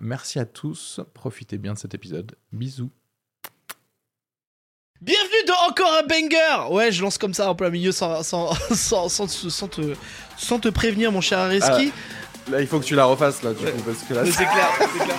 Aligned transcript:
Merci 0.00 0.38
à 0.38 0.44
tous, 0.44 1.00
profitez 1.14 1.58
bien 1.58 1.72
de 1.74 1.78
cet 1.78 1.94
épisode. 1.94 2.36
Bisous. 2.52 2.90
Bienvenue 5.00 5.44
dans 5.46 5.68
encore 5.70 5.92
un 5.92 6.02
banger 6.06 6.72
Ouais, 6.74 6.90
je 6.92 7.02
lance 7.02 7.18
comme 7.18 7.34
ça 7.34 7.50
en 7.50 7.54
plein 7.54 7.70
milieu 7.70 7.92
sans, 7.92 8.22
sans, 8.22 8.54
sans, 8.74 9.08
sans, 9.08 9.26
te, 9.26 9.48
sans 9.48 9.68
te, 9.68 9.94
sans 10.36 10.58
te 10.58 10.68
prévenir, 10.68 11.12
mon 11.12 11.20
cher 11.20 11.38
Areski. 11.38 11.92
Là, 12.50 12.60
il 12.60 12.66
faut 12.66 12.78
que 12.78 12.84
tu 12.84 12.94
la 12.94 13.04
refasses, 13.06 13.42
là, 13.42 13.52
du 13.52 13.64
coup, 13.64 13.82
parce 13.84 14.02
que 14.02 14.14
là... 14.14 14.24
C'est 14.24 14.32
clair, 14.44 14.68
c'est 14.78 15.04
clair. 15.04 15.16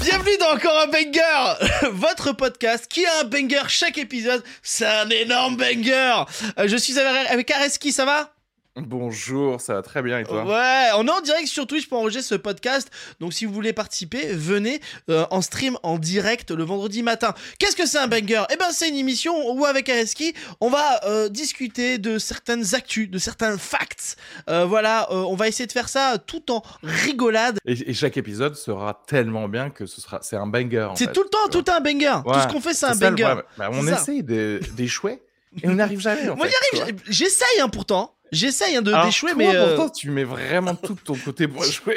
Bienvenue 0.00 0.36
dans 0.40 0.52
encore 0.54 0.78
un 0.82 0.88
banger 0.88 1.90
Votre 1.92 2.32
podcast 2.32 2.86
qui 2.88 3.06
a 3.06 3.20
un 3.20 3.24
banger 3.24 3.62
chaque 3.68 3.98
épisode, 3.98 4.42
c'est 4.62 4.86
un 4.86 5.08
énorme 5.10 5.56
banger 5.56 6.24
Euh, 6.58 6.66
Je 6.66 6.76
suis 6.76 6.98
avec 6.98 7.30
avec 7.30 7.50
Areski, 7.52 7.92
ça 7.92 8.04
va? 8.04 8.31
Bonjour, 8.76 9.60
ça 9.60 9.74
va 9.74 9.82
très 9.82 10.00
bien 10.00 10.18
et 10.20 10.24
toi 10.24 10.44
Ouais, 10.46 10.88
on 10.96 11.06
est 11.06 11.10
en 11.10 11.20
direct 11.20 11.46
sur 11.46 11.66
Twitch 11.66 11.90
pour 11.90 11.98
enregistrer 11.98 12.22
ce 12.22 12.34
podcast. 12.36 12.90
Donc 13.20 13.34
si 13.34 13.44
vous 13.44 13.52
voulez 13.52 13.74
participer, 13.74 14.28
venez 14.32 14.80
euh, 15.10 15.26
en 15.30 15.42
stream 15.42 15.76
en 15.82 15.98
direct 15.98 16.50
le 16.50 16.64
vendredi 16.64 17.02
matin. 17.02 17.34
Qu'est-ce 17.58 17.76
que 17.76 17.84
c'est 17.84 17.98
un 17.98 18.06
banger? 18.08 18.44
Eh 18.50 18.56
ben 18.56 18.70
c'est 18.70 18.88
une 18.88 18.96
émission 18.96 19.34
où 19.52 19.66
avec 19.66 19.90
Areski, 19.90 20.32
on 20.62 20.70
va 20.70 21.04
euh, 21.04 21.28
discuter 21.28 21.98
de 21.98 22.16
certaines 22.18 22.74
actus, 22.74 23.10
de 23.10 23.18
certains 23.18 23.58
facts. 23.58 24.16
Euh, 24.48 24.64
voilà, 24.64 25.06
on 25.12 25.36
va 25.36 25.48
essayer 25.48 25.66
de 25.66 25.72
faire 25.72 25.90
ça 25.90 26.16
tout 26.26 26.50
en 26.50 26.62
rigolade. 26.82 27.58
et, 27.66 27.90
et 27.90 27.92
chaque 27.92 28.16
épisode 28.16 28.54
sera 28.56 29.02
tellement 29.06 29.48
bien 29.50 29.68
que 29.68 29.84
ce 29.84 30.00
sera, 30.00 30.20
c'est 30.22 30.36
un 30.36 30.46
banger. 30.46 30.88
C'est 30.94 31.12
tout 31.12 31.22
le 31.24 31.28
temps, 31.28 31.48
tout 31.50 31.70
un 31.70 31.80
banger. 31.80 32.20
Tout 32.24 32.40
ce 32.40 32.48
qu'on 32.48 32.60
fait, 32.62 32.72
c'est 32.72 32.86
un 32.86 32.96
banger. 32.96 33.34
Bah, 33.58 33.68
on 33.70 33.86
essaye 33.86 34.22
de- 34.22 34.60
d'échouer 34.74 35.20
et 35.62 35.68
on 35.68 35.74
n'arrive 35.74 36.00
jamais. 36.00 36.28
En 36.28 36.36
Moi, 36.36 36.46
j'y 36.48 36.80
arrive, 36.80 37.02
j'essaye 37.08 37.60
hein, 37.60 37.68
pourtant. 37.68 38.16
J'essaye 38.32 38.76
hein, 38.76 38.82
de 38.82 38.92
Alors, 38.92 39.04
d'échouer, 39.04 39.32
mais 39.36 39.54
euh, 39.54 39.76
pourtant, 39.76 39.90
tu 39.90 40.10
mets 40.10 40.24
vraiment 40.24 40.74
tout 40.74 40.94
de 40.94 41.00
ton 41.00 41.14
côté 41.14 41.46
pour 41.46 41.64
échouer. 41.64 41.96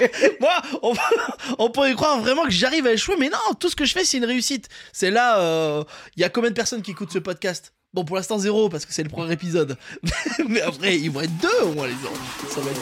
Moi, 0.40 0.52
on, 0.82 0.92
on 1.58 1.70
pourrait 1.70 1.94
croire 1.94 2.20
vraiment 2.20 2.44
que 2.44 2.50
j'arrive 2.50 2.86
à 2.86 2.92
échouer, 2.92 3.16
mais 3.18 3.30
non, 3.30 3.54
tout 3.58 3.70
ce 3.70 3.76
que 3.76 3.86
je 3.86 3.94
fais, 3.94 4.04
c'est 4.04 4.18
une 4.18 4.26
réussite. 4.26 4.68
C'est 4.92 5.10
là, 5.10 5.40
euh, 5.40 5.84
il 6.16 6.20
y 6.20 6.24
a 6.24 6.28
combien 6.28 6.50
de 6.50 6.54
personnes 6.54 6.82
qui 6.82 6.90
écoutent 6.90 7.12
ce 7.12 7.18
podcast? 7.18 7.72
Bon, 7.94 8.04
pour 8.04 8.16
l'instant, 8.16 8.38
zéro, 8.38 8.68
parce 8.68 8.84
que 8.84 8.92
c'est 8.92 9.04
le 9.04 9.08
premier 9.08 9.32
épisode. 9.32 9.78
mais 10.48 10.60
après, 10.60 10.98
ils 10.98 11.10
vont 11.10 11.22
être 11.22 11.36
deux 11.38 11.62
au 11.62 11.72
moins, 11.72 11.86
les 11.86 11.94
gens. 11.94 12.12
Ça 12.50 12.60
va 12.60 12.70
être. 12.70 12.80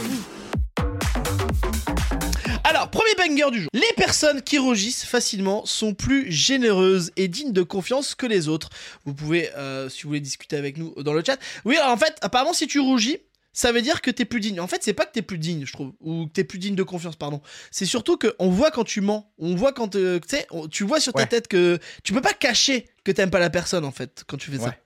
Alors, 2.74 2.90
premier 2.90 3.14
banger 3.18 3.50
du 3.50 3.60
jour. 3.60 3.68
Les 3.74 3.92
personnes 3.98 4.40
qui 4.40 4.56
rougissent 4.56 5.04
facilement 5.04 5.66
sont 5.66 5.92
plus 5.92 6.32
généreuses 6.32 7.10
et 7.16 7.28
dignes 7.28 7.52
de 7.52 7.62
confiance 7.62 8.14
que 8.14 8.24
les 8.24 8.48
autres. 8.48 8.70
Vous 9.04 9.12
pouvez, 9.12 9.52
euh, 9.56 9.90
si 9.90 10.04
vous 10.04 10.08
voulez 10.08 10.20
discuter 10.20 10.56
avec 10.56 10.78
nous 10.78 10.94
dans 11.02 11.12
le 11.12 11.22
chat. 11.22 11.38
Oui, 11.66 11.76
alors 11.76 11.92
en 11.92 11.98
fait, 11.98 12.16
apparemment, 12.22 12.54
si 12.54 12.66
tu 12.66 12.80
rougis, 12.80 13.18
ça 13.52 13.72
veut 13.72 13.82
dire 13.82 14.00
que 14.00 14.10
t'es 14.10 14.24
plus 14.24 14.40
digne. 14.40 14.58
En 14.58 14.66
fait, 14.68 14.82
c'est 14.82 14.94
pas 14.94 15.04
que 15.04 15.12
t'es 15.12 15.20
plus 15.20 15.36
digne, 15.36 15.66
je 15.66 15.72
trouve, 15.74 15.92
ou 16.00 16.26
que 16.28 16.32
t'es 16.32 16.44
plus 16.44 16.58
digne 16.58 16.74
de 16.74 16.82
confiance, 16.82 17.14
pardon. 17.16 17.42
C'est 17.70 17.84
surtout 17.84 18.16
que 18.16 18.34
on 18.38 18.48
voit 18.48 18.70
quand 18.70 18.84
tu 18.84 19.02
mens, 19.02 19.30
on 19.36 19.54
voit 19.54 19.74
quand 19.74 19.94
euh, 19.94 20.18
tu 20.20 20.28
sais, 20.34 20.46
on- 20.50 20.66
tu 20.66 20.84
vois 20.84 20.98
sur 20.98 21.12
ta 21.12 21.20
Ouais. 21.24 21.28
tête 21.28 21.48
que 21.48 21.78
tu 22.02 22.14
peux 22.14 22.22
pas 22.22 22.32
cacher 22.32 22.88
que 23.04 23.12
t'aimes 23.12 23.30
pas 23.30 23.38
la 23.38 23.50
personne 23.50 23.84
en 23.84 23.92
fait 23.92 24.24
quand 24.26 24.38
tu 24.38 24.50
fais 24.50 24.56
ça. 24.56 24.68
Ouais. 24.68 24.80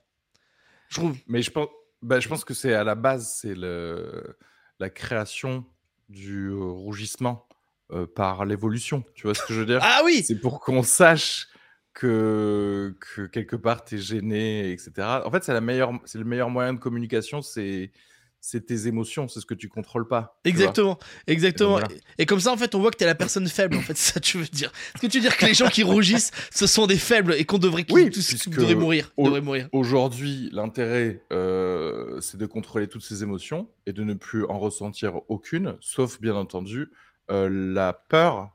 Je 0.88 0.96
trouve. 0.96 1.16
Mais 1.28 1.40
je 1.42 1.52
pense, 1.52 1.68
bah, 2.02 2.18
je 2.18 2.26
pense 2.26 2.44
que 2.44 2.52
c'est 2.54 2.74
à 2.74 2.82
la 2.82 2.96
base, 2.96 3.38
c'est 3.40 3.54
le, 3.54 4.36
la 4.80 4.90
création 4.90 5.64
du 6.08 6.48
euh, 6.48 6.56
rougissement 6.64 7.46
euh, 7.92 8.06
par 8.06 8.44
l'évolution. 8.44 9.04
Tu 9.14 9.22
vois 9.26 9.34
ce 9.34 9.42
que 9.44 9.54
je 9.54 9.60
veux 9.60 9.66
dire? 9.66 9.80
Ah 9.82 10.02
oui. 10.04 10.22
C'est 10.26 10.40
pour 10.40 10.60
qu'on 10.60 10.82
sache 10.82 11.48
que, 11.94 12.94
que 13.00 13.26
quelque 13.26 13.56
part 13.56 13.84
t'es 13.84 13.98
gêné, 13.98 14.70
etc. 14.72 15.22
En 15.24 15.30
fait, 15.30 15.42
c'est 15.44 15.52
la 15.54 15.60
meilleure, 15.60 15.92
c'est 16.04 16.18
le 16.18 16.24
meilleur 16.24 16.50
moyen 16.50 16.74
de 16.74 16.78
communication, 16.78 17.42
c'est 17.42 17.90
c'est 18.38 18.64
tes 18.66 18.86
émotions, 18.86 19.26
c'est 19.26 19.40
ce 19.40 19.46
que 19.46 19.54
tu 19.54 19.68
contrôles 19.68 20.06
pas. 20.06 20.38
Exactement, 20.44 20.98
exactement. 21.26 21.80
Et 22.18 22.26
comme 22.26 22.38
ça, 22.38 22.52
en 22.52 22.56
fait, 22.56 22.76
on 22.76 22.80
voit 22.80 22.92
que 22.92 22.96
t'es 22.96 23.04
la 23.06 23.16
personne 23.16 23.48
faible. 23.48 23.76
En 23.76 23.80
fait, 23.80 23.96
ça 23.96 24.20
tu 24.20 24.38
veux 24.38 24.44
dire. 24.44 24.70
Est-ce 24.94 25.02
que 25.02 25.06
tu 25.10 25.18
veux 25.18 25.22
dire 25.22 25.36
que 25.36 25.46
les 25.46 25.54
gens 25.54 25.68
qui 25.68 25.82
rougissent, 25.82 26.30
ce 26.52 26.68
sont 26.68 26.86
des 26.86 26.98
faibles 26.98 27.34
et 27.34 27.44
qu'on 27.44 27.58
devrait, 27.58 27.84
Oui, 27.90 28.08
tous 28.10 28.46
mourir, 28.76 29.12
au- 29.16 29.24
devraient 29.24 29.40
mourir? 29.40 29.68
Aujourd'hui, 29.72 30.48
l'intérêt, 30.52 31.24
euh, 31.32 32.20
c'est 32.20 32.36
de 32.36 32.46
contrôler 32.46 32.86
toutes 32.86 33.02
ces 33.02 33.24
émotions 33.24 33.68
et 33.86 33.92
de 33.92 34.04
ne 34.04 34.14
plus 34.14 34.44
en 34.44 34.60
ressentir 34.60 35.22
aucune, 35.28 35.76
sauf 35.80 36.20
bien 36.20 36.36
entendu 36.36 36.88
la 37.28 37.92
peur 37.92 38.50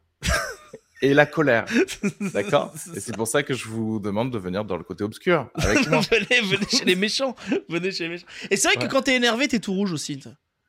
et 1.02 1.14
la 1.14 1.26
colère. 1.26 1.66
D'accord? 2.34 2.74
Et 2.96 3.00
c'est 3.00 3.16
pour 3.16 3.28
ça 3.28 3.44
que 3.44 3.54
je 3.54 3.68
vous 3.68 4.00
demande 4.00 4.32
de 4.32 4.38
venir 4.38 4.66
dans 4.66 4.78
le 4.78 4.84
côté 4.84 5.04
obscur 5.04 5.50
avec 5.56 5.88
moi. 5.90 6.02
venez, 6.02 6.42
venez 6.42 6.68
chez 6.70 6.86
les 6.86 6.96
méchants. 6.96 7.36
Venez 7.70 7.92
chez 7.92 8.04
les 8.04 8.10
méchants. 8.10 8.28
Et 8.50 8.58
c'est 8.58 8.68
vrai 8.68 8.78
que 8.78 8.92
quand 8.92 9.02
t'es 9.02 9.16
énervé, 9.16 9.48
t'es 9.48 9.60
tout 9.60 9.74
rouge 9.74 9.92
aussi. 9.94 10.20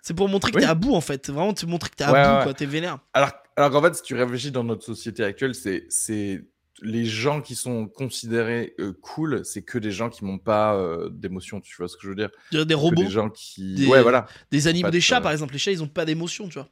C'est 0.01 0.15
pour 0.15 0.29
montrer 0.29 0.51
que 0.51 0.57
Oui. 0.57 0.63
t'es 0.63 0.69
à 0.69 0.75
bout 0.75 0.95
en 0.95 1.01
fait. 1.01 1.29
Vraiment, 1.31 1.53
te 1.55 1.67
montrer 1.67 1.91
que 1.91 1.97
t'es 1.97 2.05
à 2.05 2.13
Ouais, 2.13 2.25
bout, 2.25 2.37
ouais. 2.39 2.43
quoi. 2.45 2.55
T'es 2.55 2.67
vénère. 2.67 2.99
Alors, 3.13 3.31
alors 3.57 3.71
qu'en 3.71 3.83
fait, 3.83 3.95
si 3.95 4.03
tu 4.03 4.15
réfléchis 4.15 4.51
dans 4.51 4.65
notre 4.65 4.85
société 4.85 5.23
actuelle, 5.23 5.55
c'est 5.55 5.85
c'est 5.91 6.43
les 6.81 7.05
gens 7.05 7.41
qui 7.43 7.55
sont 7.55 7.87
considérés 7.87 8.75
euh, 8.81 8.93
cool, 9.03 9.45
c'est 9.45 9.63
que 9.63 9.79
des 9.79 9.93
gens 9.93 10.09
qui 10.11 10.25
n'ont 10.25 10.39
pas 10.39 10.75
euh, 10.75 11.09
d'émotion. 11.11 11.61
Tu 11.61 11.77
vois 11.77 11.87
ce 11.87 11.97
que 11.97 12.03
je 12.05 12.09
veux 12.09 12.17
dire? 12.17 12.31
Des 12.51 12.75
robots, 12.75 13.03
Des 13.05 13.11
gens 13.11 13.29
qui. 13.29 13.75
Des- 13.75 13.87
Ouais, 13.87 14.03
voilà. 14.03 14.27
des 14.51 14.67
animaux, 14.67 14.91
des 14.91 15.01
chats 15.03 15.19
euh, 15.19 15.21
par 15.21 15.31
exemple. 15.31 15.53
Les 15.53 15.59
chats, 15.61 15.71
ils 15.71 15.83
ont 15.83 15.87
pas 15.89 16.05
d'émotion, 16.07 16.49
tu 16.49 16.55
vois. 16.55 16.69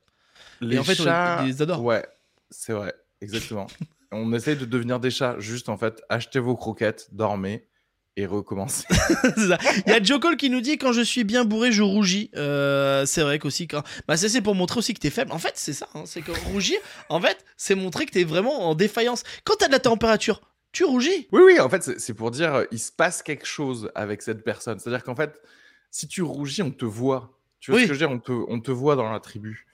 Les 0.61 0.79
en 0.79 0.85
fait, 0.85 1.01
on 1.01 1.05
chats, 1.05 1.43
les 1.45 1.63
adore. 1.63 1.83
Ouais, 1.83 2.05
c'est 2.51 2.73
vrai, 2.73 2.95
exactement. 3.21 3.67
on 4.13 4.33
essaye 4.33 4.57
de 4.57 4.65
devenir 4.65 5.01
des 5.01 5.11
chats. 5.11 5.37
Juste, 5.39 5.69
en 5.69 5.77
fait, 5.77 6.03
achetez 6.09 6.39
vos 6.39 6.57
croquettes, 6.57 7.09
dormez 7.13 7.67
et 8.17 8.27
ça. 8.29 9.59
Il 9.87 9.93
y 9.93 9.93
a 9.93 10.03
Joe 10.03 10.21
Cole 10.21 10.37
qui 10.37 10.51
nous 10.51 10.61
dit 10.61 10.77
quand 10.77 10.93
je 10.93 11.01
suis 11.01 11.25
bien 11.25 11.45
bourré, 11.45 11.73
je 11.73 11.83
rougis. 11.83 12.31
Euh, 12.37 13.07
c'est 13.07 13.23
vrai 13.23 13.39
qu'aussi 13.39 13.67
quand. 13.67 13.83
Bah, 14.09 14.17
ça, 14.17 14.29
c'est 14.29 14.43
pour 14.43 14.55
montrer 14.55 14.79
aussi 14.79 14.93
que 14.93 14.99
t'es 15.01 15.11
faible. 15.11 15.33
En 15.33 15.39
fait, 15.39 15.53
c'est 15.55 15.73
ça. 15.73 15.89
hein, 15.95 16.03
c'est 16.07 16.21
que 16.21 16.33
rougir, 16.53 16.79
en 17.09 17.21
fait, 17.21 17.45
c'est 17.57 17.75
montrer 17.75 18.05
que 18.07 18.11
t'es 18.13 18.25
vraiment 18.25 18.69
en 18.69 18.75
défaillance. 18.75 19.23
Quand 19.45 19.55
t'as 19.59 19.69
de 19.69 19.73
la 19.73 19.79
température, 19.79 20.43
tu 20.73 20.85
rougis. 20.85 21.29
oui, 21.33 21.41
oui, 21.47 21.61
en 21.61 21.69
fait, 21.71 21.99
c'est 21.99 22.15
pour 22.15 22.31
dire, 22.31 22.65
il 22.73 22.79
se 22.79 22.93
passe 22.93 23.23
quelque 23.23 23.47
chose 23.47 23.91
avec 23.95 24.23
cette 24.23 24.45
personne. 24.45 24.79
C'est-à-dire 24.79 25.05
qu'en 25.05 25.17
fait, 25.17 25.41
si 25.91 26.07
tu 26.07 26.21
rougis, 26.23 26.63
on 26.63 26.73
te 26.73 26.85
voit. 26.85 27.39
Tu 27.61 27.71
vois 27.71 27.79
Oui. 27.79 27.85
ce 27.87 27.89
que 27.91 27.95
je 27.95 28.01
veux 28.01 28.07
dire? 28.07 28.15
On 28.15 28.19
te, 28.21 28.33
on 28.33 28.61
te 28.61 28.71
voit 28.71 28.97
dans 28.97 29.11
la 29.11 29.21
tribu. 29.21 29.67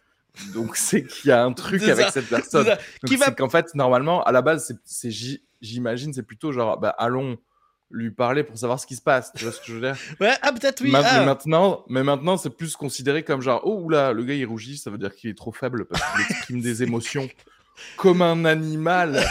Donc, 0.54 0.76
c'est 0.76 1.04
qu'il 1.04 1.28
y 1.30 1.32
a 1.32 1.42
un 1.44 1.52
truc 1.52 1.82
avec 1.82 2.06
ça, 2.06 2.10
cette 2.12 2.28
personne. 2.28 2.66
Qui 3.06 3.16
va- 3.16 3.30
qu'en 3.30 3.48
fait, 3.48 3.74
normalement, 3.74 4.22
à 4.24 4.32
la 4.32 4.42
base, 4.42 4.76
c'est- 4.84 5.38
j'imagine, 5.60 6.12
c'est 6.12 6.22
plutôt 6.22 6.52
genre, 6.52 6.78
bah, 6.78 6.94
allons 6.98 7.38
lui 7.90 8.10
parler 8.10 8.42
pour 8.42 8.58
savoir 8.58 8.80
ce 8.80 8.86
qui 8.86 8.96
se 8.96 9.02
passe. 9.02 9.32
Tu 9.36 9.44
vois 9.44 9.52
ce 9.52 9.60
que 9.60 9.66
je 9.66 9.74
veux 9.74 9.80
dire? 9.80 9.96
Ouais, 10.20 10.32
ah, 10.42 10.52
peut-être 10.52 10.80
oui. 10.82 10.90
Ma- 10.90 11.02
ah. 11.04 11.20
mais, 11.20 11.24
maintenant, 11.24 11.84
mais 11.88 12.02
maintenant, 12.02 12.36
c'est 12.36 12.50
plus 12.50 12.74
considéré 12.76 13.22
comme 13.22 13.40
genre, 13.42 13.60
oh 13.64 13.80
oula, 13.82 14.12
le 14.12 14.24
gars 14.24 14.34
il 14.34 14.44
rougit, 14.44 14.76
ça 14.76 14.90
veut 14.90 14.98
dire 14.98 15.14
qu'il 15.14 15.30
est 15.30 15.38
trop 15.38 15.52
faible 15.52 15.84
parce 15.84 16.02
qu'il 16.12 16.20
exprime 16.22 16.60
des 16.60 16.82
émotions 16.82 17.28
comme 17.96 18.22
un 18.22 18.44
animal 18.44 19.24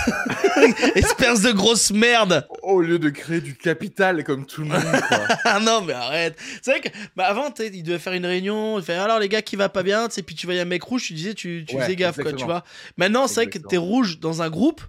Espèce 0.95 1.41
de 1.41 1.51
grosse 1.51 1.91
merde. 1.91 2.47
au 2.63 2.81
lieu 2.81 2.99
de 2.99 3.09
créer 3.09 3.41
du 3.41 3.55
capital 3.55 4.23
comme 4.23 4.45
tout 4.45 4.61
le 4.61 4.67
monde. 4.67 4.81
quoi. 4.81 5.19
Ah 5.43 5.59
non, 5.61 5.81
mais 5.81 5.93
arrête. 5.93 6.37
C'est 6.61 6.71
vrai 6.71 6.81
que 6.81 6.89
bah, 7.15 7.25
avant, 7.25 7.53
il 7.59 7.83
devait 7.83 7.99
faire 7.99 8.13
une 8.13 8.25
réunion. 8.25 8.79
Il 8.79 8.83
fait 8.85 8.93
alors 8.93 9.19
les 9.19 9.29
gars 9.29 9.41
qui 9.41 9.55
va 9.55 9.69
pas 9.69 9.83
bien. 9.83 10.07
Tu 10.07 10.15
sais, 10.15 10.21
puis 10.23 10.35
tu 10.35 10.45
voyais 10.47 10.61
un 10.61 10.65
mec 10.65 10.83
rouge, 10.83 11.03
tu 11.03 11.13
disais, 11.13 11.33
tu, 11.33 11.65
tu 11.67 11.75
Ouais, 11.75 11.83
faisais 11.83 11.95
gaffe, 11.95 12.19
quoi, 12.19 12.33
tu 12.33 12.45
vois. 12.45 12.63
Maintenant, 12.97 13.27
c'est 13.27 13.35
vrai 13.35 13.47
que 13.47 13.59
t'es 13.59 13.77
rouge 13.77 14.19
dans 14.19 14.41
un 14.41 14.49
groupe. 14.49 14.81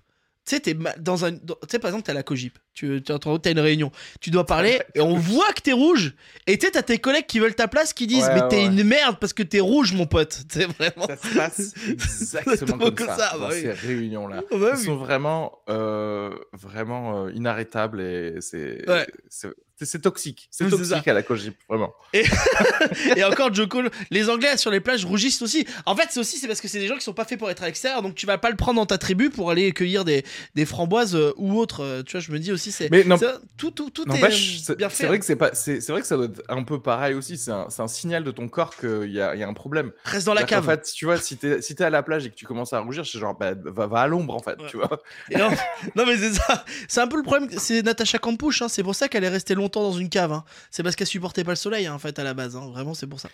Tu 0.46 0.54
sais, 0.54 0.60
t'es 0.60 0.76
dans 0.98 1.24
un. 1.24 1.32
Tu 1.32 1.38
sais, 1.70 1.78
par 1.78 1.88
exemple, 1.90 2.04
t'as 2.06 2.14
la 2.14 2.22
cogip. 2.22 2.58
Tu 2.76 2.98
es 2.98 3.10
en 3.10 3.18
train- 3.18 3.38
t'as 3.38 3.50
une 3.52 3.58
réunion. 3.58 3.90
Tu 4.20 4.30
dois 4.30 4.44
parler 4.44 4.80
et 4.94 5.00
on 5.00 5.16
voit 5.16 5.50
que 5.54 5.62
t'es 5.62 5.72
rouge. 5.72 6.14
Et 6.46 6.58
tu 6.58 6.70
t'as 6.70 6.82
tes 6.82 6.98
collègues 6.98 7.24
qui 7.26 7.38
veulent 7.38 7.54
ta 7.54 7.68
place 7.68 7.94
qui 7.94 8.06
disent, 8.06 8.24
Ouais, 8.26 8.34
mais 8.34 8.48
t'es 8.48 8.56
ouais. 8.58 8.66
une 8.66 8.84
merde 8.84 9.16
parce 9.18 9.32
que 9.32 9.42
t'es 9.42 9.60
rouge, 9.60 9.94
mon 9.94 10.04
pote. 10.06 10.42
C'est 10.50 10.66
vraiment. 10.66 11.06
ça 11.08 11.16
se 11.16 11.34
passe 11.34 11.74
exactement 11.88 12.76
comme 12.84 12.94
comme 12.94 13.06
ça, 13.08 13.16
ça, 13.16 13.30
dans 13.38 13.48
bah 13.48 13.48
oui. 13.52 13.62
ces 13.62 13.72
réunions-là. 13.72 14.42
Ah 14.52 14.56
bah 14.58 14.70
Ils 14.74 14.78
oui. 14.78 14.84
sont 14.84 14.96
vraiment, 14.96 15.52
euh, 15.70 16.30
vraiment 16.52 17.24
euh, 17.26 17.32
inarrêtables 17.32 18.00
et 18.02 18.34
c'est 18.40 18.84
c'est- 19.30 20.00
toxique. 20.00 20.48
C'est 20.50 20.68
toxique 20.70 21.06
à 21.06 21.12
la 21.12 21.22
cogip, 21.22 21.54
vraiment. 21.68 21.92
Et 22.14 23.24
encore, 23.24 23.52
Joe 23.52 23.68
Cole, 23.68 23.90
les 24.10 24.30
Anglais 24.30 24.56
sur 24.56 24.70
les 24.70 24.80
plages 24.80 25.04
rougissent 25.04 25.42
aussi. 25.42 25.66
En 25.84 25.94
fait, 25.94 26.06
c'est 26.10 26.18
aussi 26.20 26.38
c'est 26.38 26.46
parce 26.46 26.62
que 26.62 26.68
c'est 26.68 26.78
des 26.78 26.86
gens 26.86 26.94
qui 26.96 27.02
sont 27.04 27.12
pas 27.12 27.26
faits 27.26 27.38
pour 27.38 27.50
être 27.50 27.62
à 27.62 27.66
l'extérieur, 27.66 28.00
donc 28.02 28.14
tu 28.14 28.24
vas 28.24 28.38
pas 28.38 28.48
le 28.48 28.56
prendre 28.56 28.80
dans 28.80 28.86
ta 28.86 28.96
tribu 28.96 29.28
pour 29.28 29.50
aller 29.50 29.72
cueillir 29.72 30.04
des, 30.06 30.24
des 30.54 30.64
framboises 30.64 31.14
euh, 31.14 31.32
ou 31.36 31.58
autre. 31.58 31.80
Euh, 31.82 32.02
Tu 32.02 32.12
vois, 32.12 32.20
je 32.20 32.32
me 32.32 32.38
dis 32.38 32.52
aussi 32.52 32.65
aussi. 32.68 32.72
C'est 32.72 32.90
Mais 32.90 33.04
non, 33.04 33.16
c'est- 33.16 33.26
tout, 33.56 33.70
tout, 33.70 33.90
tout 33.90 34.02
est 34.12 34.30
c'est 34.30 34.76
bien 34.76 34.88
c'est 34.88 34.96
fait. 34.96 35.06
vrai 35.06 35.18
que 35.18 35.24
c'est 35.24 35.36
pas, 35.36 35.50
c'est 35.54 35.80
c'est 35.80 35.92
vrai 35.92 36.00
que 36.00 36.06
ça 36.06 36.16
doit 36.16 36.26
être 36.26 36.42
un 36.48 36.62
peu 36.64 36.80
pareil 36.80 37.14
aussi. 37.14 37.36
C'est 37.38 37.50
un, 37.50 37.68
c'est 37.70 37.82
un 37.82 37.88
signal 37.88 38.24
de 38.24 38.30
ton 38.30 38.48
corps 38.48 38.74
qu'il 38.76 39.10
y 39.10 39.20
a, 39.20 39.34
y 39.36 39.42
a 39.42 39.48
un 39.48 39.54
problème. 39.54 39.92
Reste 40.04 40.26
dans 40.26 40.34
la 40.34 40.44
cave. 40.44 40.64
fait, 40.64 40.82
tu 40.94 41.04
vois, 41.04 41.16
si 41.18 41.36
t'es 41.36 41.62
si 41.62 41.74
t'es 41.74 41.84
à 41.84 41.90
la 41.90 42.02
plage 42.02 42.26
et 42.26 42.30
que 42.30 42.34
tu 42.34 42.44
commences 42.46 42.72
à 42.72 42.80
rougir, 42.80 43.06
c'est 43.06 43.18
genre, 43.18 43.36
bah, 43.36 43.52
va, 43.64 43.86
va 43.86 44.00
à 44.00 44.06
l'ombre 44.06 44.34
en 44.34 44.40
fait, 44.40 44.60
Ouais. 44.60 44.68
tu 44.68 44.76
vois. 44.76 45.00
Non, 45.36 45.48
non, 45.96 46.06
mais 46.06 46.16
c'est 46.16 46.32
ça. 46.34 46.64
C'est 46.88 47.00
un 47.00 47.08
peu 47.08 47.16
le 47.16 47.22
problème. 47.22 47.48
C'est 47.58 47.82
Natacha 47.82 48.18
Campouche. 48.18 48.62
hein, 48.62 48.68
C'est 48.68 48.82
pour 48.82 48.94
ça 48.94 49.08
qu'elle 49.08 49.24
est 49.24 49.28
restée 49.28 49.54
longtemps 49.54 49.82
dans 49.82 49.96
une 49.98 50.08
cave. 50.08 50.32
hein. 50.32 50.44
C'est 50.70 50.82
parce 50.82 50.96
qu'elle 50.96 51.06
supportait 51.06 51.44
pas 51.44 51.52
le 51.52 51.56
soleil, 51.56 51.86
hein, 51.86 51.94
en 51.94 51.98
fait, 51.98 52.18
à 52.18 52.24
la 52.24 52.34
base. 52.34 52.56
hein. 52.56 52.68
Vraiment, 52.72 52.94
c'est 52.94 53.06
pour 53.06 53.20
ça. 53.20 53.28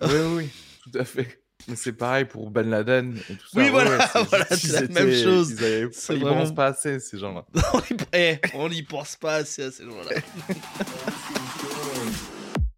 Oui, 0.00 0.08
oui, 0.36 0.50
tout 0.82 0.98
à 0.98 1.04
fait. 1.04 1.43
Mais 1.68 1.76
c'est 1.76 1.92
pareil 1.92 2.24
pour 2.26 2.50
Ben 2.50 2.68
Laden 2.68 3.16
et 3.30 3.34
tout 3.36 3.46
ça. 3.52 3.58
Oui, 3.60 3.70
voilà, 3.70 4.06
c'est 4.08 4.22
voilà, 4.28 4.46
la 4.50 4.80
même 4.88 5.14
chose. 5.22 5.50
Ils, 5.52 5.64
avaient- 5.64 5.88
ils 6.10 6.20
vraiment- 6.20 6.40
pensent 6.40 6.54
pas 6.54 6.66
assez, 6.66 7.00
ces 7.00 7.18
gens-là. 7.18 7.44
on 7.72 7.78
y- 7.80 7.96
eh, 8.12 8.40
n'y 8.70 8.82
pense 8.82 9.16
pas 9.16 9.36
assez 9.36 9.62
à 9.64 9.70
ces 9.70 9.84
gens-là. 9.84 10.20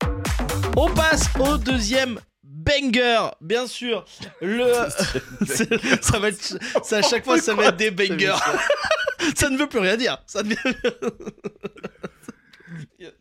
on 0.76 0.88
passe 0.94 1.28
au 1.40 1.56
deuxième 1.58 2.20
banger, 2.44 3.28
bien 3.40 3.66
sûr. 3.66 4.04
Le, 4.40 4.72
ça 6.02 6.18
va 6.18 6.28
être, 6.28 6.58
ça, 6.84 6.98
à 6.98 7.02
chaque 7.02 7.24
fois, 7.24 7.38
ça 7.40 7.54
va 7.54 7.66
être 7.66 7.76
des 7.76 7.90
bangers. 7.90 8.34
ça 9.36 9.48
ne 9.50 9.56
veut 9.58 9.68
plus 9.68 9.78
rien 9.80 9.96
dire. 9.96 10.22
Ça 10.26 10.42
ne 10.42 10.50
veut- 10.50 11.16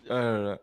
Ah 0.10 0.14
là 0.22 0.38
là. 0.40 0.60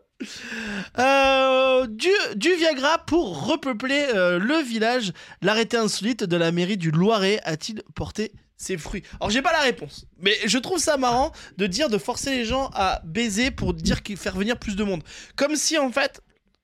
Euh, 0.99 1.87
du, 1.87 2.09
du 2.35 2.53
Viagra 2.55 2.99
pour 2.99 3.45
repeupler 3.47 4.07
euh, 4.13 4.39
le 4.39 4.57
village. 4.61 5.11
L'arrêté 5.41 5.77
insolite 5.77 6.23
de 6.23 6.37
la 6.37 6.51
mairie 6.51 6.77
du 6.77 6.91
Loiret 6.91 7.39
a-t-il 7.43 7.81
porté 7.95 8.31
ses 8.57 8.77
fruits? 8.77 9.03
Alors 9.19 9.29
j'ai 9.29 9.41
pas 9.41 9.51
la 9.51 9.61
réponse, 9.61 10.05
mais 10.19 10.35
je 10.45 10.57
trouve 10.57 10.77
ça 10.79 10.97
marrant 10.97 11.31
de 11.57 11.67
dire 11.67 11.89
de 11.89 11.97
forcer 11.97 12.31
les 12.31 12.45
gens 12.45 12.69
à 12.73 13.01
baiser 13.03 13.51
pour 13.51 13.73
dire 13.73 13.99
faire 14.17 14.35
venir 14.35 14.57
plus 14.57 14.75
de 14.75 14.83
monde. 14.83 15.03
Comme 15.35 15.55
si 15.55 15.77
en 15.77 15.91
fait, 15.91 16.21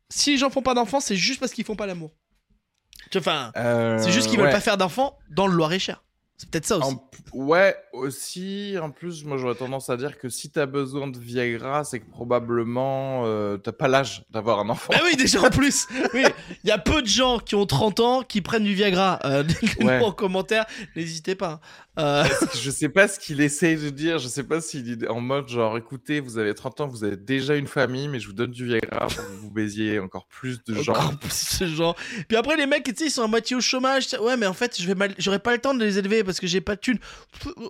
si 0.09 0.31
les 0.31 0.37
gens 0.37 0.49
font 0.49 0.61
pas 0.61 0.73
d'enfants, 0.73 0.99
c'est 0.99 1.15
juste 1.15 1.39
parce 1.39 1.51
qu'ils 1.51 1.65
font 1.65 1.75
pas 1.75 1.85
l'amour. 1.87 2.11
Enfin, 3.15 3.51
c'est 3.55 4.11
juste 4.11 4.27
qu'ils 4.29 4.37
Euh, 4.39 4.43
veulent 4.43 4.49
ouais. 4.49 4.53
pas 4.53 4.61
faire 4.61 4.77
d'enfants 4.77 5.17
dans 5.31 5.47
le 5.47 5.55
Loiret-Cher. 5.55 6.03
C'est 6.41 6.49
peut-être 6.49 6.65
ça 6.65 6.77
aussi. 6.77 6.93
En- 6.95 7.37
ouais, 7.37 7.75
aussi. 7.91 8.75
En 8.81 8.91
plus, 8.91 9.25
moi, 9.25 9.35
j'aurais 9.37 9.55
tendance 9.55 9.89
à 9.89 9.97
dire 9.97 10.17
que 10.17 10.29
si 10.29 10.49
t'as 10.49 10.65
besoin 10.65 11.07
de 11.07 11.19
Viagra, 11.19 11.83
c'est 11.83 11.99
que 11.99 12.09
probablement 12.09 13.23
euh, 13.25 13.57
t'as 13.57 13.73
pas 13.73 13.89
l'âge 13.89 14.23
d'avoir 14.31 14.59
un 14.59 14.69
enfant. 14.69 14.93
Ah 14.95 15.01
oui, 15.03 15.17
déjà 15.17 15.41
en 15.41 15.49
plus. 15.49 15.85
Oui, 16.13 16.23
il 16.63 16.69
y 16.69 16.71
a 16.71 16.77
peu 16.77 17.01
de 17.01 17.07
gens 17.07 17.39
qui 17.39 17.55
ont 17.55 17.65
30 17.65 17.99
ans 17.99 18.21
qui 18.23 18.39
prennent 18.41 18.63
du 18.63 18.73
Viagra. 18.73 19.19
Euh, 19.25 19.43
Ouais. 19.81 19.99
en 20.01 20.11
commentaire, 20.13 20.65
n'hésitez 20.95 21.35
pas. 21.35 21.59
Euh, 21.97 22.23
je 22.61 22.71
sais 22.71 22.87
pas 22.89 23.07
ce 23.09 23.19
qu'il 23.19 23.41
essaye 23.41 23.75
de 23.75 23.89
dire. 23.89 24.17
Je 24.19 24.27
sais 24.29 24.43
pas 24.43 24.61
s'il 24.61 24.89
est 25.03 25.07
en 25.09 25.19
mode 25.19 25.49
genre, 25.49 25.77
écoutez, 25.77 26.21
vous 26.21 26.37
avez 26.37 26.53
30 26.55 26.79
ans, 26.81 26.87
vous 26.87 27.03
avez 27.03 27.17
déjà 27.17 27.55
une 27.55 27.67
famille, 27.67 28.07
mais 28.07 28.19
je 28.21 28.27
vous 28.27 28.33
donne 28.33 28.51
du 28.51 28.65
Viagra 28.65 29.07
pour 29.07 29.17
que 29.17 29.31
vous 29.41 29.51
baisiez 29.51 29.99
encore 29.99 30.25
plus 30.27 30.63
de 30.63 30.75
gens. 30.75 30.93
Encore 30.93 31.17
plus 31.19 31.31
ce 31.33 31.67
genre. 31.67 31.95
Puis 32.29 32.37
après, 32.37 32.55
les 32.55 32.65
mecs, 32.65 32.83
tu 32.85 32.93
sais, 32.95 33.05
ils 33.07 33.11
sont 33.11 33.23
à 33.23 33.27
moitié 33.27 33.55
au 33.57 33.61
chômage. 33.61 34.07
Ouais, 34.21 34.37
mais 34.37 34.45
en 34.45 34.53
fait, 34.53 34.79
je 34.81 34.87
vais 34.87 34.95
mal... 34.95 35.13
j'aurai 35.17 35.39
pas 35.39 35.51
le 35.51 35.59
temps 35.59 35.73
de 35.73 35.83
les 35.83 35.97
élever 35.97 36.23
parce 36.29 36.39
que 36.39 36.45
j'ai 36.45 36.61
pas 36.61 36.75
de 36.75 36.81
thunes. 36.81 36.99
Pff, 36.99 37.47
euh, 37.47 37.63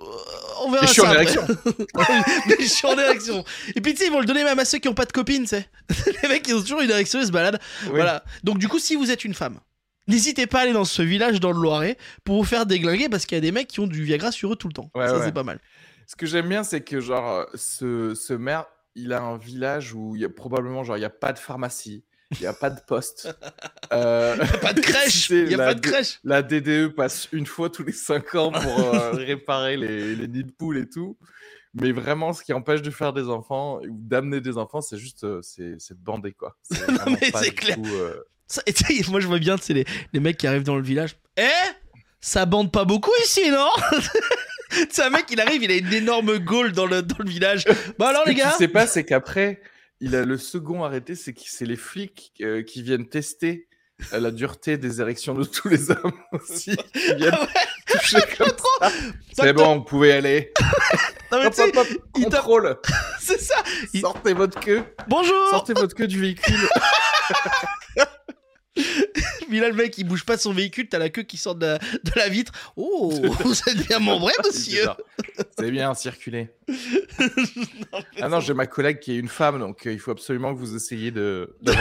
On 0.66 0.72
verra 0.72 0.84
Et 0.84 0.88
je 0.88 0.92
suis 0.92 1.02
ça 1.02 1.10
en 1.10 1.14
érection. 1.14 1.48
mais 2.48 2.56
je 2.60 2.66
suis 2.66 2.88
en 2.88 2.98
érection. 2.98 3.46
Et 3.74 3.80
puis, 3.80 3.94
tu 3.94 4.00
sais, 4.00 4.08
ils 4.08 4.12
vont 4.12 4.20
le 4.20 4.26
donner 4.26 4.44
même 4.44 4.60
à 4.60 4.66
ceux 4.66 4.80
qui 4.80 4.90
ont 4.90 4.94
pas 4.94 5.06
de 5.06 5.14
copine, 5.14 5.44
tu 5.44 5.50
sais. 5.50 5.70
les 6.24 6.28
mecs, 6.28 6.46
ils 6.48 6.56
ont 6.56 6.62
toujours 6.62 6.82
une 6.82 6.90
érection, 6.90 7.22
ils 7.22 7.28
se 7.28 7.32
baladent. 7.32 7.60
Oui. 7.86 7.92
Voilà. 7.92 8.24
Donc, 8.44 8.58
du 8.58 8.68
coup, 8.68 8.80
si 8.80 8.96
vous 8.96 9.12
êtes 9.12 9.24
une 9.24 9.34
femme, 9.34 9.60
n'hésitez 10.08 10.46
pas 10.46 10.60
à 10.60 10.62
aller 10.64 10.74
dans 10.74 10.84
ce 10.84 11.02
village 11.02 11.40
dans 11.40 11.52
le 11.52 11.62
Loiret 11.62 11.98
pour 12.26 12.36
vous 12.36 12.44
faire 12.44 12.66
déglinguer 12.66 13.08
parce 13.08 13.26
qu'il 13.26 13.38
y 13.38 13.40
a 13.40 13.42
des 13.42 13.54
mecs 13.54 13.70
qui 13.70 13.80
ont 13.80 13.88
du 13.88 14.04
Viagra 14.04 14.34
sur 14.34 14.52
eux 14.52 14.56
tout 14.58 14.68
le 14.68 14.74
temps. 14.74 14.92
Ouais, 14.94 15.08
ça, 15.08 15.18
ouais. 15.18 15.26
c'est 15.26 15.34
pas 15.34 15.44
mal. 15.44 15.60
Ce 16.08 16.16
que 16.16 16.26
j'aime 16.26 16.50
bien, 16.50 16.64
c'est 16.64 16.82
que 16.82 17.00
genre 17.00 17.30
euh, 17.30 17.46
ce, 17.54 18.16
ce 18.16 18.34
maire, 18.34 18.66
il 18.96 19.14
a 19.14 19.22
un 19.22 19.38
village 19.38 19.94
où 19.94 20.16
il 20.16 20.22
y 20.22 20.26
a 20.26 20.30
probablement 20.30 20.84
genre 20.84 20.98
il 20.98 21.02
y 21.02 21.06
a 21.06 21.10
pas 21.10 21.34
de 21.34 21.40
pharmacie, 21.40 22.04
il 22.32 22.42
y 22.42 22.46
a 22.48 22.54
pas 22.54 22.70
de 22.70 22.80
poste. 22.88 23.30
Euh, 23.92 24.36
Pas 24.62 24.74
de 24.74 24.82
crèche. 24.82 25.32
Il 25.32 25.50
y 25.50 25.56
a 25.56 25.58
pas 25.58 25.74
de 25.74 25.80
crèche. 25.88 26.20
La 26.24 26.44
DDE 26.44 26.90
passe 26.96 27.28
une 27.32 27.48
fois 27.48 27.72
tous 27.72 27.84
les 27.84 27.92
5 27.92 28.36
ans 28.36 28.52
pour 28.52 28.94
euh, 28.94 29.12
réparer 29.14 29.78
les, 29.78 30.16
les 30.16 30.28
nids 30.28 30.44
de 30.44 30.52
poules 30.52 30.78
et 30.78 30.88
tout. 30.88 31.18
Mais 31.74 31.92
vraiment, 31.92 32.32
ce 32.34 32.44
qui 32.44 32.54
empêche 32.54 32.84
de 32.84 32.92
faire 32.92 33.14
des 33.14 33.24
enfants 33.30 33.80
ou 33.82 33.98
d'amener 34.00 34.42
des 34.42 34.60
enfants, 34.60 34.80
c'est 34.82 34.98
juste 35.00 35.24
euh, 35.24 35.42
c'est 35.42 35.98
bander 35.98 36.34
quoi. 36.34 36.56
Non, 36.88 37.16
mais 37.20 37.32
c'est 37.34 37.56
clair. 37.56 37.78
tout, 37.78 37.88
Ça- 38.46 38.62
et 38.68 38.74
moi 39.10 39.20
je 39.20 39.26
vois 39.28 39.40
bien 39.40 39.56
c'est 39.60 39.74
les, 39.74 39.86
les 40.14 40.20
mecs 40.20 40.38
qui 40.38 40.46
arrivent 40.46 40.62
dans 40.64 40.76
le 40.78 40.84
village. 40.84 41.16
Eh 41.36 41.48
Ça 42.22 42.46
bande 42.46 42.72
pas 42.72 42.86
beaucoup 42.86 43.12
ici, 43.24 43.50
non? 43.50 43.70
C'est 44.92 45.02
un 45.02 45.10
mec, 45.10 45.26
il 45.32 45.42
arrive, 45.42 45.64
il 45.64 45.72
a 45.72 45.76
une 45.78 45.92
énorme 45.94 46.38
gaule 46.38 46.74
dans 46.74 46.86
le, 46.86 47.02
dans 47.02 47.18
le 47.18 47.30
village. 47.30 47.66
Bon 47.98 48.06
alors 48.06 48.22
Ce 48.26 48.30
les 48.30 48.36
gars? 48.36 48.52
tu 48.52 48.58
sais 48.58 48.68
pas, 48.68 48.86
c'est 48.86 49.04
qu'après, 49.04 49.62
il 50.02 50.16
a 50.16 50.24
le 50.26 50.38
second 50.38 50.84
arrêté, 50.84 51.16
c'est 51.16 51.34
que 51.34 51.42
c'est 51.46 51.66
les 51.66 51.76
flics 51.76 52.34
euh, 52.42 52.64
qui 52.64 52.82
viennent 52.84 53.08
tester 53.10 53.68
euh, 54.14 54.20
la 54.20 54.32
dureté 54.32 54.78
des 54.78 55.02
érections 55.02 55.34
de 55.34 55.44
tous 55.44 55.68
les 55.68 55.92
hommes 55.92 56.14
aussi. 56.32 56.76
Qui 56.94 57.16
viennent 57.16 57.32
Ah 57.34 57.42
ouais, 57.42 57.66
toucher 58.00 58.20
comme 58.38 58.48
ça. 58.82 58.92
C'est 59.34 59.54
bon, 59.54 59.78
vous 59.80 59.84
pouvez 59.84 60.14
aller. 60.14 60.52
Non, 61.32 61.38
mais 61.42 61.46
Hop, 61.46 61.54
hop, 61.60 61.78
hop, 61.78 61.88
il 62.18 62.24
contrôle. 62.24 62.76
c'est 63.20 63.40
ça 63.40 63.54
Il- 63.94 64.02
Sortez 64.02 64.34
votre 64.34 64.60
queue. 64.60 64.84
Bonjour 65.08 65.48
Sortez 65.52 65.74
votre 65.74 65.94
queue 65.94 66.08
du 66.08 66.20
véhicule. 66.20 66.56
Puis 69.50 69.60
là 69.60 69.68
le 69.70 69.76
mec 69.76 69.98
il 69.98 70.04
bouge 70.06 70.24
pas 70.26 70.36
de 70.36 70.42
son 70.42 70.54
véhicule, 70.54 70.88
t'as 70.88 71.00
la 71.00 71.10
queue 71.10 71.24
qui 71.24 71.38
sort 71.38 71.56
de 71.56 71.66
la, 71.66 71.78
de 71.78 72.12
la 72.16 72.30
vitre. 72.30 72.52
Oh, 72.78 73.12
êtes 73.68 73.88
bien 73.88 74.00
membré 74.00 74.34
monsieur 74.46 74.86
C'est 75.58 75.72
bien 75.72 75.94
circuler. 75.94 76.50
Non, 77.20 78.00
mais 78.16 78.22
Ah 78.22 78.30
non, 78.30 78.40
j'ai 78.40 78.54
ma 78.54 78.68
collègue 78.68 79.00
qui 79.00 79.14
est 79.14 79.18
une 79.18 79.28
femme, 79.28 79.60
donc 79.60 79.86
euh, 79.88 79.94
il 79.94 80.00
faut 80.00 80.12
absolument 80.12 80.54
que 80.54 80.60
vous 80.60 80.76
essayiez 80.76 81.12
de. 81.12 81.56
Tu 81.66 81.72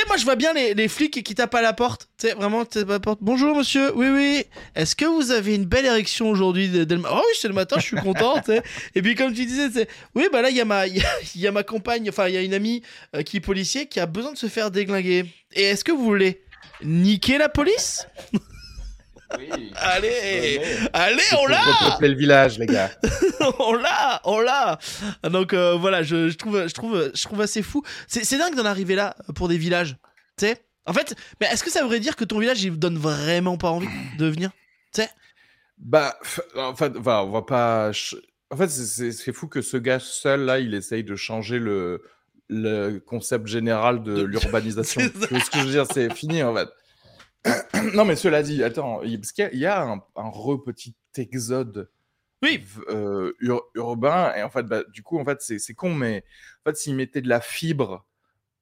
sais, 0.00 0.06
moi 0.08 0.16
je 0.16 0.24
vois 0.24 0.36
bien 0.36 0.52
les, 0.52 0.74
les 0.74 0.88
flics 0.88 1.22
qui 1.22 1.34
tapent 1.34 1.54
à 1.54 1.62
la 1.62 1.72
porte. 1.72 2.08
Tu 2.18 2.28
sais, 2.28 2.34
vraiment, 2.34 2.64
tu 2.64 2.78
tapes 2.80 2.90
à 2.90 2.94
la 2.94 3.00
porte. 3.00 3.18
Bonjour 3.22 3.56
monsieur, 3.56 3.94
oui, 3.96 4.08
oui. 4.10 4.44
Est-ce 4.74 4.96
que 4.96 5.04
vous 5.04 5.30
avez 5.30 5.54
une 5.54 5.64
belle 5.64 5.86
érection 5.86 6.28
aujourd'hui 6.28 6.70
Oh 6.74 6.84
oui, 7.14 7.22
c'est 7.40 7.48
le 7.48 7.54
matin, 7.54 7.76
je 7.78 7.84
suis 7.84 7.96
content. 7.96 8.34
Et 8.94 9.02
puis 9.02 9.14
comme 9.14 9.32
tu 9.32 9.46
disais, 9.46 9.86
oui, 10.14 10.26
bah 10.32 10.42
là, 10.42 10.50
il 10.50 10.56
y, 10.56 10.60
a 10.60 10.64
ma- 10.64 10.86
y, 10.86 11.00
a- 11.00 11.04
y 11.36 11.46
a 11.46 11.52
ma 11.52 11.62
compagne, 11.62 12.08
enfin, 12.08 12.28
il 12.28 12.34
y 12.34 12.38
a 12.38 12.42
une 12.42 12.54
amie 12.54 12.82
euh, 13.14 13.22
qui 13.22 13.38
est 13.38 13.40
policier 13.40 13.86
qui 13.86 14.00
a 14.00 14.06
besoin 14.06 14.32
de 14.32 14.38
se 14.38 14.48
faire 14.48 14.70
déglinguer. 14.70 15.24
Et 15.54 15.62
est-ce 15.62 15.84
que 15.84 15.92
vous 15.92 16.04
voulez 16.04 16.42
niquer 16.82 17.38
la 17.38 17.48
police 17.48 18.06
Oui. 19.38 19.72
Allez 19.76 20.60
Allez, 20.92 21.22
on 21.40 21.46
l'a 21.46 21.98
le 22.00 22.14
village, 22.14 22.58
les 22.58 22.66
gars. 22.66 22.90
on 23.58 23.74
l'a, 23.74 24.20
on 24.24 24.40
l'a. 24.40 24.78
Donc 25.24 25.52
euh, 25.52 25.74
voilà, 25.74 26.02
je, 26.02 26.28
je 26.28 26.36
trouve, 26.36 26.68
je 26.68 26.72
trouve, 26.74 27.10
je 27.12 27.22
trouve 27.22 27.40
assez 27.40 27.62
fou. 27.62 27.82
C'est 28.06 28.38
dingue 28.38 28.54
d'en 28.54 28.64
arriver 28.64 28.94
là 28.94 29.16
pour 29.34 29.48
des 29.48 29.58
villages. 29.58 29.96
Tu 30.38 30.46
sais. 30.46 30.60
En 30.86 30.92
fait, 30.92 31.16
mais 31.40 31.48
est-ce 31.48 31.64
que 31.64 31.70
ça 31.70 31.82
voudrait 31.82 31.98
dire 31.98 32.14
que 32.14 32.24
ton 32.24 32.38
village 32.38 32.62
il 32.62 32.78
donne 32.78 32.96
vraiment 32.98 33.56
pas 33.56 33.70
envie 33.70 33.88
de 34.18 34.26
venir 34.26 34.50
Bah, 35.78 36.16
f- 36.24 36.40
en 36.58 36.76
fait, 36.76 36.92
enfin, 36.96 37.22
on 37.22 37.30
va 37.30 37.42
pas. 37.42 37.90
En 38.50 38.56
fait, 38.56 38.68
c'est 38.68 39.32
fou 39.32 39.48
que 39.48 39.60
ce 39.60 39.76
gars 39.76 39.98
seul 39.98 40.42
là, 40.42 40.60
il 40.60 40.72
essaye 40.74 41.02
de 41.02 41.16
changer 41.16 41.58
le 41.58 42.02
le 42.48 42.98
concept 42.98 43.46
général 43.46 44.02
de 44.02 44.14
De- 44.16 44.22
l'urbanisation. 44.24 45.00
Ce 45.02 45.50
que 45.50 45.58
je 45.58 45.64
veux 45.64 45.70
dire, 45.70 45.86
c'est 45.92 46.12
fini 46.14 46.42
en 46.42 46.54
fait. 46.54 46.68
non, 47.94 48.04
mais 48.04 48.16
cela 48.16 48.42
dit, 48.42 48.62
attends, 48.64 49.02
il- 49.02 49.20
parce 49.20 49.32
qu'il 49.32 49.44
y 49.44 49.46
a, 49.46 49.52
il 49.52 49.58
y 49.60 49.66
a 49.66 49.82
un, 49.82 50.02
un 50.16 50.28
re 50.28 50.62
petit 50.64 50.94
exode 51.16 51.88
Oui. 52.42 52.62
euh, 52.88 53.32
ur- 53.40 53.62
urbain 53.74 54.32
et 54.36 54.42
en 54.42 54.50
fait, 54.50 54.64
bah, 54.64 54.82
du 54.92 55.02
coup, 55.02 55.18
en 55.18 55.24
fait, 55.24 55.40
c'est 55.40 55.74
con, 55.74 55.94
mais 55.94 56.24
en 56.64 56.70
fait, 56.70 56.76
s'ils 56.76 56.94
mettaient 56.96 57.20
de 57.22 57.28
la 57.28 57.40
fibre 57.40 58.04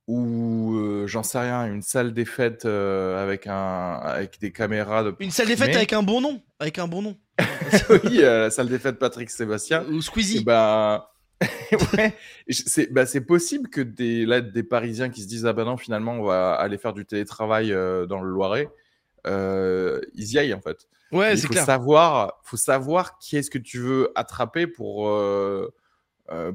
ou 0.07 0.75
euh, 0.77 1.07
j'en 1.07 1.23
sais 1.23 1.39
rien, 1.39 1.65
une 1.67 1.81
salle 1.81 2.13
des 2.13 2.27
fêtes 2.27 2.67
euh, 2.67 3.23
avec 3.23 3.47
un 3.47 3.95
avec 4.03 4.39
des 4.39 4.53
caméras 4.53 5.03
de 5.03 5.15
Une 5.19 5.31
salle 5.31 5.47
des 5.47 5.57
fêtes 5.57 5.69
Mais- 5.69 5.77
avec 5.77 5.95
un 5.95 6.03
bon 6.03 6.21
nom, 6.21 6.43
avec 6.59 6.79
un 6.79 6.87
bon 6.87 7.01
nom. 7.01 7.17
oui, 8.05 8.19
la 8.19 8.51
salle 8.51 8.69
des 8.69 8.79
fêtes 8.79 8.99
Patrick 8.99 9.31
Sébastien. 9.31 9.83
Ou 9.91 9.99
Et 9.99 10.03
Squeezie. 10.03 10.45
ouais, 11.97 12.15
c'est 12.49 12.93
bah, 12.93 13.05
possible 13.27 13.69
que 13.69 13.81
des, 13.81 14.27
là, 14.27 14.41
des 14.41 14.63
Parisiens 14.63 15.11
qui 15.11 15.23
se 15.23 15.29
disent 15.29 15.47
Ah 15.47 15.53
ben 15.53 15.65
non, 15.65 15.77
finalement, 15.77 16.13
on 16.13 16.23
va 16.23 16.55
aller 16.55 16.79
faire 16.79 16.93
du 16.93 17.05
télétravail 17.05 17.73
euh, 17.73 18.07
dans 18.07 18.21
le 18.21 18.31
Loiret, 18.31 18.69
euh, 19.27 20.01
ils 20.15 20.33
y 20.33 20.39
aillent 20.39 20.55
en 20.55 20.61
fait. 20.61 20.89
ouais, 21.13 21.37
c'est 21.37 21.47
faut 21.47 21.53
clair. 21.53 21.65
savoir, 21.65 22.41
faut 22.43 22.57
savoir 22.57 23.19
qui 23.19 23.37
est-ce 23.37 23.51
que 23.51 23.59
tu 23.59 23.79
veux 23.79 24.13
attraper 24.15 24.67
pour, 24.67 25.09
euh, 25.09 25.71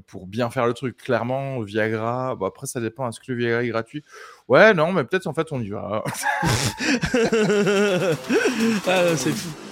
pour 0.08 0.27
bien 0.27 0.50
faire 0.50 0.67
le 0.67 0.74
truc. 0.74 0.98
Clairement, 0.98 1.60
Viagra, 1.62 2.36
bon, 2.36 2.46
après 2.46 2.67
ça 2.67 2.79
dépend, 2.79 3.10
est-ce 3.10 3.19
que 3.19 3.31
le 3.31 3.38
Viagra 3.38 3.63
est 3.63 3.69
gratuit? 3.69 4.03
Ouais, 4.48 4.74
non, 4.74 4.91
mais 4.93 5.03
peut-être 5.03 5.27
en 5.27 5.34
fait 5.34 5.51
on 5.51 5.62
y 5.62 5.69
va. 5.69 6.03
Ah, 8.88 9.15
c'est 9.15 9.31
fou. 9.31 9.68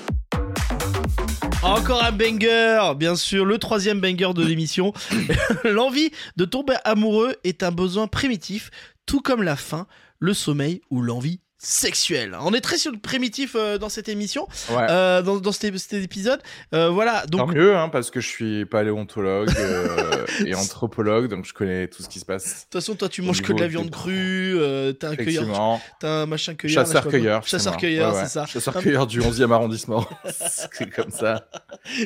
Encore 1.68 2.02
un 2.02 2.14
banger, 2.14 2.94
bien 2.96 3.18
sûr, 3.18 3.44
le 3.44 3.58
troisième 3.58 4.00
banger 4.00 4.34
de 4.34 4.42
l'émission. 4.42 4.94
L'envie 5.66 6.12
de 6.38 6.46
tomber 6.46 6.76
amoureux 6.86 7.36
est 7.44 7.62
un 7.62 7.72
besoin 7.72 8.08
primitif, 8.08 8.72
tout 9.06 9.20
comme 9.20 9.44
la 9.44 9.58
faim, 9.58 9.86
le 10.20 10.34
sommeil 10.34 10.80
ou 10.90 11.02
l'envie 11.02 11.42
sexuelle. 11.60 12.38
On 12.42 12.54
est 12.54 12.62
très 12.62 12.78
sur 12.78 12.92
le 12.92 13.00
primitif 13.00 13.56
euh, 13.56 13.78
dans 13.78 13.90
cette 13.90 14.10
émission, 14.10 14.48
Ouais. 14.70 14.86
euh, 14.90 15.22
dans, 15.24 15.38
dans 15.38 15.52
cet, 15.52 15.76
cet 15.78 15.94
épisode. 16.04 16.40
Euh, 16.74 16.90
voilà, 16.90 17.24
Tant 17.32 17.40
donc 17.40 17.54
mieux, 17.56 17.76
hein, 17.76 17.90
parce 17.90 18.12
que 18.12 18.20
je 18.22 18.28
suis 18.28 18.66
paléontologue 18.66 19.50
et 20.46 20.54
anthropologue, 20.54 21.30
donc 21.30 21.46
je 21.46 21.54
connais 21.54 21.88
tout 21.88 22.04
ce 22.04 22.10
qui 22.10 22.20
se 22.20 22.26
passe. 22.26 22.44
de 22.46 22.50
toute 22.64 22.74
façon, 22.74 22.96
toi, 22.96 23.10
tu 23.10 23.22
manges 23.24 23.42
que 23.42 23.54
de 23.54 23.60
la 23.60 23.68
viande 23.68 23.90
crue, 23.90 24.56
t'es 25.00 25.08
un 25.08 25.16
cueilleur, 25.16 25.80
t'as 26.00 26.08
un 26.22 26.26
machin 26.28 26.54
cueilleur. 26.54 26.86
Chasseur-cueilleur. 26.86 27.46
Chasseur-cueilleur, 27.48 28.12
Ouais, 28.14 28.18
ouais. 28.20 28.24
c'est 28.26 28.34
ça. 28.34 28.46
Chasseur-cueilleur 28.46 29.08
du 29.08 29.20
11e 29.22 29.52
arrondissement. 29.52 30.06
c'est 30.72 30.90
comme 30.92 31.12
ça. 31.12 31.48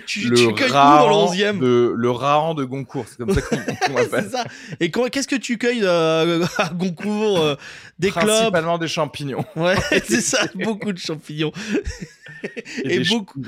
Tu, 0.06 0.30
le 0.30 0.38
tu 0.38 0.54
cueilles 0.54 0.70
dans 0.72 1.08
le 1.08 1.14
Rahan 1.14 1.34
11e 1.34 1.60
de, 1.60 1.94
le 1.96 2.12
Rahan 2.12 2.54
de 2.54 2.64
Goncourt, 2.64 3.06
c'est 3.10 3.18
comme 3.18 3.34
ça 3.34 3.42
qu'on 3.42 3.58
qu'on 3.58 3.98
C'est 4.10 4.30
ça. 4.32 4.46
Et 4.80 4.92
qu'est-ce 4.92 5.28
que 5.28 5.36
tu 5.36 5.58
cueilles 5.58 5.86
à 5.86 6.70
Goncourt 6.74 7.58
Des 8.00 8.12
clopes 8.12 8.26
Principalement 8.26 8.78
des 8.78 8.88
champignons 8.88 9.41
Ouais, 9.56 9.76
c'est 10.06 10.22
ça, 10.22 10.46
beaucoup 10.56 10.92
de 10.94 10.98
champignons. 10.98 11.52
et, 12.84 12.96
Et 12.96 13.00
des 13.00 13.06
beaucoup-. 13.10 13.42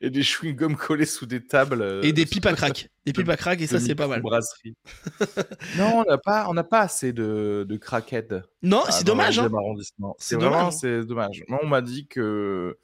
Et 0.00 0.10
des 0.10 0.22
chewing-gums 0.22 0.76
collés 0.76 1.04
sous 1.06 1.26
des 1.26 1.44
tables. 1.44 1.82
euh, 1.82 2.02
Et 2.02 2.12
des 2.12 2.24
pipes 2.24 2.46
à 2.46 2.54
crack. 2.54 2.88
Des 3.04 3.12
pipes 3.12 3.28
à 3.28 3.36
crack, 3.36 3.60
et 3.60 3.66
ça, 3.66 3.80
c'est 3.80 3.96
pas 3.96 4.06
mal. 4.06 4.18
microbrasserie. 4.18 4.74
non, 5.76 6.04
on 6.06 6.10
n'a 6.10 6.18
pas, 6.18 6.46
on 6.48 6.54
pas 6.62 6.80
assez 6.82 7.12
de, 7.12 7.66
de 7.68 7.76
crackhead. 7.76 8.44
Non, 8.62 8.84
Ah, 8.86 8.92
c'est 8.92 9.00
le 9.00 9.06
dommage. 9.06 9.38
hein. 9.40 9.48
11e 9.48 9.56
arrondissement. 9.58 10.16
C'est 10.20 10.38
dommage. 10.38 10.72
c'est 10.74 11.04
dommage. 11.04 11.42
Moi, 11.48 11.58
on 11.62 11.66
m'a 11.66 11.82
dit 11.82 12.06
que 12.06 12.78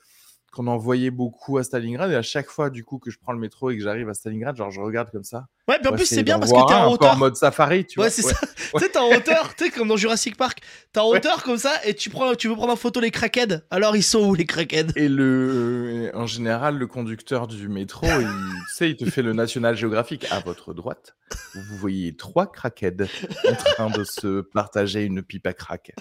qu'on 0.53 0.67
en 0.67 0.77
voyait 0.79 1.11
beaucoup 1.11 1.59
à 1.59 1.63
Stalingrad 1.65 2.11
et 2.11 2.15
à 2.15 2.23
chaque 2.23 2.49
fois 2.49 2.71
du 2.71 2.85
coup 2.85 2.99
que 2.99 3.11
je 3.11 3.19
prends 3.19 3.33
le 3.33 3.39
métro 3.39 3.71
et 3.71 3.77
que 3.77 3.83
j'arrive 3.83 4.09
à 4.09 4.15
Stalingrad, 4.15 4.57
genre 4.57 4.71
je 4.71 4.81
regarde 4.81 5.11
comme 5.11 5.25
ça. 5.25 5.47
Ouais, 5.69 5.79
puis 5.79 5.89
en 5.89 5.93
plus, 5.93 6.07
c'est 6.07 6.23
bien 6.23 6.39
parce 6.39 6.51
que 6.51 6.57
t'es 6.57 6.63
en 6.63 6.67
peu 6.67 6.75
en 6.75 6.93
hauteur. 6.93 7.17
mode 7.19 7.37
safari, 7.37 7.85
tu 7.85 7.99
Ouais, 8.01 8.07
vois. 8.07 8.11
c'est 8.11 8.23
ça. 8.23 8.35
Tu 8.75 8.81
sais, 8.81 8.91
t'es 8.91 8.99
en 8.99 9.09
hauteur, 9.11 9.55
tu 9.55 9.65
sais, 9.65 9.71
comme 9.71 9.89
dans 9.89 9.97
Jurassic 9.97 10.37
Park. 10.37 10.61
T'es 10.93 11.01
en 11.01 11.09
Ouais. 11.11 11.17
hauteur 11.19 11.43
comme 11.43 11.57
ça 11.57 11.73
et 11.87 11.95
tu, 11.95 12.11
prends, 12.11 12.35
tu 12.35 12.49
veux 12.49 12.55
prendre 12.55 12.73
en 12.73 12.77
photo 12.77 13.01
les 13.01 13.11
crackheads. 13.11 13.63
Alors, 13.71 13.97
ils 13.97 14.03
sont 14.03 14.21
où 14.29 14.35
les 14.35 14.45
crackheads 14.45 14.93
Et 14.97 15.09
le, 15.09 16.11
en 16.15 16.27
général, 16.27 16.77
le 16.77 16.87
conducteur 16.87 17.47
du 17.47 17.69
métro, 17.69 18.07
il, 18.07 18.27
tu 18.27 18.75
sais, 18.75 18.91
il 18.91 18.97
te 18.97 19.07
fait 19.07 19.23
le 19.23 19.33
National 19.33 19.75
Geographic. 19.75 20.27
À 20.31 20.41
votre 20.41 20.75
droite, 20.75 21.17
vous 21.55 21.77
voyez 21.79 22.15
trois 22.15 22.51
crackheads 22.53 23.07
en 23.49 23.55
train 23.55 23.89
de 23.91 24.05
se 24.05 24.43
partager 24.43 25.05
une 25.05 25.23
pipe 25.23 25.47
à 25.47 25.55
crack. 25.55 25.93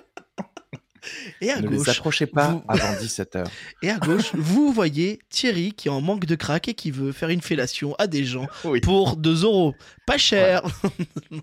Et 1.41 1.49
à 1.51 1.59
Ne 1.61 1.67
les 1.69 1.77
gauche, 1.77 1.89
approchez 1.89 2.25
pas 2.25 2.47
vous- 2.49 2.63
avant 2.67 2.93
17h. 2.99 3.45
et 3.81 3.89
à 3.89 3.97
gauche, 3.97 4.31
vous 4.33 4.71
voyez 4.71 5.19
Thierry 5.29 5.73
qui 5.73 5.87
est 5.87 5.91
en 5.91 6.01
manque 6.01 6.25
de 6.25 6.35
crack 6.35 6.67
et 6.67 6.73
qui 6.73 6.91
veut 6.91 7.11
faire 7.11 7.29
une 7.29 7.41
fellation 7.41 7.95
à 7.99 8.07
des 8.07 8.23
gens 8.25 8.47
Oui. 8.63 8.81
pour 8.81 9.17
2 9.17 9.43
euros. 9.43 9.73
Pas 10.05 10.17
cher. 10.17 10.61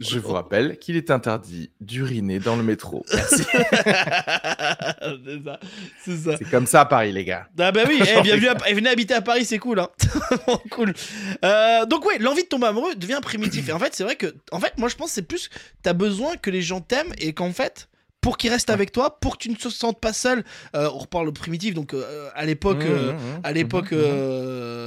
Je 0.01 0.19
vous 0.19 0.33
rappelle 0.33 0.79
qu'il 0.79 0.97
est 0.97 1.11
interdit 1.11 1.71
d'uriner 1.81 2.39
dans 2.41 2.57
le 2.57 2.63
métro. 2.63 3.05
Merci. 3.13 3.43
c'est 6.05 6.17
ça. 6.17 6.37
C'est 6.39 6.51
comme 6.51 6.67
ça 6.67 6.83
à 6.83 6.85
Paris, 6.87 7.13
les 7.13 7.25
gars. 7.25 7.49
Ah 7.59 7.73
bah 7.73 7.83
oui, 7.87 8.01
eh, 8.01 8.23
bienvenue 8.23 8.49
à, 8.49 8.57
eh, 8.69 8.75
venez 8.75 8.91
habiter 8.91 9.15
à 9.15 9.23
Paris, 9.23 9.45
c'est 9.45 9.59
cool. 9.59 9.81
Hein. 9.81 9.89
cool. 10.71 10.93
Euh, 11.45 11.87
donc 11.87 12.05
ouais, 12.07 12.19
l'envie 12.19 12.43
de 12.43 12.49
tomber 12.49 12.67
amoureux 12.67 12.95
devient 12.95 13.21
primitif. 13.23 13.69
Et 13.69 13.73
en 13.73 13.79
fait, 13.79 13.95
c'est 13.95 14.05
vrai 14.05 14.17
que, 14.17 14.35
en 14.53 14.61
fait, 14.61 14.77
moi 14.79 14.89
je 14.89 14.97
pense 14.97 15.09
que 15.09 15.15
c'est 15.15 15.23
plus, 15.23 15.51
t'as 15.83 15.93
besoin 15.93 16.37
que 16.37 16.51
les 16.51 16.63
gens 16.63 16.81
t'aiment 16.81 17.13
et 17.19 17.33
qu'en 17.33 17.53
fait, 17.53 17.89
pour 18.21 18.37
qu'ils 18.37 18.51
restent 18.51 18.69
Ouais. 18.69 18.75
avec 18.75 18.93
toi, 18.93 19.19
pour 19.21 19.39
que 19.39 19.43
tu 19.45 19.51
ne 19.51 19.55
te 19.57 19.69
sentes 19.69 19.99
pas 20.01 20.13
seul. 20.13 20.45
euh, 20.77 20.89
on 20.95 20.99
reparle 20.99 21.29
au 21.29 21.33
primitif, 21.33 21.75
donc 21.75 21.95
euh, 21.95 22.29
à 22.35 22.45
l'époque, 22.45 22.83
euh, 22.83 23.13
Mmh, 23.13 23.17
mmh, 23.17 23.41
à 23.45 23.53
l'époque, 23.53 23.93
mmh, 23.93 23.97
mmh. 23.97 24.01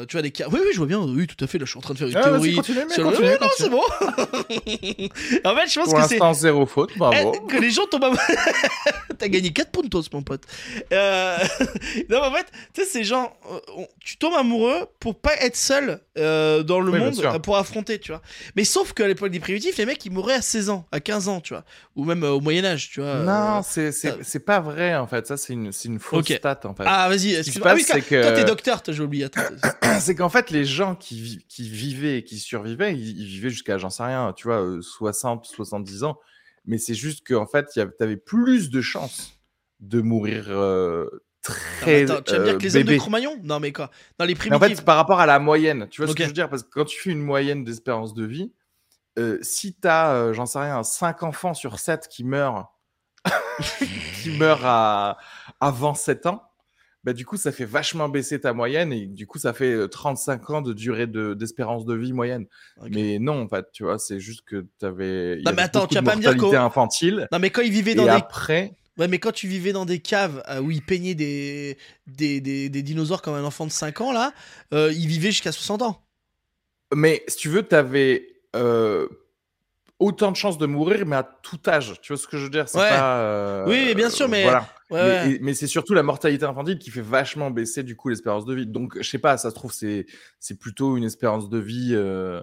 Euh, 0.03 0.05
tu 0.05 0.13
vois 0.15 0.22
des 0.22 0.31
cas. 0.31 0.45
Oui, 0.51 0.60
oui, 0.62 0.69
je 0.74 0.77
vois 0.77 0.88
bien. 0.88 1.00
Oui, 1.00 1.25
tout 1.27 1.43
à 1.43 1.48
fait. 1.48 1.57
Là, 1.57 1.65
je 1.65 1.72
suis 1.72 1.77
en 1.77 1.81
train 1.81 1.93
de 1.93 2.00
faire 2.00 2.07
une 2.07 2.15
Ah, 2.17 2.24
théorie. 2.24 2.55
continue, 2.55 2.79
le- 2.79 3.03
continue, 3.03 3.27
Ouais, 3.27 3.38
non, 3.41 3.48
c'est 3.57 3.69
bon. 3.69 3.81
en 5.45 5.55
fait, 5.55 5.67
je 5.67 5.79
pense 5.79 5.89
Pour 5.89 5.93
que 5.95 6.01
c'est 6.07 6.15
l'instant, 6.15 6.33
zéro 6.33 6.65
faute, 6.65 6.98
bravo. 6.98 7.33
eh, 7.36 7.48
que 7.51 7.57
les 7.62 7.72
gens 7.72 7.86
tombent 7.88 8.03
amoureux. 8.05 8.22
T'as 9.17 9.27
gagné 9.27 9.51
4 9.51 9.72
puntos, 9.72 10.03
mon 10.12 10.22
pote. 10.24 10.43
Euh, 10.91 11.38
non, 12.10 12.19
mais 12.22 12.27
en 12.27 12.31
fait, 12.33 12.48
tu 12.74 12.81
sais, 12.83 12.88
ces 12.88 13.03
gens, 13.03 13.36
euh, 13.51 13.83
tu 14.00 14.17
tombes 14.17 14.33
amoureux 14.36 14.86
pour 15.00 15.15
pas 15.15 15.36
être 15.39 15.55
seul 15.55 16.00
euh, 16.17 16.63
dans 16.63 16.79
le 16.79 16.91
Oui, 16.91 17.00
monde 17.00 17.41
pour 17.41 17.57
affronter, 17.57 18.00
tu 18.00 18.12
vois. 18.12 18.22
Mais 18.55 18.63
sauf 18.63 18.93
qu'à 18.93 19.07
l'époque 19.07 19.31
des 19.31 19.39
primitifs, 19.39 19.77
les 19.77 19.86
mecs 19.86 20.03
ils 20.05 20.12
mouraient 20.12 20.33
à 20.36 20.41
16 20.41 20.69
ans, 20.69 20.86
à 20.91 21.00
15 21.00 21.27
ans, 21.27 21.41
tu 21.41 21.53
vois. 21.53 21.63
Ou 21.95 22.05
même 22.05 22.24
au 22.24 22.39
Moyen-Âge, 22.39 22.89
tu 22.91 23.01
vois. 23.01 23.15
Non, 23.19 23.62
c'est 23.63 24.45
pas 24.45 24.60
vrai 24.60 24.95
en 24.95 25.07
fait. 25.07 25.27
Ça, 25.27 25.38
c'est 25.38 25.53
une, 25.53 25.72
une 25.86 26.00
fausse 26.00 26.25
stat 26.25 26.60
en 26.65 26.74
fait. 26.75 26.83
Ah, 26.86 27.07
vas-y, 27.10 27.36
excuse-moi. 27.36 27.67
Ah 27.72 27.75
oui, 27.75 27.83
que- 27.86 28.22
toi 28.22 28.31
t'es 28.31 28.43
docteur, 28.43 28.81
j'ai 28.88 29.03
oublié. 29.03 29.25
Attends. 29.25 29.41
c'est 30.00 30.15
qu'en 30.15 30.29
fait, 30.29 30.50
les 30.51 30.65
gens 30.65 30.95
qui, 30.95 31.21
vi- 31.21 31.45
qui 31.47 31.69
vivaient 31.69 32.17
et 32.19 32.23
qui 32.23 32.39
survivaient, 32.39 32.93
ils, 32.93 33.19
ils 33.19 33.27
vivaient 33.27 33.50
jusqu'à, 33.50 33.77
j'en 33.77 33.89
sais 33.89 34.03
rien, 34.03 34.33
tu 34.33 34.47
vois, 34.47 34.62
euh, 34.62 34.81
60, 34.81 35.45
70 35.45 36.03
ans. 36.03 36.19
Mais 36.65 36.77
c'est 36.77 36.95
juste 36.95 37.27
qu'en 37.27 37.45
fait, 37.45 37.67
tu 37.73 37.79
avais 38.00 38.17
plus 38.17 38.69
de 38.69 38.81
chances 38.81 39.33
de 39.79 40.01
mourir 40.01 40.45
euh, 40.47 41.05
Non, 41.50 41.55
très 41.81 42.03
attends, 42.12 42.21
tu 42.21 42.31
vas 42.31 42.39
me 42.39 42.43
dire 42.45 42.53
euh, 42.53 42.57
que 42.57 42.63
les 42.63 42.75
hommes 42.77 42.83
de. 42.83 42.97
Cro-Magnon? 42.97 43.39
Non, 43.43 43.59
mais 43.59 43.73
quoi? 43.73 43.91
Dans 44.17 44.23
les 44.25 44.33
Mais 44.50 44.55
en 44.55 44.59
fait, 44.59 44.83
par 44.85 44.95
rapport 44.95 45.19
à 45.19 45.25
la 45.25 45.39
moyenne, 45.39 45.88
tu 45.89 46.01
vois 46.01 46.07
ce 46.07 46.15
que 46.15 46.23
je 46.23 46.27
veux 46.29 46.33
dire? 46.33 46.50
Parce 46.50 46.63
que 46.63 46.69
quand 46.69 46.85
tu 46.85 46.97
fais 47.00 47.09
une 47.12 47.21
moyenne 47.21 47.63
d'espérance 47.65 48.13
de 48.13 48.25
vie, 48.25 48.53
euh, 49.19 49.38
si 49.41 49.75
tu 49.75 49.88
as, 49.88 50.31
j'en 50.31 50.45
sais 50.45 50.59
rien, 50.59 50.83
5 50.83 51.23
enfants 51.23 51.53
sur 51.53 51.79
7 51.79 52.07
qui 52.07 52.23
meurent, 52.23 52.71
qui 54.23 54.31
meurent 54.38 54.65
à, 54.65 55.17
avant 55.59 55.93
7 55.95 56.25
ans, 56.27 56.43
bah, 57.03 57.13
du 57.13 57.25
coup, 57.25 57.38
ça 57.38 57.51
fait 57.51 57.65
vachement 57.65 58.07
baisser 58.10 58.39
ta 58.39 58.53
moyenne 58.53 58.93
et 58.93 59.05
du 59.07 59.27
coup, 59.27 59.38
ça 59.39 59.53
fait 59.53 59.74
euh, 59.74 59.88
35 59.88 60.50
ans 60.51 60.62
de 60.62 60.74
durée 60.74 61.07
de- 61.07 61.33
d'espérance 61.33 61.86
de, 61.86 61.93
vie 61.93 62.13
moyenne. 62.13 62.45
Mais 62.89 63.19
non, 63.19 63.41
en 63.43 63.48
fait, 63.48 63.65
tu 63.74 63.83
vois, 63.83 64.00
c'est 64.00 64.19
juste 64.19 64.41
que 64.45 64.65
tu 64.79 64.86
avais. 64.86 65.41
Non, 65.45 65.51
mais 65.55 65.63
attends, 65.63 65.88
tu 65.88 65.95
vas 65.95 66.01
pas 66.01 66.15
me 66.15 66.22
dire 66.22 66.38
qu'au- 66.38 66.55
infantile. 66.55 67.27
Non, 67.31 67.39
mais 67.39 67.50
quand 67.50 67.62
ils 67.62 67.72
vivaient 67.72 67.91
Et 67.91 67.95
dans 67.95 68.03
des 68.03 68.10
après, 68.10 68.75
Ouais, 69.00 69.07
mais 69.07 69.17
quand 69.17 69.31
tu 69.31 69.48
vivais 69.48 69.74
dans 69.74 69.86
des 69.86 70.00
caves 70.00 70.43
euh, 70.50 70.62
où 70.62 70.69
ils 70.69 70.83
peignaient 70.86 71.15
des, 71.15 71.77
des, 72.05 72.39
des, 72.41 72.69
des 72.69 72.83
dinosaures 72.83 73.24
comme 73.24 73.33
un 73.33 73.43
enfant 73.43 73.65
de 73.65 73.72
5 73.72 74.01
ans, 74.01 74.12
là, 74.12 74.33
euh, 74.72 74.93
ils 74.93 75.07
vivaient 75.07 75.31
jusqu'à 75.31 75.51
60 75.51 75.81
ans. 75.81 76.05
Mais 76.93 77.24
si 77.27 77.38
tu 77.38 77.50
veux, 77.50 77.67
tu 77.67 77.74
avais 77.74 78.27
autant 80.03 80.31
de 80.31 80.36
chances 80.36 80.57
de 80.57 80.65
mourir, 80.65 81.05
mais 81.05 81.15
à 81.15 81.24
tout 81.24 81.60
âge. 81.67 81.93
Tu 82.01 82.13
vois 82.13 82.22
ce 82.22 82.27
que 82.27 82.38
je 82.38 82.43
veux 82.43 82.50
dire? 82.50 82.67
C'est 82.69 82.77
Ouais. 82.79 82.89
pas. 82.89 83.17
euh, 83.19 83.65
Oui, 83.67 83.93
bien 83.95 84.10
sûr, 84.10 84.27
mais- 84.27 84.43
Voilà. 84.43 84.67
Ouais, 84.89 85.39
mais 85.41 85.53
c'est 85.55 85.65
surtout 85.65 85.93
la 85.95 86.03
mortalité 86.03 86.45
infantile 86.45 86.77
qui 86.77 86.91
fait 86.91 87.01
vachement 87.01 87.50
baisser 87.50 87.81
du 87.81 87.95
coup 87.95 88.10
l'espérance 88.10 88.45
de 88.45 88.53
vie. 88.53 88.67
Donc, 88.67 88.95
je 89.01 89.10
sais 89.10 89.17
pas, 89.17 89.38
ça 89.38 89.50
se 89.50 89.55
trouve, 89.55 89.72
c'est 89.74 90.05
c'est 90.39 90.60
plutôt 90.60 90.98
une 90.98 91.03
espérance 91.03 91.50
de 91.50 91.57
vie. 91.57 91.91
euh, 91.93 92.41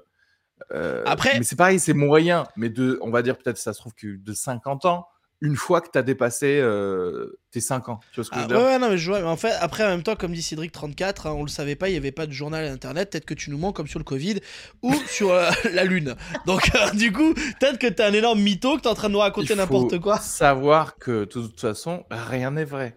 euh, 0.73 1.02
Après- 1.07 1.38
Mais 1.38 1.45
c'est 1.45 1.57
pareil, 1.57 1.79
c'est 1.79 1.93
moyen. 1.95 2.45
Mais 2.57 2.69
de, 2.69 2.99
on 3.02 3.11
va 3.11 3.23
dire 3.23 3.37
peut-être, 3.38 3.57
ça 3.59 3.73
se 3.73 3.79
trouve 3.79 3.95
que 3.95 4.17
de 4.17 4.33
50 4.33 4.85
ans, 4.85 5.07
une 5.42 5.56
fois 5.56 5.80
que 5.80 5.88
tu 5.90 5.99
as 5.99 6.02
dépassé 6.02 6.61
euh, 6.61 7.38
tes 7.50 7.61
5 7.61 7.88
ans. 7.88 8.00
Tu 8.12 8.16
vois 8.16 8.25
ce 8.25 8.30
que 8.30 8.37
Ah, 8.37 8.42
je 8.42 8.49
veux 8.49 8.54
ouais, 8.56 8.61
dire? 8.62 8.73
ouais, 8.73 8.78
non, 8.78 8.90
mais 8.90 8.99
je 8.99 9.11
vois. 9.11 9.20
Mais 9.20 9.26
en 9.26 9.37
fait, 9.37 9.52
après, 9.61 9.85
en 9.85 9.88
même 9.88 10.02
temps, 10.02 10.14
comme 10.16 10.32
dit 10.32 10.42
Cédric 10.42 10.70
34, 10.73 11.26
hein, 11.26 11.32
on 11.32 11.42
le 11.42 11.49
savait 11.49 11.76
pas, 11.76 11.88
il 11.88 11.94
y 11.94 11.97
avait 11.97 12.12
pas 12.12 12.26
de 12.26 12.32
journal 12.32 12.66
internet. 12.66 13.11
Peut-être 13.11 13.25
que 13.25 13.35
tu 13.35 13.50
nous 13.50 13.59
mens 13.59 13.73
comme 13.73 13.87
sur 13.87 13.99
le 13.99 14.04
Covid 14.04 14.40
ou 14.82 14.94
sur 15.09 15.32
euh, 15.32 15.50
la 15.73 15.85
Lune. 15.85 16.14
Donc, 16.47 16.70
euh, 16.75 16.90
du 16.92 17.12
coup, 17.12 17.32
peut-être 17.35 17.78
que 17.78 17.87
t'es 17.87 18.02
un 18.02 18.12
énorme 18.12 18.40
mytho, 18.40 18.76
que 18.76 18.82
t'es 18.82 18.88
en 18.88 18.94
train 18.94 19.09
de 19.09 19.14
nous 19.14 19.18
raconter 19.20 19.54
n'importe 19.54 19.99
quoi. 19.99 20.18
Savoir 20.18 20.97
que 20.99 21.20
de 21.20 21.25
toute 21.25 21.61
façon, 21.61 22.04
rien 22.11 22.50
n'est 22.50 22.64
vrai. 22.64 22.97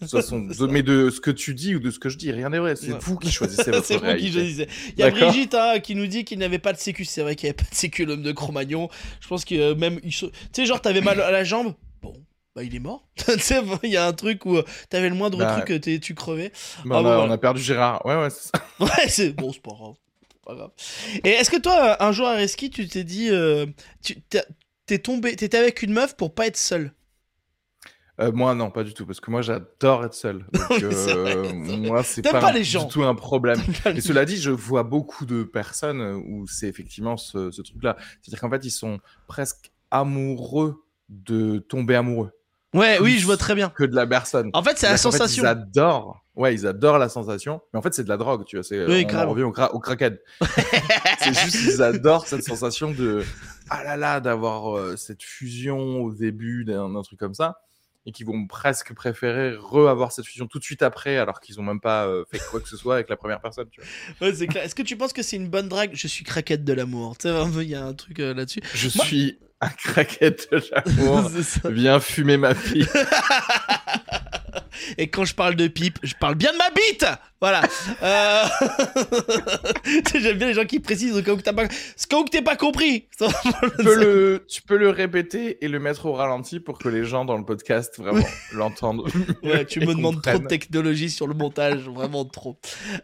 De 0.00 0.06
toute 0.06 0.10
façon, 0.20 0.40
de- 0.40 0.66
mais 0.68 0.82
de 0.82 1.10
ce 1.10 1.20
que 1.20 1.30
tu 1.32 1.54
dis 1.54 1.74
ou 1.74 1.80
de 1.80 1.90
ce 1.90 1.98
que 1.98 2.08
je 2.08 2.16
dis, 2.16 2.30
rien 2.30 2.50
n'est 2.50 2.58
vrai. 2.58 2.76
C'est 2.76 2.92
Ouais. 2.92 2.98
vous 3.00 3.18
qui 3.18 3.30
choisissez 3.32 3.70
votre 3.72 3.84
C'est 3.84 3.96
vous 3.96 4.16
qui 4.16 4.30
disais. 4.30 4.68
Il 4.96 5.00
y 5.00 5.02
a. 5.02 5.10
Brigitte 5.10 5.54
hein, 5.54 5.80
qui 5.80 5.94
nous 5.96 6.06
dit 6.06 6.24
qu'il 6.24 6.38
n'avait 6.38 6.58
pas 6.60 6.72
de 6.72 6.78
sécu. 6.78 7.04
C'est 7.04 7.22
vrai 7.22 7.34
qu'il 7.34 7.46
n'y 7.46 7.50
avait 7.50 7.56
pas 7.64 7.68
de 7.70 7.74
sécu, 7.74 8.04
l'homme 8.04 8.22
de 8.22 8.30
Cro-Magnon. 8.32 8.88
Je 9.20 9.26
pense 9.28 9.44
que 9.44 9.54
euh, 9.56 9.74
même. 9.74 10.00
Tu 10.00 10.12
sais, 10.52 10.66
genre, 10.66 10.80
t'avais 10.80 11.00
mal 11.00 11.20
à 11.20 11.30
la 11.32 11.42
jambe? 11.42 11.74
Bon, 12.00 12.14
bah 12.54 12.62
il 12.62 12.74
est 12.74 12.78
mort. 12.80 13.08
tu 13.16 13.38
sais, 13.40 13.60
il 13.82 13.90
y 13.90 13.96
a 13.96 14.06
un 14.06 14.12
truc 14.12 14.46
où 14.46 14.56
euh, 14.56 14.64
t'avais 14.88 15.08
le 15.08 15.16
moindre 15.16 15.38
Bah, 15.38 15.56
truc, 15.56 15.70
euh, 15.72 15.78
t'es- 15.80 15.98
tu 15.98 16.14
crevais. 16.14 16.52
Bah, 16.84 16.96
Ah, 16.96 16.96
on, 16.96 16.98
a, 16.98 17.02
voilà. 17.02 17.22
on 17.24 17.30
a 17.30 17.38
perdu 17.38 17.60
Gérard. 17.60 18.06
Ouais, 18.06 18.14
ouais, 18.20 18.30
c'est 18.30 18.50
ça. 18.56 18.64
Ouais, 18.80 19.08
c'est 19.08 19.30
bon, 19.32 19.52
c'est 19.52 19.62
pas 19.62 19.72
grave. 19.72 19.94
Pas 20.46 20.54
grave. 20.54 20.70
Et 21.24 21.30
est-ce 21.30 21.50
que 21.50 21.60
toi, 21.60 22.02
un 22.02 22.12
jour 22.12 22.28
à 22.28 22.34
Reski, 22.36 22.70
tu 22.70 22.86
t'es 22.86 23.02
dit. 23.04 23.28
euh, 23.30 23.66
tu 24.02 24.16
T'es 24.86 24.98
tombé, 24.98 25.36
t'étais 25.36 25.58
avec 25.58 25.82
une 25.82 25.92
meuf 25.92 26.16
pour 26.16 26.32
pas 26.34 26.46
être 26.46 26.56
seul? 26.56 26.92
Euh, 28.20 28.32
moi, 28.32 28.54
non, 28.54 28.70
pas 28.70 28.82
du 28.82 28.94
tout, 28.94 29.06
parce 29.06 29.20
que 29.20 29.30
moi, 29.30 29.42
j'adore 29.42 30.04
être 30.04 30.14
seul. 30.14 30.44
Donc, 30.52 30.82
euh, 30.82 31.52
moi, 31.54 32.02
c'est 32.02 32.22
pas, 32.22 32.40
pas 32.40 32.52
les 32.52 32.62
du 32.62 32.76
tout 32.90 33.04
un 33.04 33.14
problème. 33.14 33.60
Et 33.94 34.00
cela 34.00 34.24
dit, 34.24 34.36
je 34.38 34.50
vois 34.50 34.82
beaucoup 34.82 35.24
de 35.24 35.44
personnes 35.44 36.00
où 36.26 36.46
c'est 36.48 36.66
effectivement 36.66 37.16
ce, 37.16 37.50
ce 37.52 37.62
truc-là. 37.62 37.96
C'est-à-dire 38.20 38.40
qu'en 38.40 38.50
fait, 38.50 38.64
ils 38.64 38.70
sont 38.72 38.98
presque 39.28 39.70
amoureux 39.90 40.82
de 41.08 41.58
tomber 41.58 41.94
amoureux 41.94 42.32
Ouais, 42.74 42.98
oui, 43.00 43.18
je 43.18 43.24
vois 43.24 43.38
très 43.38 43.54
bien. 43.54 43.70
que 43.70 43.84
de 43.84 43.94
la 43.94 44.06
personne. 44.06 44.50
En 44.52 44.62
fait, 44.62 44.76
c'est 44.76 44.86
la 44.86 44.92
fait, 44.92 44.98
sensation. 44.98 45.44
ils 45.44 45.46
adorent. 45.46 46.22
Ouais, 46.34 46.52
ils 46.54 46.66
adorent 46.66 46.98
la 46.98 47.08
sensation. 47.08 47.62
Mais 47.72 47.78
en 47.78 47.82
fait, 47.82 47.94
c'est 47.94 48.04
de 48.04 48.08
la 48.10 48.16
drogue, 48.18 48.44
tu 48.44 48.56
vois. 48.56 48.62
C'est, 48.62 48.84
Oui, 48.84 49.04
on 49.06 49.08
carrément. 49.08 49.30
revient 49.32 49.44
au, 49.44 49.52
cra- 49.52 49.70
au 49.72 49.78
crackhead. 49.78 50.20
c'est 51.20 51.34
juste 51.34 51.56
qu'ils 51.56 51.82
adorent 51.82 52.26
cette 52.26 52.44
sensation 52.44 52.90
de 52.90 53.24
ah 53.70 53.84
là 53.84 53.96
là 53.96 54.20
d'avoir 54.20 54.76
euh, 54.76 54.96
cette 54.96 55.22
fusion 55.22 56.02
au 56.02 56.12
début 56.12 56.64
d'un 56.64 57.00
truc 57.02 57.18
comme 57.18 57.34
ça 57.34 57.58
et 58.08 58.12
qui 58.12 58.24
vont 58.24 58.46
presque 58.46 58.94
préférer 58.94 59.54
re-avoir 59.54 60.12
cette 60.12 60.24
fusion 60.24 60.46
tout 60.46 60.58
de 60.58 60.64
suite 60.64 60.82
après 60.82 61.18
alors 61.18 61.40
qu'ils 61.40 61.60
ont 61.60 61.62
même 61.62 61.78
pas 61.80 62.06
euh, 62.06 62.24
fait 62.30 62.38
quoi 62.50 62.58
que 62.58 62.68
ce 62.68 62.76
soit 62.78 62.94
avec 62.94 63.10
la 63.10 63.16
première 63.16 63.40
personne. 63.40 63.66
Ouais. 64.22 64.30
Est-ce 64.30 64.74
que 64.74 64.82
tu 64.82 64.96
penses 64.96 65.12
que 65.12 65.22
c'est 65.22 65.36
une 65.36 65.48
bonne 65.50 65.68
drague? 65.68 65.90
Je 65.92 66.08
suis 66.08 66.24
craquette 66.24 66.64
de 66.64 66.72
l'amour. 66.72 67.18
Tu 67.18 67.24
sais, 67.28 67.30
vraiment, 67.32 67.60
il 67.60 67.68
y 67.68 67.74
a 67.74 67.84
un 67.84 67.92
truc 67.92 68.18
euh, 68.20 68.32
là-dessus. 68.32 68.60
Je 68.74 68.88
Moi- 68.96 69.04
suis 69.04 69.38
un 69.60 69.68
craquette 69.68 70.48
de 70.50 70.62
l'amour. 70.72 71.30
Viens 71.70 72.00
fumer 72.00 72.38
ma 72.38 72.54
fille. 72.54 72.86
Et 74.96 75.08
quand 75.08 75.24
je 75.24 75.34
parle 75.34 75.54
de 75.54 75.68
pipe, 75.68 75.98
je 76.02 76.14
parle 76.20 76.34
bien 76.34 76.52
de 76.52 76.58
ma 76.58 76.70
bite 76.70 77.06
Voilà. 77.40 77.62
Euh... 78.02 78.44
J'aime 80.20 80.38
bien 80.38 80.48
les 80.48 80.54
gens 80.54 80.64
qui 80.64 80.80
précisent 80.80 81.16
au 81.16 81.22
cas 81.22 81.32
où 81.32 81.40
t'as 81.40 81.52
pas, 81.52 81.64
au 81.64 81.68
cas 82.08 82.16
où 82.16 82.24
que 82.24 82.30
t'es 82.30 82.42
pas 82.42 82.56
compris. 82.56 83.08
Tu 83.78 83.84
peux, 83.84 83.94
le, 83.94 84.44
tu 84.48 84.62
peux 84.62 84.76
le 84.76 84.90
répéter 84.90 85.64
et 85.64 85.68
le 85.68 85.78
mettre 85.78 86.06
au 86.06 86.12
ralenti 86.12 86.60
pour 86.60 86.78
que 86.78 86.88
les 86.88 87.04
gens 87.04 87.24
dans 87.24 87.36
le 87.36 87.44
podcast 87.44 87.98
vraiment 87.98 88.26
l'entendent. 88.52 89.08
Ouais, 89.42 89.64
tu 89.64 89.80
me 89.80 89.94
demandes 89.94 90.22
trop 90.22 90.38
de 90.38 90.46
technologie 90.46 91.10
sur 91.10 91.26
le 91.26 91.34
montage, 91.34 91.88
vraiment 91.88 92.24
trop. 92.24 92.58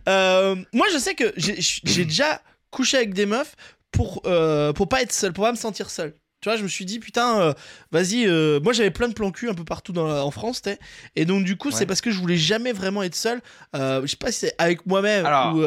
Euh, 0.08 0.56
moi, 0.72 0.86
je 0.92 0.98
sais 0.98 1.14
que 1.14 1.32
j'ai 1.36 1.56
j'ai 1.58 2.04
déjà 2.04 2.40
couché 2.70 2.96
avec 2.96 3.14
des 3.14 3.26
meufs 3.26 3.56
pour, 3.94 4.22
euh, 4.26 4.72
pour 4.72 4.88
pas 4.88 5.02
être 5.02 5.12
seul, 5.12 5.32
pour 5.32 5.44
pas 5.44 5.52
me 5.52 5.56
sentir 5.56 5.90
seul. 5.90 6.14
Tu 6.44 6.50
vois, 6.50 6.58
je 6.58 6.62
me 6.62 6.68
suis 6.68 6.84
dit, 6.84 6.98
putain, 6.98 7.40
euh, 7.40 7.52
vas-y. 7.90 8.26
euh, 8.26 8.60
moi, 8.60 8.74
j'avais 8.74 8.90
plein 8.90 9.08
de 9.08 9.14
plans 9.14 9.30
cul 9.30 9.48
un 9.48 9.54
peu 9.54 9.64
partout 9.64 9.94
dans 9.94 10.06
en 10.10 10.30
France, 10.30 10.60
t'es. 10.60 10.78
Et 11.16 11.24
donc, 11.24 11.42
du 11.44 11.56
coup, 11.56 11.70
c'est 11.70 11.86
parce 11.86 12.02
que 12.02 12.10
je 12.10 12.20
voulais 12.20 12.36
jamais 12.36 12.72
vraiment 12.74 13.02
être 13.02 13.14
seul. 13.14 13.40
Euh, 13.74 14.02
je 14.02 14.08
sais 14.08 14.18
pas 14.18 14.30
si 14.30 14.40
c'est 14.40 14.54
avec 14.58 14.84
moi-même 14.84 15.24
Alors, 15.24 15.54
ou. 15.54 15.62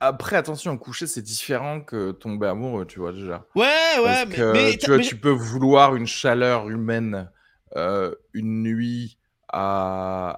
Après, 0.00 0.34
attention, 0.34 0.76
coucher, 0.76 1.06
c'est 1.06 1.22
différent 1.22 1.80
que 1.80 2.10
tomber 2.10 2.48
amoureux, 2.48 2.84
tu 2.84 2.98
vois, 2.98 3.12
déjà. 3.12 3.46
Ouais, 3.54 3.62
ouais, 3.62 4.02
Parce 4.02 4.26
mais. 4.26 4.34
que, 4.34 4.52
mais- 4.52 4.76
tu 4.76 4.86
vois, 4.88 4.96
mais- 4.96 5.04
tu 5.04 5.14
peux 5.16 5.30
vouloir 5.30 5.94
une 5.94 6.08
chaleur 6.08 6.68
humaine 6.68 7.30
une 7.76 8.62
nuit 8.64 9.18
à, 9.56 10.30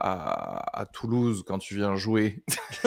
à, 0.73 0.80
à 0.82 0.87
Toulouse 0.87 1.42
quand 1.46 1.58
tu 1.58 1.75
viens 1.75 1.96
jouer. 1.96 2.42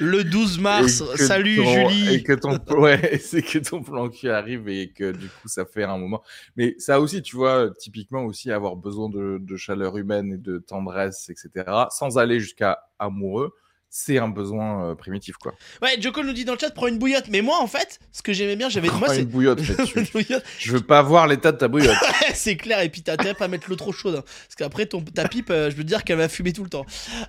Le 0.00 0.22
12 0.24 0.58
mars, 0.60 1.02
salut 1.16 1.56
ton- 1.56 1.64
Julie. 1.88 2.14
Et 2.14 2.22
que 2.22 2.32
ton, 2.32 2.58
ouais, 2.76 3.18
c'est 3.22 3.42
que 3.42 3.58
ton 3.58 3.82
plan 3.82 4.08
cul 4.08 4.28
arrive 4.30 4.68
et 4.68 4.90
que 4.90 5.12
du 5.12 5.26
coup 5.28 5.48
ça 5.48 5.64
fait 5.64 5.84
un 5.84 5.98
moment. 5.98 6.22
Mais 6.56 6.74
ça 6.78 7.00
aussi, 7.00 7.22
tu 7.22 7.36
vois, 7.36 7.70
typiquement 7.78 8.24
aussi 8.24 8.50
avoir 8.52 8.76
besoin 8.76 9.08
de, 9.08 9.38
de 9.40 9.56
chaleur 9.56 9.96
humaine 9.96 10.32
et 10.32 10.38
de 10.38 10.58
tendresse, 10.58 11.30
etc. 11.30 11.64
Sans 11.90 12.18
aller 12.18 12.40
jusqu'à 12.40 12.78
amoureux, 12.98 13.54
c'est 13.90 14.18
un 14.18 14.28
besoin 14.28 14.90
euh, 14.90 14.94
primitif, 14.94 15.36
quoi. 15.36 15.54
Ouais, 15.82 16.00
Joko 16.00 16.22
nous 16.22 16.32
dit 16.32 16.44
dans 16.44 16.52
le 16.52 16.58
chat, 16.58 16.70
prends 16.70 16.86
une 16.88 16.98
bouillotte. 16.98 17.24
Mais 17.30 17.40
moi, 17.40 17.58
en 17.60 17.66
fait, 17.66 17.98
ce 18.12 18.22
que 18.22 18.32
j'aimais 18.32 18.56
bien, 18.56 18.68
j'avais. 18.68 18.88
Moi, 18.88 19.08
c'est. 19.08 19.20
une 19.22 19.24
bouillotte, 19.28 19.60
Une 19.96 20.04
bouillotte. 20.12 20.44
je 20.58 20.72
veux 20.72 20.80
pas 20.80 21.00
voir 21.02 21.26
l'état 21.26 21.52
de 21.52 21.56
ta 21.58 21.68
bouillotte. 21.68 21.96
c'est 22.34 22.56
clair, 22.56 22.80
et 22.80 22.88
puis 22.90 23.02
t'as 23.02 23.14
intérêt 23.14 23.30
à 23.30 23.34
pas 23.34 23.48
mettre 23.48 23.68
l'eau 23.70 23.76
trop 23.76 23.92
chaude. 23.92 24.16
hein. 24.16 24.22
parce 24.24 24.54
qu'après, 24.56 24.86
ton, 24.86 25.00
ta 25.02 25.26
pipe, 25.26 25.50
euh, 25.50 25.70
je 25.70 25.76
veux 25.76 25.82
te 25.84 25.88
dire 25.88 26.04
qu'elle 26.04 26.18
va 26.18 26.28
fumer 26.28 26.52
tout 26.52 26.64
le 26.64 26.70
temps. 26.70 26.84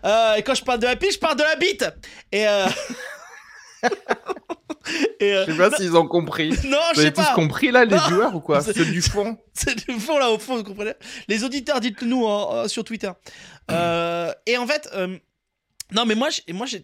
Euh, 0.06 0.36
et 0.36 0.44
quand 0.44 0.54
je 0.56 0.64
parle 0.64 0.80
de 0.80 0.86
la 0.86 0.96
pipe, 0.96 1.12
je 1.14 1.20
parle 1.20 1.38
de 1.38 1.44
la 1.44 1.56
bite. 1.56 1.86
Et. 2.32 2.46
Et 5.20 5.34
euh, 5.36 5.46
Je 5.46 5.52
sais 5.52 5.58
pas 5.58 5.72
s'ils 5.76 5.96
ont 5.96 6.08
compris. 6.08 6.50
Non, 6.66 6.78
Vous 6.94 6.96
je 6.96 7.02
sais 7.02 7.12
tous 7.14 7.22
pas. 7.22 7.34
compris 7.34 7.70
là, 7.72 7.86
les 7.86 7.96
Non. 7.96 8.02
viewers 8.08 8.34
ou 8.34 8.40
quoi? 8.40 8.62
C'est- 8.62 8.74
Ceux 8.74 8.86
du 8.86 9.02
fond? 9.02 9.38
C'est 9.54 9.88
du 9.88 10.00
fond 10.00 10.18
là 10.18 10.32
au 10.32 10.40
fond, 10.40 10.56
vous 10.58 10.64
comprenez? 10.64 10.94
Les 11.28 11.44
auditeurs, 11.44 11.80
dites-le 11.80 12.08
nous 12.08 12.28
hein, 12.28 12.68
sur 12.68 12.84
Twitter. 12.84 13.12
Euh, 13.72 14.32
et 14.48 14.58
en 14.58 14.66
fait, 14.66 14.90
euh, 14.96 15.18
non 15.92 16.06
mais 16.06 16.16
moi, 16.16 16.30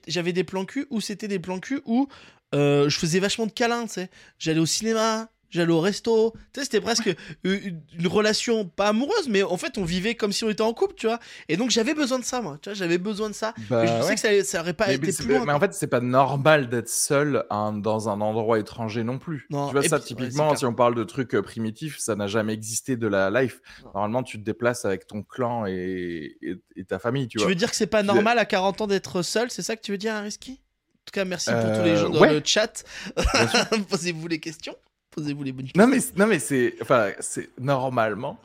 j'avais 0.07 0.33
des 0.33 0.43
plans 0.43 0.65
cul 0.65 0.87
où 0.89 1.01
c'était 1.01 1.27
des 1.27 1.39
plans 1.39 1.59
cul 1.59 1.81
où 1.85 2.07
euh, 2.53 2.89
je 2.89 2.97
faisais 2.97 3.19
vachement 3.19 3.45
de 3.45 3.51
câlins, 3.51 3.85
tu 3.85 3.93
sais. 3.93 4.09
J'allais 4.39 4.59
au 4.59 4.65
cinéma, 4.65 5.29
j'allais 5.49 5.71
au 5.71 5.79
resto. 5.79 6.33
Tu 6.53 6.59
sais, 6.59 6.65
c'était 6.65 6.81
presque 6.81 7.13
une, 7.43 7.81
une 7.97 8.07
relation 8.07 8.65
pas 8.65 8.87
amoureuse, 8.89 9.27
mais 9.29 9.43
en 9.43 9.57
fait 9.57 9.77
on 9.77 9.83
vivait 9.83 10.15
comme 10.15 10.31
si 10.31 10.43
on 10.43 10.49
était 10.49 10.61
en 10.61 10.73
couple, 10.73 10.95
tu 10.95 11.07
vois. 11.07 11.19
Et 11.49 11.57
donc 11.57 11.69
j'avais 11.71 11.93
besoin 11.93 12.19
de 12.19 12.25
ça, 12.25 12.41
moi. 12.41 12.57
Tu 12.61 12.69
vois, 12.69 12.73
j'avais 12.75 12.97
besoin 12.97 13.29
de 13.29 13.35
ça. 13.35 13.53
Bah 13.69 13.81
mais 13.81 13.87
je 13.87 13.93
ouais. 13.93 14.01
sais 14.03 14.15
que 14.15 14.43
ça, 14.43 14.43
ça 14.51 14.61
aurait 14.61 14.73
pas 14.73 14.87
mais, 14.87 14.95
été 14.95 15.07
mais 15.07 15.13
plus 15.13 15.27
loin. 15.27 15.45
mais 15.45 15.53
en 15.53 15.59
fait, 15.59 15.73
c'est 15.73 15.87
pas 15.87 16.01
normal 16.01 16.69
d'être 16.69 16.89
seul 16.89 17.45
hein, 17.49 17.73
dans 17.73 18.09
un 18.09 18.21
endroit 18.21 18.59
étranger 18.59 19.03
non 19.03 19.19
plus. 19.19 19.45
Non, 19.49 19.67
tu 19.67 19.73
vois, 19.73 19.83
ça, 19.83 19.99
puis- 19.99 20.07
typiquement, 20.15 20.55
si 20.55 20.65
on 20.65 20.73
parle 20.73 20.95
de 20.95 21.03
trucs 21.03 21.35
euh, 21.35 21.41
primitifs, 21.41 21.97
ça 21.99 22.15
n'a 22.15 22.27
jamais 22.27 22.53
existé 22.53 22.97
de 22.97 23.07
la 23.07 23.29
life. 23.29 23.61
Non. 23.83 23.91
Normalement, 23.95 24.23
tu 24.23 24.39
te 24.39 24.43
déplaces 24.43 24.85
avec 24.85 25.07
ton 25.07 25.23
clan 25.23 25.65
et, 25.65 26.37
et- 26.41 26.55
et 26.75 26.85
ta 26.85 26.99
famille, 26.99 27.27
tu, 27.27 27.37
tu 27.37 27.43
vois. 27.43 27.49
veux 27.49 27.55
dire 27.55 27.69
que 27.69 27.75
c'est 27.75 27.87
pas 27.87 28.01
Je- 28.01 28.07
normal 28.07 28.39
à 28.39 28.45
40 28.45 28.81
ans 28.81 28.87
d'être 28.87 29.21
seul 29.21 29.49
C'est 29.51 29.61
ça 29.61 29.75
que 29.75 29.81
tu 29.81 29.91
veux 29.91 29.97
dire, 29.97 30.13
Ariski 30.13 30.51
En 30.51 31.05
tout 31.05 31.11
cas, 31.13 31.25
merci 31.25 31.49
pour 31.51 31.61
tous 31.61 31.83
les 31.83 31.91
Euh, 31.91 31.95
gens 31.97 32.09
dans 32.09 32.19
ouais. 32.19 32.33
le 32.33 32.41
chat. 32.43 32.83
Posez-vous 33.89 34.27
les 34.27 34.39
questions. 34.39 34.75
Posez-vous 35.15 35.43
les 35.43 35.51
bonnes 35.53 35.65
questions. 35.65 35.81
Non, 35.81 35.87
mais, 35.87 35.99
non, 36.17 36.27
mais 36.27 36.39
c'est. 36.39 36.75
Enfin, 36.81 37.11
c'est 37.19 37.49
normalement. 37.59 38.37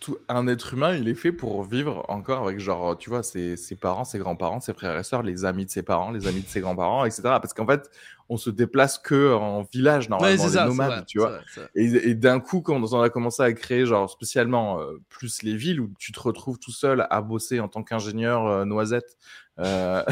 Tout, 0.00 0.18
un 0.28 0.48
être 0.48 0.74
humain, 0.74 0.96
il 0.96 1.06
est 1.06 1.14
fait 1.14 1.30
pour 1.30 1.62
vivre 1.62 2.04
encore 2.08 2.48
avec, 2.48 2.58
genre, 2.58 2.98
tu 2.98 3.08
vois, 3.08 3.22
ses, 3.22 3.56
ses 3.56 3.76
parents, 3.76 4.04
ses 4.04 4.18
grands-parents, 4.18 4.58
ses 4.58 4.74
frères 4.74 4.98
et 4.98 5.04
sœurs, 5.04 5.22
les 5.22 5.44
amis 5.44 5.64
de 5.64 5.70
ses 5.70 5.84
parents, 5.84 6.10
les 6.10 6.26
amis 6.26 6.40
de 6.40 6.48
ses 6.48 6.60
grands-parents, 6.60 7.04
etc. 7.04 7.22
Parce 7.22 7.54
qu'en 7.54 7.66
fait, 7.66 7.88
on 8.32 8.38
se 8.38 8.48
déplace 8.50 8.98
que 8.98 9.34
en 9.34 9.62
village, 9.72 10.04
Ouais, 10.04 10.10
normalement, 10.10 10.36
c'est 10.42 10.46
les 10.48 10.52
ça, 10.54 10.62
c'est 10.62 10.68
nomades, 10.68 10.88
vrai, 10.90 11.04
tu 11.06 11.18
vois. 11.18 11.28
vrai, 11.30 11.40
c'est 11.54 11.60
vrai. 11.60 11.70
Et, 11.74 12.10
et 12.10 12.14
d'un 12.14 12.40
coup, 12.40 12.62
quand 12.62 12.80
on 12.92 13.00
a 13.02 13.10
commencé 13.10 13.42
à 13.42 13.52
créer, 13.52 13.84
genre, 13.84 14.08
spécialement 14.08 14.80
euh, 14.80 15.00
plus 15.10 15.42
les 15.42 15.54
villes 15.54 15.80
où 15.80 15.90
tu 15.98 16.12
te 16.12 16.20
retrouves 16.20 16.58
tout 16.58 16.70
seul 16.72 17.06
à 17.10 17.20
bosser 17.20 17.60
en 17.60 17.68
tant 17.68 17.82
qu'ingénieur 17.82 18.46
euh, 18.46 18.64
noisette 18.64 19.16
euh, 19.58 20.02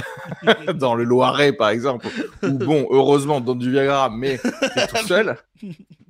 dans 0.75 0.95
le 0.95 1.05
Loiret, 1.05 1.55
par 1.55 1.71
exemple, 1.71 2.07
ou 2.43 2.51
bon, 2.59 2.87
heureusement, 2.91 3.41
dans 3.41 3.55
du 3.55 3.71
Viagra, 3.71 4.11
mais 4.11 4.39
tout 4.39 4.97
seul, 5.09 5.37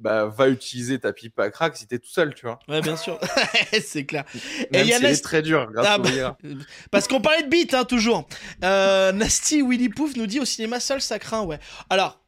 bah, 0.01 0.27
va 0.27 0.49
utiliser 0.49 0.99
ta 0.99 1.13
pipe 1.13 1.39
à 1.39 1.51
crack 1.51 1.77
si 1.77 1.87
t'es 1.87 1.99
tout 1.99 2.09
seul, 2.11 2.35
tu 2.35 2.47
vois. 2.47 2.59
Ouais, 2.69 2.81
bien 2.81 2.97
sûr. 2.97 3.19
c'est 3.85 4.05
clair. 4.07 4.25
Même 4.73 4.85
il 4.85 4.89
y 4.89 4.93
a 4.93 4.99
si 4.99 5.05
elle 5.05 5.11
Nast- 5.13 5.19
est 5.19 5.23
très 5.23 5.43
dur 5.43 5.71
grâce 5.73 5.87
Ah 5.89 5.99
bah. 5.99 6.39
Parce 6.91 7.07
qu'on 7.09 7.21
parlait 7.21 7.43
de 7.43 7.49
beat, 7.49 7.75
hein, 7.75 7.85
toujours. 7.85 8.27
Euh, 8.65 9.13
Nasty 9.13 9.63
Willy 9.63 9.89
Pouf 9.91 10.17
nous 10.17 10.27
dit 10.27 10.41
au 10.41 10.45
cinéma 10.45 10.81
seul, 10.81 11.01
ça 11.01 11.19
craint, 11.19 11.43
ouais. 11.43 11.59
Alors, 11.89 12.21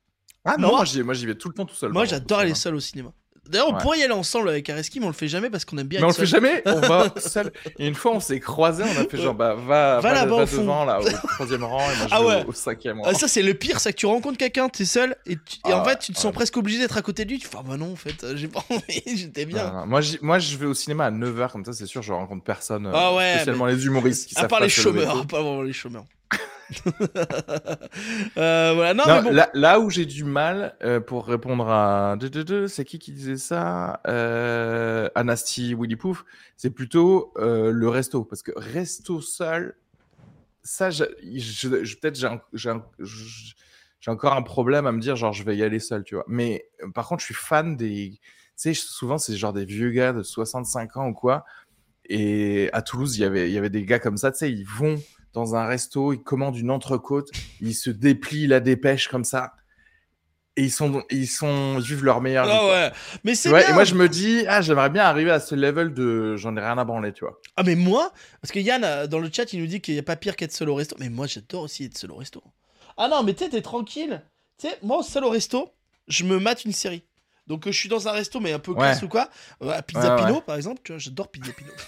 Ah 0.44 0.56
non, 0.58 0.68
Moi- 0.68 0.84
moi, 1.04 1.14
j'y 1.14 1.26
vais 1.26 1.34
tout 1.36 1.48
le 1.48 1.54
temps 1.54 1.64
tout 1.66 1.74
seul. 1.74 1.92
moi 1.92 2.04
j'adore 2.04 2.40
aller 2.40 2.48
cinéma. 2.48 2.60
seul 2.60 2.74
au 2.74 2.80
cinéma. 2.80 3.12
D'ailleurs, 3.52 3.68
on 3.68 3.74
Ouais. 3.74 3.80
pourrait 3.82 3.98
y 3.98 4.02
aller 4.02 4.12
ensemble 4.12 4.48
avec 4.48 4.68
Areski, 4.68 4.98
mais 4.98 5.06
on 5.06 5.10
le 5.10 5.14
fait 5.14 5.28
jamais 5.28 5.50
parce 5.50 5.64
qu'on 5.64 5.78
aime 5.78 5.86
bien 5.86 6.00
Mais 6.00 6.06
on 6.06 6.08
le 6.08 6.14
fait 6.14 6.26
jamais, 6.26 6.62
on 6.66 6.80
va 6.80 7.12
seul. 7.18 7.52
Et 7.78 7.86
une 7.86 7.94
fois, 7.94 8.12
on 8.12 8.20
s'est 8.20 8.40
croisés, 8.40 8.82
on 8.84 9.00
a 9.00 9.04
fait 9.04 9.18
genre, 9.18 9.34
bah, 9.34 9.54
va, 9.54 10.00
Va 10.00 10.24
va, 10.24 10.24
devant, 10.44 10.84
là, 10.84 11.00
au 11.00 11.04
troisième 11.34 11.62
rang, 11.64 11.78
et 11.80 11.96
moi, 11.96 12.06
je 12.08 12.14
Ah 12.14 12.20
vais 12.20 12.26
ouais. 12.26 12.44
au, 12.46 12.48
au 12.48 12.52
cinquième 12.52 12.98
rang. 13.00 13.08
Ah, 13.10 13.14
ça, 13.14 13.28
c'est 13.28 13.42
le 13.42 13.54
pire, 13.54 13.78
c'est 13.78 13.92
que 13.92 13.98
tu 13.98 14.06
rencontres 14.06 14.38
quelqu'un, 14.38 14.68
t'es 14.68 14.84
seul, 14.84 15.14
et, 15.26 15.36
tu- 15.36 15.58
et 15.68 15.72
en 15.72 15.82
Ah, 15.82 15.88
fait, 15.88 15.98
tu 15.98 16.12
te 16.12 16.16
sens 16.16 16.26
ouais. 16.26 16.32
presque 16.32 16.56
obligé 16.56 16.78
d'être 16.78 16.96
à 16.96 17.02
côté 17.02 17.24
de 17.24 17.30
lui. 17.30 17.38
Tu 17.38 17.46
fais, 17.46 17.56
ah 17.60 17.62
bah 17.66 17.76
non, 17.76 17.92
en 17.92 17.96
fait, 17.96 18.24
euh, 18.24 18.34
j'ai 18.36 18.48
pas 18.48 18.64
envie, 18.70 19.02
j'étais 19.16 19.44
bien. 19.44 19.64
Non, 19.70 19.80
non, 19.80 19.86
Moi, 19.86 20.00
moi, 20.22 20.38
je 20.38 20.56
vais 20.56 20.66
au 20.66 20.74
cinéma 20.74 21.04
à 21.06 21.10
9h, 21.10 21.50
comme 21.52 21.64
ça, 21.64 21.72
c'est 21.72 21.86
sûr, 21.86 22.02
je 22.02 22.12
rencontre 22.12 22.42
personne. 22.44 22.86
euh, 22.86 22.92
Ah 22.94 23.14
ouais, 23.14 23.34
Spécialement 23.36 23.66
les 23.66 23.84
humoristes 23.84 24.28
qui 24.28 24.38
à 24.38 24.48
part 24.48 24.60
les 24.60 24.68
chômeurs, 24.70 25.26
pas 25.26 25.42
vraiment 25.42 25.62
les 25.62 25.72
chômeurs. 25.72 26.04
Euh, 28.38 28.72
voilà, 28.74 28.94
non, 28.94 29.04
Non, 29.06 29.16
mais 29.16 29.22
bon. 29.22 29.32
là, 29.32 29.50
là 29.54 29.80
où 29.80 29.90
j'ai 29.90 30.06
du 30.06 30.24
mal 30.24 30.74
euh, 30.82 31.00
pour 31.00 31.26
répondre 31.26 31.68
à. 31.68 32.16
C'est 32.68 32.84
qui 32.84 32.98
qui 32.98 33.12
disait 33.12 33.36
ça 33.36 34.00
euh, 34.06 35.08
Anasty 35.14 35.74
Willy 35.74 35.96
Pouf. 35.96 36.24
C'est 36.56 36.70
plutôt 36.70 37.32
euh, 37.36 37.70
le 37.70 37.88
resto. 37.88 38.24
Parce 38.24 38.42
que 38.42 38.52
resto 38.56 39.20
seul, 39.20 39.76
ça, 40.62 40.90
je, 40.90 41.04
je- 41.36 41.84
je- 41.84 41.96
peut-être 41.98 42.16
j'ai 42.16 42.70
j'ai 44.00 44.10
encore 44.10 44.32
un 44.34 44.42
problème 44.42 44.86
à 44.86 44.92
me 44.92 45.00
dire, 45.00 45.14
genre, 45.16 45.32
je 45.32 45.44
vais 45.44 45.56
y 45.56 45.62
aller 45.62 45.78
seul, 45.78 46.02
tu 46.04 46.14
vois. 46.16 46.24
Mais 46.26 46.66
par 46.94 47.06
contre, 47.06 47.20
je 47.20 47.26
suis 47.26 47.34
fan 47.34 47.76
des. 47.76 48.12
Tu 48.14 48.20
sais, 48.56 48.74
souvent, 48.74 49.18
c'est 49.18 49.36
genre 49.36 49.52
des 49.52 49.64
vieux 49.64 49.90
gars 49.90 50.12
de 50.12 50.22
65 50.22 50.96
ans 50.96 51.08
ou 51.08 51.14
quoi. 51.14 51.44
Et 52.06 52.68
à 52.72 52.82
Toulouse, 52.82 53.16
il 53.16 53.20
y 53.20 53.24
avait, 53.24 53.48
il 53.48 53.52
y 53.52 53.58
avait 53.58 53.70
des 53.70 53.84
gars 53.84 53.98
comme 53.98 54.16
ça, 54.16 54.32
tu 54.32 54.38
sais, 54.38 54.50
ils 54.52 54.64
vont 54.66 55.00
dans 55.32 55.54
un 55.54 55.64
resto, 55.66 56.12
ils 56.12 56.22
commandent 56.22 56.56
une 56.58 56.70
entrecôte, 56.70 57.30
ils 57.60 57.74
se 57.74 57.90
déplient 57.90 58.46
la 58.46 58.60
dépêche 58.60 59.08
comme 59.08 59.24
ça. 59.24 59.54
Et 60.56 60.64
ils 60.64 60.70
sont, 60.70 61.02
ils 61.10 61.26
sont, 61.26 61.78
ils 61.78 61.86
vivent 61.86 62.04
leur 62.04 62.20
meilleure 62.20 62.44
vie. 62.44 62.52
Ah 62.54 62.66
ouais, 62.66 62.92
mais 63.24 63.34
c'est 63.34 63.48
bien. 63.48 63.66
et 63.70 63.72
moi, 63.72 63.84
je 63.84 63.94
me 63.94 64.06
dis, 64.06 64.44
ah, 64.46 64.60
j'aimerais 64.60 64.90
bien 64.90 65.02
arriver 65.04 65.30
à 65.30 65.40
ce 65.40 65.54
level 65.54 65.94
de 65.94 66.36
j'en 66.36 66.54
ai 66.58 66.60
rien 66.60 66.76
à 66.76 66.84
branler, 66.84 67.14
tu 67.14 67.24
vois. 67.24 67.40
Ah 67.56 67.62
mais 67.62 67.74
moi, 67.74 68.12
parce 68.42 68.52
que 68.52 68.58
Yann 68.58 68.84
euh, 68.84 69.06
dans 69.06 69.18
le 69.18 69.30
chat 69.32 69.50
il 69.54 69.60
nous 69.60 69.66
dit 69.66 69.80
qu'il 69.80 69.94
n'y 69.94 70.00
a 70.00 70.02
pas 70.02 70.16
pire 70.16 70.36
qu'être 70.36 70.52
seul 70.52 70.68
au 70.68 70.74
resto. 70.74 70.94
Mais 70.98 71.08
moi 71.08 71.26
j'adore 71.26 71.62
aussi 71.62 71.84
être 71.84 71.96
seul 71.96 72.10
au 72.12 72.16
resto. 72.16 72.42
Ah 72.98 73.08
non 73.08 73.22
mais 73.22 73.32
tu 73.32 73.44
sais 73.44 73.50
t'es 73.50 73.62
tranquille. 73.62 74.20
Tu 74.58 74.68
sais 74.68 74.76
moi 74.82 75.02
seul 75.02 75.24
au 75.24 75.30
resto, 75.30 75.70
je 76.08 76.24
me 76.24 76.38
mate 76.38 76.66
une 76.66 76.72
série. 76.72 77.02
Donc 77.46 77.66
euh, 77.66 77.72
je 77.72 77.78
suis 77.78 77.88
dans 77.88 78.06
un 78.08 78.12
resto 78.12 78.38
mais 78.38 78.52
un 78.52 78.58
peu 78.58 78.72
Ouais. 78.72 78.76
classe 78.78 79.02
ou 79.02 79.08
quoi. 79.08 79.30
Euh, 79.62 79.70
à 79.70 79.80
Pizza 79.80 80.14
Ouais, 80.16 80.22
Pino 80.22 80.34
ouais. 80.34 80.42
par 80.42 80.56
exemple, 80.56 80.82
tu 80.84 80.92
vois 80.92 80.98
j'adore 80.98 81.30
Pizza 81.30 81.50
Pino. 81.54 81.70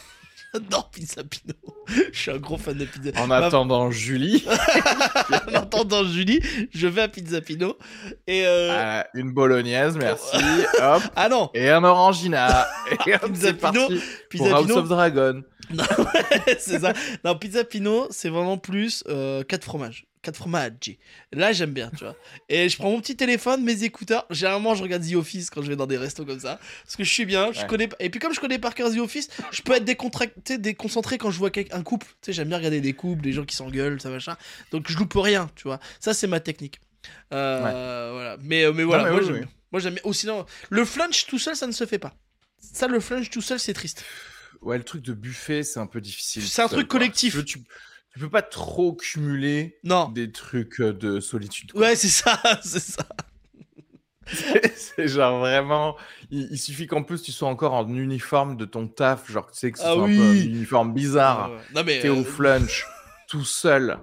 j'adore 0.60 0.90
Pizza 0.90 1.22
Pino. 1.24 1.54
je 2.12 2.18
suis 2.18 2.30
un 2.30 2.38
gros 2.38 2.56
fan 2.56 2.76
de 2.78 2.84
Pizza. 2.84 3.10
En 3.20 3.26
Ma- 3.26 3.38
attendant 3.38 3.90
Julie, 3.90 4.44
en 5.48 5.54
attendant 5.54 6.04
Julie, 6.04 6.40
je 6.72 6.86
vais 6.86 7.02
à 7.02 7.08
Pizza 7.08 7.40
Pino. 7.40 7.76
Et 8.26 8.46
euh... 8.46 8.70
euh, 8.70 9.02
une 9.14 9.32
bolognaise, 9.32 9.96
merci, 9.96 10.36
hop, 10.82 11.02
Ah 11.16 11.28
non, 11.28 11.50
et 11.54 11.70
un 11.70 11.82
orangina. 11.84 12.66
Et 13.06 13.14
hop, 13.14 13.26
Pizza 13.32 13.52
Pino, 13.52 13.58
parti 13.58 14.00
Pizza 14.30 14.44
pour 14.44 14.54
House 14.56 14.66
Pino. 14.66 14.78
of 14.78 14.88
Dragon. 14.88 15.42
c'est 16.58 16.80
ça. 16.80 16.92
Non, 17.24 17.36
Pizza 17.36 17.64
Pino, 17.64 18.06
c'est 18.10 18.28
vraiment 18.28 18.58
plus 18.58 19.02
4 19.48 19.64
fromages. 19.64 20.06
4 20.24 20.36
fromages. 20.36 20.96
Là, 21.32 21.52
j'aime 21.52 21.72
bien, 21.72 21.90
tu 21.90 22.04
vois. 22.04 22.16
Et 22.48 22.68
je 22.68 22.76
prends 22.76 22.90
mon 22.90 23.00
petit 23.00 23.16
téléphone, 23.16 23.62
mes 23.62 23.84
écouteurs. 23.84 24.26
Généralement, 24.30 24.74
je 24.74 24.82
regarde 24.82 25.08
The 25.08 25.14
Office 25.14 25.50
quand 25.50 25.62
je 25.62 25.68
vais 25.68 25.76
dans 25.76 25.86
des 25.86 25.96
restos 25.96 26.24
comme 26.24 26.40
ça. 26.40 26.58
Parce 26.84 26.96
que 26.96 27.04
je 27.04 27.12
suis 27.12 27.24
bien, 27.26 27.52
je 27.52 27.60
Ouais. 27.60 27.66
connais. 27.66 27.88
Et 28.00 28.10
puis, 28.10 28.18
comme 28.20 28.34
je 28.34 28.40
connais 28.40 28.58
par 28.58 28.74
cœur 28.74 28.90
The 28.92 28.98
Office, 28.98 29.28
je 29.52 29.62
peux 29.62 29.72
être 29.74 29.84
décontracté, 29.84 30.58
déconcentré 30.58 31.18
quand 31.18 31.30
je 31.30 31.38
vois 31.38 31.50
un 31.72 31.82
couple. 31.82 32.06
Tu 32.06 32.16
sais, 32.26 32.32
j'aime 32.32 32.48
bien 32.48 32.56
regarder 32.56 32.80
des 32.80 32.92
couples, 32.94 33.22
des 33.22 33.32
gens 33.32 33.44
qui 33.44 33.54
s'engueulent, 33.54 34.00
ça 34.00 34.10
machin. 34.10 34.36
Donc, 34.72 34.90
je 34.90 34.96
loupe 34.98 35.14
rien, 35.14 35.50
tu 35.54 35.64
vois. 35.64 35.78
Ça, 36.00 36.14
c'est 36.14 36.26
ma 36.26 36.40
technique. 36.40 36.80
Euh, 37.32 38.10
Voilà. 38.12 38.36
Mais, 38.42 38.64
euh, 38.64 38.72
mais 38.72 38.82
voilà, 38.84 39.04
mais 39.04 39.10
moi, 39.10 39.20
oui, 39.20 39.26
j'aime 39.26 39.34
oui. 39.34 39.40
bien. 39.40 39.50
Moi, 39.72 39.80
j'aime 39.80 39.98
sinon, 40.12 40.46
le 40.70 40.84
flunch 40.84 41.26
tout 41.26 41.38
seul, 41.38 41.54
ça 41.56 41.66
ne 41.66 41.72
se 41.72 41.84
fait 41.86 41.98
pas. 41.98 42.14
Ça, 42.58 42.86
le 42.86 43.00
flunch 43.00 43.28
tout 43.30 43.42
seul, 43.42 43.58
c'est 43.60 43.74
triste. 43.74 44.04
Ouais, 44.62 44.78
le 44.78 44.84
truc 44.84 45.02
de 45.02 45.12
buffet, 45.12 45.62
c'est 45.62 45.80
un 45.80 45.86
peu 45.86 46.00
difficile. 46.00 46.42
C'est 46.48 46.62
un 46.62 46.68
truc 46.68 46.88
collectif. 46.88 47.44
Tu, 47.44 47.58
veux- 47.58 47.64
tu- 48.14 48.20
peux 48.20 48.30
pas 48.30 48.42
trop 48.42 48.94
cumuler 48.94 49.78
Non. 49.84 50.08
des 50.08 50.30
trucs 50.32 50.80
euh, 50.80 50.92
de 50.92 51.20
solitude. 51.20 51.72
quoi. 51.72 51.80
Ouais, 51.82 51.96
c'est 51.96 52.08
ça, 52.08 52.40
c'est 52.62 52.80
ça. 52.80 53.04
c'est 54.76 55.06
genre 55.08 55.38
vraiment. 55.40 55.96
Il, 56.30 56.48
il 56.50 56.58
suffit 56.58 56.86
qu'en 56.86 57.02
plus 57.02 57.22
tu 57.22 57.30
sois 57.32 57.48
encore 57.48 57.74
en 57.74 57.86
uniforme 57.88 58.56
de 58.56 58.64
ton 58.64 58.88
taf, 58.88 59.30
genre 59.30 59.50
tu 59.50 59.58
sais 59.58 59.70
que 59.72 59.78
ce 59.78 59.84
Ah 59.84 59.92
un 59.92 60.06
uniforme 60.08 60.94
bizarre. 60.94 61.50
Ouais, 61.50 61.56
ouais. 61.56 61.62
Non, 61.74 61.82
mais. 61.84 62.00
T'es 62.00 62.08
euh, 62.08 62.14
au 62.14 62.24
flunch, 62.24 62.86
tout 63.28 63.44
seul. 63.44 63.98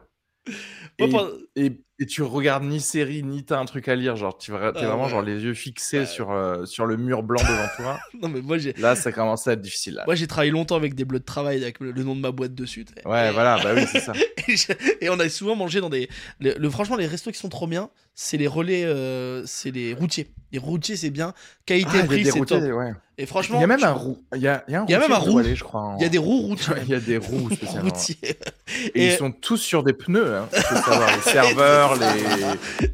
moi, 0.47 0.55
Et, 0.99 1.09
pendant- 1.09 1.29
et- 1.55 1.81
et 2.01 2.05
tu 2.07 2.21
regardes 2.23 2.63
ni 2.63 2.79
série, 2.81 3.23
ni 3.23 3.43
t'as 3.45 3.59
un 3.59 3.65
truc 3.65 3.87
à 3.87 3.95
lire. 3.95 4.15
Genre, 4.15 4.37
tu 4.37 4.51
vra- 4.51 4.73
t'es 4.73 4.79
Ah 4.81 4.87
vraiment 4.87 5.03
ouais. 5.03 5.09
genre 5.09 5.21
les 5.21 5.43
yeux 5.43 5.53
fixés 5.53 5.99
Ouais. 5.99 6.05
sur, 6.05 6.31
euh, 6.31 6.65
sur 6.65 6.85
le 6.85 6.97
mur 6.97 7.21
blanc 7.23 7.41
devant 7.41 7.67
toi. 7.77 7.99
Non, 8.21 8.27
mais 8.29 8.41
moi, 8.41 8.57
j'ai. 8.57 8.73
Là, 8.73 8.95
ça 8.95 9.11
commence 9.11 9.47
à 9.47 9.53
être 9.53 9.61
difficile. 9.61 9.93
Là. 9.95 10.03
Moi, 10.05 10.15
j'ai 10.15 10.27
travaillé 10.27 10.51
longtemps 10.51 10.75
avec 10.75 10.95
des 10.95 11.05
bleus 11.05 11.19
de 11.19 11.25
travail 11.25 11.61
avec 11.63 11.79
le, 11.79 11.91
le 11.91 12.03
nom 12.03 12.15
de 12.15 12.21
ma 12.21 12.31
boîte 12.31 12.53
dessus. 12.55 12.85
Ouais, 13.05 13.29
Et- 13.29 13.31
voilà, 13.31 13.57
bah 13.63 13.71
oui, 13.75 13.83
c'est 13.91 13.99
ça. 13.99 14.13
Et, 14.47 14.55
je- 14.57 14.73
et 15.01 15.09
on 15.09 15.19
a 15.19 15.29
souvent 15.29 15.55
mangé 15.55 15.81
dans 15.81 15.89
des. 15.89 16.09
Le, 16.39 16.55
le- 16.57 16.69
franchement, 16.71 16.95
les 16.95 17.05
restos 17.05 17.31
qui 17.31 17.37
sont 17.37 17.49
trop 17.49 17.67
bien, 17.67 17.89
c'est 18.15 18.37
les 18.37 18.47
relais, 18.47 18.83
euh, 18.85 19.43
c'est 19.45 19.69
les 19.71 19.93
routiers. 19.93 20.27
Les 20.51 20.59
routiers, 20.59 20.95
c'est 20.97 21.09
bien. 21.11 21.33
Ah, 21.35 21.39
il 21.75 21.85
Qualité 21.85 21.97
y 21.97 22.01
a 22.01 22.03
prix, 22.05 22.23
des 22.23 22.31
c'est 22.31 22.45
top. 22.45 22.61
ouais. 22.61 22.93
Et 23.17 23.25
franchement, 23.25 23.57
Il 23.59 23.61
y 23.61 23.63
a 23.63 23.67
même 23.67 23.83
un 23.83 23.91
roux. 23.91 24.21
Il 24.35 24.41
y 24.41 24.47
a, 24.47 24.63
il 24.67 24.73
y 24.73 24.75
a 24.75 24.81
un 24.81 24.85
Il 24.87 24.91
y 24.91 24.95
a 24.95 24.99
même 24.99 25.11
un 25.11 25.17
roux. 25.17 25.41
je 25.43 25.63
crois. 25.63 25.81
en- 25.81 25.97
il 25.97 26.03
y 26.03 26.05
a 26.05 26.09
des 26.09 26.17
roues 26.17 26.41
routiers. 26.41 26.73
Il 26.83 26.89
y 26.89 26.95
a 26.95 26.99
des 26.99 27.17
roues 27.17 27.49
spécialement. 27.53 27.89
routiers. 27.89 28.17
Et, 28.93 29.03
Et- 29.03 29.13
ils 29.13 29.17
sont 29.17 29.31
tous 29.31 29.57
sur 29.57 29.83
des 29.83 29.93
pneus, 29.93 30.35
hein. 30.37 30.47
faut 30.51 30.75
savoir. 30.75 31.09
Les 31.15 31.21
serveurs, 31.31 31.95
les 32.81 32.87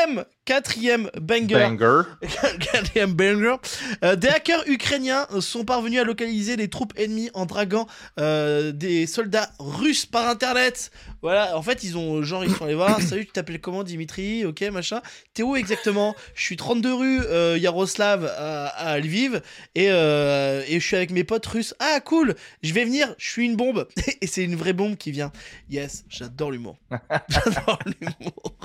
Quatrième, 0.00 0.24
quatrième 0.44 1.10
banger. 1.20 2.02
Quatrième 2.72 3.12
banger. 3.12 3.56
Euh, 4.02 4.16
des 4.16 4.28
hackers 4.28 4.66
ukrainiens 4.66 5.26
sont 5.40 5.64
parvenus 5.64 6.00
à 6.00 6.04
localiser 6.04 6.56
les 6.56 6.68
troupes 6.68 6.94
ennemies 6.96 7.30
en 7.34 7.44
draguant 7.44 7.86
euh, 8.18 8.72
des 8.72 9.06
soldats 9.06 9.50
russes 9.58 10.06
par 10.06 10.28
internet. 10.28 10.90
Voilà, 11.22 11.56
en 11.56 11.62
fait, 11.62 11.84
ils 11.84 11.98
ont 11.98 12.22
genre 12.22 12.44
ils 12.44 12.54
sont 12.54 12.64
allés 12.64 12.74
voir. 12.74 13.00
Salut, 13.02 13.26
tu 13.26 13.32
t'appelles 13.32 13.60
comment, 13.60 13.84
Dimitri 13.84 14.46
Ok, 14.46 14.62
machin. 14.72 15.02
T'es 15.34 15.42
où 15.42 15.54
exactement 15.54 16.14
Je 16.34 16.42
suis 16.42 16.56
32 16.56 16.94
rue 16.94 17.20
euh, 17.26 17.58
Yaroslav 17.58 18.24
à, 18.24 18.66
à 18.68 18.98
Lviv 18.98 19.42
et, 19.74 19.90
euh, 19.90 20.64
et 20.66 20.80
je 20.80 20.86
suis 20.86 20.96
avec 20.96 21.10
mes 21.10 21.24
potes 21.24 21.46
russes. 21.46 21.74
Ah 21.78 22.00
cool, 22.00 22.34
je 22.62 22.72
vais 22.72 22.84
venir. 22.84 23.14
Je 23.18 23.28
suis 23.28 23.44
une 23.44 23.56
bombe 23.56 23.86
et 24.20 24.26
c'est 24.26 24.44
une 24.44 24.56
vraie 24.56 24.72
bombe 24.72 24.96
qui 24.96 25.10
vient. 25.10 25.30
Yes, 25.68 26.04
j'adore 26.08 26.50
l'humour. 26.50 26.78
j'adore 27.28 27.78
l'humour. 28.00 28.56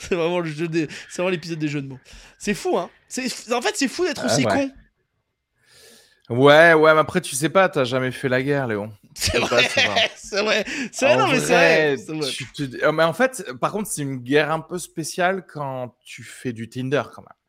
C'est 0.00 0.14
vraiment 0.14 0.40
le 0.40 0.50
jeu 0.50 0.68
des, 0.72 0.88
c'est 1.08 1.16
vraiment 1.18 1.30
l'épisode 1.30 1.58
des 1.58 1.68
jeux 1.68 1.82
de 1.82 1.88
mots. 1.88 2.00
C'est 2.38 2.54
fou, 2.54 2.76
hein. 2.76 2.90
C'est, 3.08 3.52
en 3.52 3.62
fait, 3.62 3.76
c'est 3.76 3.88
fou 3.88 4.04
d'être 4.04 4.22
Ah 4.24 4.26
aussi 4.32 4.44
ouais. 4.44 4.70
con. 6.28 6.36
Ouais, 6.36 6.72
ouais, 6.72 6.94
mais 6.94 7.00
après, 7.00 7.20
tu 7.20 7.34
sais 7.34 7.48
pas, 7.48 7.68
t'as 7.68 7.84
jamais 7.84 8.10
fait 8.10 8.28
la 8.28 8.42
guerre, 8.42 8.66
Léon. 8.66 8.90
C'est 9.14 9.38
vrai, 9.38 9.68
c'est 9.68 9.86
vrai. 10.42 10.64
c'est 10.90 11.04
vrai. 11.04 11.16
Non, 11.18 11.28
mais 11.30 11.40
c'est 11.40 12.06
vrai. 12.06 12.32
te 12.54 12.84
Ah, 12.84 12.92
Mais 12.92 13.02
en 13.02 13.12
fait, 13.12 13.44
par 13.60 13.70
contre, 13.70 13.90
c'est 13.90 14.00
une 14.00 14.16
guerre 14.16 14.50
un 14.50 14.60
peu 14.60 14.78
spéciale 14.78 15.44
quand 15.46 15.94
tu 16.02 16.22
fais 16.22 16.54
du 16.54 16.70
Tinder, 16.70 17.02
quand 17.14 17.20
même. 17.20 17.41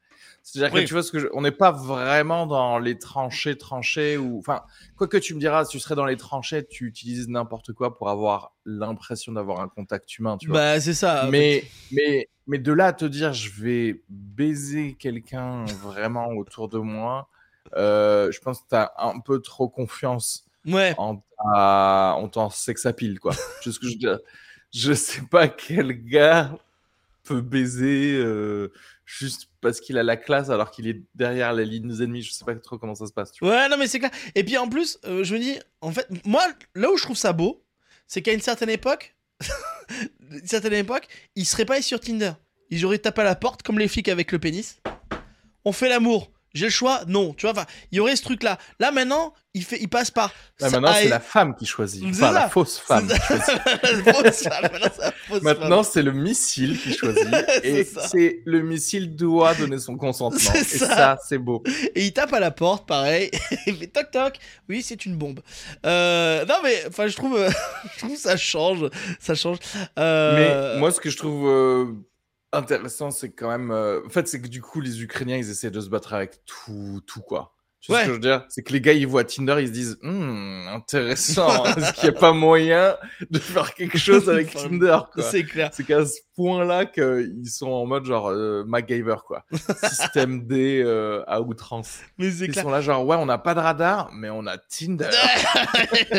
C'est-à-dire 0.45 0.73
Oui. 0.75 0.81
que 0.81 0.87
tu 0.87 0.93
vois 0.93 1.03
ce 1.03 1.11
que 1.11 1.19
je... 1.19 1.27
on 1.33 1.41
n'est 1.41 1.51
pas 1.51 1.71
vraiment 1.71 2.45
dans 2.45 2.77
les 2.77 2.99
tranchées, 2.99 3.57
tranchées 3.57 4.17
ou 4.17 4.39
enfin 4.39 4.61
quoi 4.97 5.07
que 5.07 5.15
tu 5.17 5.33
me 5.35 5.39
diras, 5.39 5.63
si 5.65 5.71
tu 5.71 5.79
serais 5.79 5.95
dans 5.95 6.05
les 6.05 6.17
tranchées, 6.17 6.65
tu 6.65 6.85
utilises 6.85 7.29
n'importe 7.29 7.71
quoi 7.71 7.97
pour 7.97 8.09
avoir 8.09 8.53
l'impression 8.65 9.31
d'avoir 9.31 9.61
un 9.61 9.69
contact 9.69 10.17
humain, 10.19 10.37
tu 10.37 10.49
vois. 10.49 10.57
Bah, 10.57 10.79
c'est 10.81 10.93
ça. 10.93 11.27
mais 11.31 11.63
mais 11.93 12.27
mais 12.47 12.59
de 12.59 12.73
là 12.73 12.87
à 12.87 12.93
te 12.93 13.05
dire 13.05 13.31
je 13.33 13.49
vais 13.61 14.03
baiser 14.09 14.95
quelqu'un 14.99 15.63
vraiment 15.81 16.27
autour 16.33 16.67
de 16.67 16.77
moi, 16.77 17.29
euh, 17.77 18.29
je 18.31 18.39
pense 18.41 18.59
que 18.61 18.67
tu 18.69 18.75
as 18.75 18.91
un 18.97 19.19
peu 19.21 19.39
trop 19.41 19.69
confiance 19.69 20.45
Ouais. 20.65 20.93
en, 20.97 21.17
ta- 21.37 22.15
en 22.17 22.27
ton 22.29 22.49
sex 22.49 22.85
appeal, 22.85 23.19
quoi. 23.19 23.33
Je 23.63 23.71
Je 24.71 24.93
sais 24.93 25.21
pas 25.29 25.47
quel 25.47 26.03
gars 26.05 26.51
peut 27.23 27.41
baiser 27.41 28.13
euh, 28.17 28.71
juste 29.05 29.49
parce 29.61 29.79
qu'il 29.79 29.97
a 29.97 30.03
la 30.03 30.17
classe 30.17 30.49
alors 30.49 30.71
qu'il 30.71 30.87
est 30.87 31.03
derrière 31.15 31.53
les 31.53 31.65
lignes 31.65 32.01
ennemies. 32.01 32.21
Je 32.21 32.31
sais 32.31 32.45
pas 32.45 32.55
trop 32.55 32.77
comment 32.77 32.95
ça 32.95 33.07
se 33.07 33.13
passe. 33.13 33.31
Ouais, 33.41 33.69
non, 33.69 33.77
mais 33.77 33.87
c'est 33.87 33.99
clair. 33.99 34.11
Et 34.35 34.43
puis 34.43 34.57
en 34.57 34.67
plus, 34.67 34.99
euh, 35.05 35.23
je 35.23 35.33
me 35.33 35.39
dis, 35.39 35.57
en 35.81 35.91
fait, 35.91 36.07
moi, 36.25 36.45
là 36.75 36.91
où 36.91 36.97
je 36.97 37.03
trouve 37.03 37.17
ça 37.17 37.33
beau, 37.33 37.65
c'est 38.07 38.21
qu'à 38.21 38.33
une 38.33 38.41
certaine 38.41 38.69
époque, 38.69 39.15
une 40.31 40.47
certaine 40.47 40.73
époque, 40.73 41.07
pas 41.67 41.81
sur 41.81 41.99
Tinder. 41.99 42.33
Ils 42.69 42.85
auraient 42.85 42.97
tapé 42.97 43.21
à 43.21 43.25
la 43.25 43.35
porte 43.35 43.63
comme 43.63 43.79
les 43.79 43.87
flics 43.87 44.09
avec 44.09 44.31
le 44.31 44.39
pénis. 44.39 44.81
On 45.65 45.71
fait 45.71 45.89
l'amour. 45.89 46.32
J'ai 46.53 46.65
le 46.65 46.71
choix 46.71 47.01
Non. 47.07 47.33
Tu 47.33 47.45
vois, 47.45 47.51
enfin, 47.51 47.65
il 47.91 47.97
y 47.97 47.99
aurait 47.99 48.15
ce 48.15 48.23
truc-là. 48.23 48.57
Là, 48.79 48.91
maintenant, 48.91 49.33
il, 49.55 49.63
fait, 49.63 49.79
il 49.81 49.87
passe 49.87 50.11
par. 50.11 50.33
Là, 50.59 50.69
maintenant, 50.69 50.93
c'est 50.93 51.09
la 51.09 51.19
femme 51.19 51.55
qui 51.55 51.65
choisit, 51.65 52.03
C'est 52.13 52.19
pas 52.19 52.31
la 52.31 52.49
fausse 52.49 52.79
femme. 52.79 53.07
Maintenant, 55.41 55.83
c'est 55.83 56.03
le 56.03 56.11
missile 56.11 56.79
qui 56.79 56.93
choisit. 56.93 57.27
et 57.63 57.83
C'est 57.83 58.41
le 58.45 58.61
missile 58.61 59.15
doit 59.15 59.55
donner 59.55 59.79
son 59.79 59.95
consentement. 59.97 60.53
Et 60.53 60.63
ça. 60.63 60.87
ça, 60.87 61.17
c'est 61.27 61.37
beau. 61.37 61.63
Et 61.95 62.05
il 62.05 62.13
tape 62.13 62.33
à 62.33 62.39
la 62.39 62.51
porte, 62.51 62.87
pareil. 62.87 63.31
il 63.67 63.75
fait 63.75 63.87
toc 63.87 64.11
toc. 64.11 64.35
Oui, 64.69 64.81
c'est 64.83 65.05
une 65.05 65.17
bombe. 65.17 65.39
Euh, 65.85 66.45
non, 66.45 66.55
mais 66.63 66.83
enfin, 66.87 67.07
je 67.07 67.15
trouve, 67.15 67.37
je 67.95 67.99
trouve 67.99 68.15
ça 68.15 68.37
change. 68.37 68.89
Ça 69.19 69.35
change. 69.35 69.57
Euh, 69.99 70.73
Mais 70.73 70.79
moi, 70.79 70.91
ce 70.91 70.99
que 70.99 71.09
je 71.09 71.17
trouve 71.17 71.47
euh, 71.47 71.85
intéressant, 72.53 73.11
c'est 73.11 73.31
quand 73.31 73.49
même. 73.49 73.71
euh, 73.71 74.01
En 74.05 74.09
fait, 74.09 74.27
c'est 74.27 74.41
que 74.41 74.47
du 74.47 74.61
coup, 74.61 74.79
les 74.81 75.01
Ukrainiens, 75.03 75.37
ils 75.37 75.49
essaient 75.49 75.71
de 75.71 75.81
se 75.81 75.89
battre 75.89 76.13
avec 76.13 76.43
tout, 76.45 77.01
tout 77.05 77.21
quoi. 77.21 77.53
Tu 77.81 77.91
sais 77.91 77.93
Ouais. 77.93 77.99
ce 77.99 78.05
que 78.05 78.09
je 78.11 78.13
veux 78.13 78.19
dire? 78.21 78.45
C'est 78.47 78.63
que 78.63 78.71
les 78.71 78.79
gars, 78.79 78.93
ils 78.93 79.05
voient 79.05 79.25
Tinder, 79.25 79.57
ils 79.59 79.67
se 79.67 79.73
disent 79.73 79.97
Hmm, 80.01 80.67
intéressant. 80.69 81.65
Est-ce 81.65 81.93
qu'il 81.93 82.09
n'y 82.09 82.15
a 82.15 82.19
pas 82.19 82.31
moyen 82.31 82.95
de 83.29 83.39
faire 83.39 83.73
quelque 83.73 83.97
chose 83.97 84.29
avec 84.29 84.53
Tinder 84.53 84.99
quoi? 85.13 85.23
C'est 85.23 85.43
clair. 85.43 85.69
C'est 85.73 85.83
qu'à 85.83 86.05
ce 86.05 86.19
point-là 86.35 86.85
qu'ils 86.85 87.49
sont 87.49 87.69
en 87.69 87.85
mode 87.85 88.05
genre 88.05 88.29
euh, 88.29 88.63
MacGyver, 88.65 89.17
quoi. 89.25 89.45
Système 89.83 90.45
D 90.47 90.81
euh, 90.85 91.23
à 91.27 91.41
outrance. 91.41 91.99
Mais 92.17 92.27
Ils 92.27 92.49
clair. 92.51 92.63
sont 92.63 92.69
là, 92.71 92.81
genre, 92.81 93.05
ouais, 93.05 93.17
on 93.17 93.25
n'a 93.25 93.37
pas 93.37 93.53
de 93.53 93.59
radar, 93.59 94.11
mais 94.13 94.29
on 94.29 94.45
a 94.47 94.57
Tinder. 94.57 95.09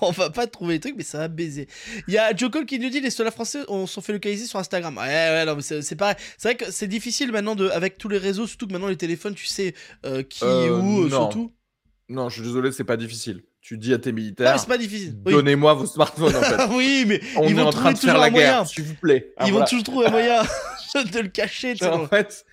on 0.00 0.10
va 0.10 0.30
pas 0.30 0.46
trouver 0.46 0.74
les 0.74 0.80
trucs, 0.80 0.96
mais 0.96 1.02
ça 1.02 1.18
va 1.18 1.28
baiser. 1.28 1.68
Il 2.08 2.14
y 2.14 2.18
a 2.18 2.34
Joe 2.34 2.50
Cole 2.50 2.66
qui 2.66 2.78
nous 2.78 2.90
dit 2.90 3.00
les 3.00 3.10
soldats 3.10 3.30
français 3.30 3.60
on 3.68 3.86
sont 3.86 4.00
fait 4.00 4.12
localiser 4.12 4.46
sur 4.46 4.58
Instagram. 4.58 4.96
Ouais, 4.96 5.02
ouais, 5.04 5.44
non, 5.44 5.56
mais 5.56 5.62
c'est 5.82 5.96
pareil. 5.96 6.16
C'est 6.38 6.48
vrai 6.48 6.56
que 6.56 6.70
c'est 6.70 6.86
difficile 6.88 7.32
maintenant 7.32 7.54
de, 7.54 7.68
avec 7.70 7.98
tous 7.98 8.08
les 8.08 8.18
réseaux, 8.18 8.46
surtout 8.46 8.66
que 8.66 8.72
maintenant 8.72 8.88
les 8.88 8.96
téléphones, 8.96 9.34
tu 9.34 9.46
sais 9.46 9.74
euh, 10.06 10.22
qui 10.22 10.44
Euh, 10.44 10.66
est 10.66 10.70
où, 10.70 11.02
non. 11.08 11.10
surtout. 11.10 11.52
Non, 12.08 12.28
je 12.28 12.34
suis 12.34 12.42
désolé, 12.42 12.72
c'est 12.72 12.84
pas 12.84 12.96
difficile. 12.96 13.42
Tu 13.60 13.76
dis 13.76 13.92
à 13.92 13.98
tes 13.98 14.10
militaires, 14.12 14.58
c'est 14.58 14.66
pas 14.68 14.78
difficile. 14.78 15.16
Oui. 15.26 15.32
donnez-moi 15.32 15.74
vos 15.74 15.84
smartphones, 15.86 16.34
en 16.34 16.40
fait. 16.40 16.66
oui, 16.70 17.04
mais 17.06 17.20
On 17.36 17.44
ils 17.44 17.50
est 17.50 17.54
vont 17.54 17.66
en 17.66 17.70
trouver 17.70 17.82
train 17.82 17.92
de 17.92 17.96
toujours 17.98 18.10
faire 18.12 18.20
la 18.20 18.26
un 18.26 18.30
guerre, 18.30 18.52
moyen. 18.54 18.64
s'il 18.64 18.84
vous 18.84 18.94
plaît. 18.94 19.32
Ah, 19.36 19.44
Ils 19.46 19.50
voilà. 19.52 19.64
vont 19.66 19.68
toujours 19.68 19.84
trouver 19.84 20.06
un 20.06 20.10
moyen 20.10 20.42
de 20.94 21.18
le 21.20 21.28
cacher. 21.28 21.74
En 21.84 22.06
fait, 22.08 22.44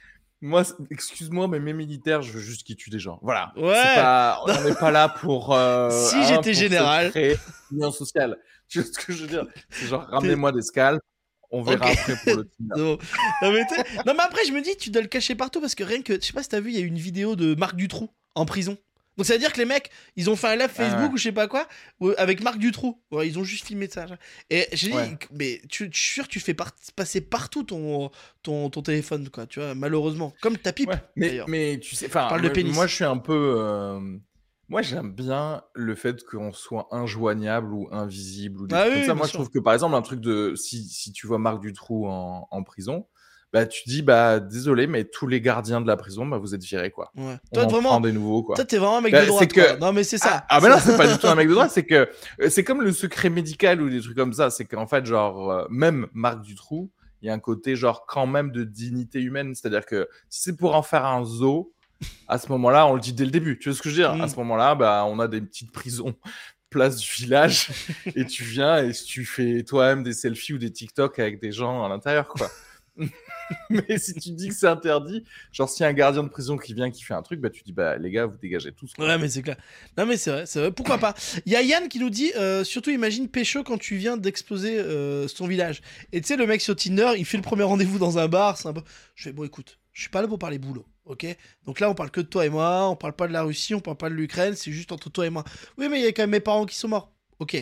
moi, 0.41 0.63
excuse-moi, 0.91 1.47
mais 1.47 1.59
mes 1.59 1.73
militaires, 1.73 2.21
je 2.21 2.31
veux 2.33 2.41
juste 2.41 2.63
qu'ils 2.67 2.75
tuent 2.75 2.89
des 2.89 2.99
gens. 2.99 3.19
Voilà. 3.21 3.53
Ouais. 3.55 3.71
Pas, 3.95 4.41
on 4.47 4.63
n'est 4.63 4.75
pas 4.75 4.91
là 4.91 5.07
pour. 5.09 5.55
euh, 5.55 5.89
Si 5.89 6.15
hein, 6.17 6.25
j'étais 6.27 6.53
général. 6.53 7.11
lien 7.71 7.89
social. 7.91 8.37
Tu 8.69 8.81
vois 8.81 8.91
ce 8.91 8.99
que 9.05 9.13
je 9.13 9.21
veux 9.23 9.27
dire? 9.27 9.45
C'est 9.69 9.87
genre, 9.87 10.05
ramenez-moi 10.11 10.51
des 10.51 10.61
scalps, 10.61 10.99
on 11.51 11.63
verra 11.63 11.87
après 11.87 12.15
pour 12.25 12.35
le 12.35 12.43
Tinder. 12.43 12.81
Non. 12.81 12.97
Non, 13.41 13.51
mais 13.53 13.61
non, 14.05 14.13
mais 14.13 14.23
après, 14.23 14.41
je 14.45 14.51
me 14.51 14.61
dis, 14.61 14.75
tu 14.75 14.89
dois 14.89 15.01
le 15.01 15.07
cacher 15.07 15.35
partout 15.35 15.61
parce 15.61 15.73
que 15.73 15.85
rien 15.85 16.01
que. 16.01 16.15
Je 16.15 16.19
sais 16.25 16.33
pas 16.33 16.43
si 16.43 16.49
t'as 16.49 16.59
vu, 16.59 16.71
il 16.71 16.77
y 16.77 16.83
a 16.83 16.85
une 16.85 16.97
vidéo 16.97 17.37
de 17.37 17.55
Marc 17.55 17.77
Dutroux 17.77 18.09
en 18.35 18.45
prison. 18.45 18.77
Donc 19.17 19.25
ça 19.25 19.33
veut 19.33 19.39
dire 19.39 19.51
que 19.51 19.57
les 19.57 19.65
mecs, 19.65 19.89
ils 20.15 20.29
ont 20.29 20.35
fait 20.35 20.47
un 20.47 20.55
live 20.55 20.69
Facebook 20.69 20.99
Ah 20.99 21.05
ouais. 21.07 21.13
ou 21.13 21.17
je 21.17 21.23
sais 21.23 21.31
pas 21.31 21.47
quoi, 21.47 21.67
ou- 21.99 22.11
avec 22.17 22.41
Marc 22.41 22.59
Dutroux. 22.59 23.01
Ouais, 23.11 23.27
ils 23.27 23.39
ont 23.39 23.43
juste 23.43 23.65
filmé 23.65 23.87
ça. 23.89 24.05
Et 24.49 24.67
j'ai 24.73 24.89
dit, 24.91 25.17
mais 25.31 25.61
tu, 25.69 25.89
suis 25.91 26.13
sûr 26.13 26.25
que 26.25 26.29
tu 26.31 26.39
fais 26.39 26.53
par- 26.53 26.71
passer 26.95 27.21
partout 27.21 27.63
ton, 27.63 28.11
ton, 28.43 28.69
ton 28.69 28.81
téléphone, 28.81 29.29
quoi, 29.29 29.47
tu 29.47 29.59
vois, 29.59 29.73
malheureusement. 29.75 30.33
Comme 30.41 30.57
ta 30.57 30.71
pipe. 30.71 30.91
Mais, 31.15 31.39
mais 31.47 31.79
tu 31.79 31.95
sais, 31.95 32.05
enfin, 32.05 32.29
moi, 32.65 32.85
je 32.87 32.93
suis 32.95 33.03
un 33.03 33.17
peu. 33.17 33.55
euh, 33.57 33.99
Moi, 34.69 34.81
j'aime 34.81 35.11
bien 35.13 35.63
le 35.73 35.95
fait 35.95 36.23
qu'on 36.23 36.51
soit 36.51 36.87
injoignable 36.91 37.73
ou 37.73 37.87
invisible 37.91 38.61
ou 38.61 38.67
des 38.67 38.75
Ah 38.75 38.81
trucs 38.81 38.93
oui, 38.93 38.99
comme 39.01 39.07
ça. 39.07 39.15
Moi, 39.15 39.27
je 39.27 39.33
trouve 39.33 39.49
que 39.49 39.59
par 39.59 39.73
exemple, 39.73 39.95
un 39.95 40.01
truc 40.01 40.19
de. 40.19 40.53
Si, 40.55 40.83
si 40.83 41.11
tu 41.11 41.25
vois 41.25 41.39
Marc 41.39 41.59
Dutroux 41.61 42.05
en, 42.05 42.47
en 42.51 42.63
prison, 42.63 43.07
bah, 43.53 43.65
tu 43.65 43.83
dis, 43.87 44.01
bah, 44.01 44.39
désolé, 44.39 44.87
mais 44.87 45.05
tous 45.05 45.25
les 45.27 45.39
gardiens 45.39 45.79
de 45.81 45.87
la 45.87 45.95
prison, 45.95 46.25
bah, 46.25 46.37
vous 46.37 46.53
êtes 46.53 46.63
virés, 46.63 46.91
quoi. 46.91 47.11
Ouais. 47.15 47.37
On 47.51 47.55
Toi, 47.55 47.63
en 47.63 47.67
vraiment, 47.67 47.89
prend 47.89 48.01
des 48.01 48.11
nouveaux, 48.11 48.43
quoi. 48.43 48.55
toi, 48.55 48.65
t'es 48.65 48.77
vraiment 48.77 48.97
un 48.97 49.01
mec 49.01 49.11
Bah, 49.13 49.19
de 49.21 49.25
c'est 49.25 49.29
droite. 49.31 49.53
que-. 49.53 49.79
Non, 49.79 49.93
mais 49.93 50.03
c'est 50.03 50.17
ça. 50.17 50.43
Ah, 50.49 50.57
ah, 50.57 50.59
mais 50.61 50.69
là, 50.69 50.79
c'est 50.79 50.97
pas 50.97 51.07
du 51.07 51.17
tout 51.17 51.27
un 51.27 51.35
mec 51.35 51.47
de 51.47 51.53
droite, 51.53 51.71
c'est 51.73 51.85
que 51.85 52.09
euh, 52.41 52.49
c'est 52.49 52.63
comme 52.63 52.81
le 52.81 52.91
secret 52.91 53.29
médical 53.29 53.81
ou 53.81 53.89
des 53.89 54.01
trucs 54.01 54.17
comme 54.17 54.33
ça. 54.33 54.49
C'est 54.49 54.65
qu'en 54.65 54.85
fait, 54.87 55.05
genre, 55.05 55.49
euh, 55.51 55.65
même 55.69 56.07
Marc 56.13 56.41
Dutroux, 56.41 56.91
il 57.21 57.27
y 57.27 57.29
a 57.29 57.33
un 57.33 57.39
côté, 57.39 57.75
genre, 57.75 58.05
quand 58.05 58.27
même 58.27 58.51
de 58.51 58.63
dignité 58.63 59.19
humaine. 59.21 59.55
C'est-à-dire 59.55 59.85
que 59.85 60.07
si 60.29 60.41
c'est 60.41 60.57
pour 60.57 60.75
en 60.75 60.83
faire 60.83 61.05
un 61.05 61.23
zoo, 61.23 61.71
à 62.27 62.37
ce 62.37 62.49
moment-là, 62.51 62.85
on 62.85 62.93
le 62.93 62.99
dit 62.99 63.13
dès 63.13 63.25
le 63.25 63.31
début. 63.31 63.57
Tu 63.57 63.69
vois 63.69 63.77
ce 63.77 63.81
que 63.81 63.89
je 63.89 63.95
veux 63.95 64.01
dire? 64.01 64.13
Mm. 64.15 64.21
À 64.21 64.27
ce 64.27 64.35
moment-là, 64.35 64.75
bah, 64.75 65.05
on 65.07 65.19
a 65.19 65.27
des 65.27 65.41
petites 65.41 65.71
prisons 65.71 66.13
place 66.69 66.97
du 66.97 67.09
village 67.23 67.69
et 68.13 68.25
tu 68.25 68.43
viens 68.43 68.83
et 68.83 68.91
tu 68.91 69.23
fais 69.25 69.63
toi-même 69.63 70.03
des 70.03 70.11
selfies 70.11 70.53
ou 70.53 70.57
des 70.57 70.69
TikTok 70.71 71.17
avec 71.17 71.39
des 71.41 71.53
gens 71.53 71.83
à 71.85 71.87
l'intérieur, 71.89 72.27
quoi. 72.27 72.49
mais 73.69 73.97
si 73.97 74.13
tu 74.13 74.31
dis 74.31 74.49
que 74.49 74.53
c'est 74.53 74.67
interdit, 74.67 75.23
genre 75.51 75.69
s'il 75.69 75.83
y 75.83 75.85
a 75.85 75.89
un 75.89 75.93
gardien 75.93 76.23
de 76.23 76.29
prison 76.29 76.57
qui 76.57 76.73
vient 76.73 76.91
qui 76.91 77.03
fait 77.03 77.13
un 77.13 77.21
truc, 77.21 77.39
bah 77.39 77.49
tu 77.49 77.63
dis 77.63 77.73
bah 77.73 77.97
les 77.97 78.11
gars 78.11 78.25
vous 78.25 78.37
dégagez 78.37 78.71
tous. 78.71 78.93
quoi. 78.93 79.07
Ouais, 79.07 79.17
mais 79.17 79.29
c'est 79.29 79.41
clair. 79.41 79.57
Non, 79.97 80.05
mais 80.05 80.17
c'est 80.17 80.31
vrai, 80.31 80.45
c'est 80.45 80.59
vrai. 80.59 80.71
Pourquoi 80.71 80.97
pas? 80.97 81.13
Il 81.45 81.51
y 81.51 81.55
a 81.55 81.61
Yann 81.61 81.87
qui 81.87 81.99
nous 81.99 82.09
dit 82.09 82.31
euh, 82.35 82.63
surtout 82.63 82.89
imagine 82.89 83.27
Pécho 83.27 83.63
quand 83.63 83.77
tu 83.77 83.95
viens 83.95 84.17
d'exposer 84.17 84.79
euh, 84.79 85.27
son 85.27 85.47
village. 85.47 85.81
Et 86.11 86.21
tu 86.21 86.27
sais, 86.27 86.37
le 86.37 86.47
mec 86.47 86.61
sur 86.61 86.75
Tinder, 86.75 87.11
il 87.17 87.25
fait 87.25 87.37
le 87.37 87.43
premier 87.43 87.63
rendez-vous 87.63 87.99
dans 87.99 88.17
un 88.17 88.27
bar. 88.27 88.57
C'est 88.57 88.67
un 88.67 88.73
peu... 88.73 88.81
Je 89.15 89.23
fais 89.23 89.31
bon, 89.31 89.43
écoute, 89.43 89.79
je 89.93 90.01
suis 90.01 90.09
pas 90.09 90.21
là 90.21 90.27
pour 90.27 90.39
parler 90.39 90.59
boulot. 90.59 90.85
Ok, 91.05 91.25
donc 91.65 91.79
là 91.79 91.89
on 91.89 91.95
parle 91.95 92.11
que 92.11 92.19
de 92.19 92.25
toi 92.25 92.45
et 92.45 92.49
moi, 92.49 92.89
on 92.89 92.97
parle 92.97 93.13
pas 93.13 93.29
de 93.29 93.33
la 93.33 93.43
Russie, 93.43 93.73
on 93.73 93.79
parle 93.79 93.95
pas 93.95 94.09
de 94.09 94.13
l'Ukraine, 94.13 94.55
c'est 94.55 94.73
juste 94.73 94.91
entre 94.91 95.09
toi 95.09 95.25
et 95.25 95.29
moi. 95.29 95.45
Oui, 95.77 95.87
mais 95.89 95.99
il 95.99 96.03
y 96.03 96.05
a 96.05 96.11
quand 96.11 96.23
même 96.23 96.31
mes 96.31 96.41
parents 96.41 96.65
qui 96.65 96.75
sont 96.75 96.89
morts. 96.89 97.13
Ok, 97.39 97.55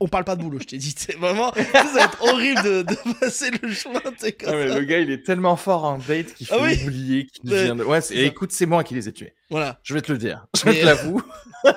on 0.00 0.08
parle 0.08 0.24
pas 0.24 0.34
de 0.36 0.42
boulot, 0.42 0.58
je 0.60 0.64
t'ai 0.66 0.78
dit. 0.78 0.94
C'est 0.96 1.16
vraiment, 1.16 1.52
ça 1.54 1.62
va 1.94 2.04
être 2.04 2.22
horrible 2.22 2.62
de, 2.62 2.82
de 2.82 3.18
passer 3.20 3.50
le 3.62 3.70
chemin, 3.72 4.00
comme 4.00 4.12
Ah, 4.46 4.52
mais 4.52 4.68
ça. 4.68 4.78
le 4.78 4.84
gars 4.84 4.98
il 5.00 5.10
est 5.10 5.22
tellement 5.24 5.56
fort 5.56 5.84
en 5.84 5.98
date 5.98 6.32
qu'il 6.34 6.46
Ah 6.50 6.56
oui 6.60 6.78
oublier 6.84 7.26
qu'il 7.26 7.50
Ouais, 7.52 7.64
vient 7.64 7.76
de. 7.76 7.84
Ouais, 7.84 8.00
ça. 8.00 8.14
écoute, 8.14 8.52
c'est 8.52 8.64
moi 8.66 8.82
qui 8.84 8.94
les 8.94 9.08
ai 9.08 9.12
tués. 9.12 9.34
Voilà. 9.50 9.78
Je 9.82 9.94
vais 9.94 10.00
te 10.02 10.10
le 10.12 10.18
dire. 10.18 10.46
Je 10.56 10.64
Mais- 10.66 10.80
te 10.80 10.84
l'avoue. 10.86 11.22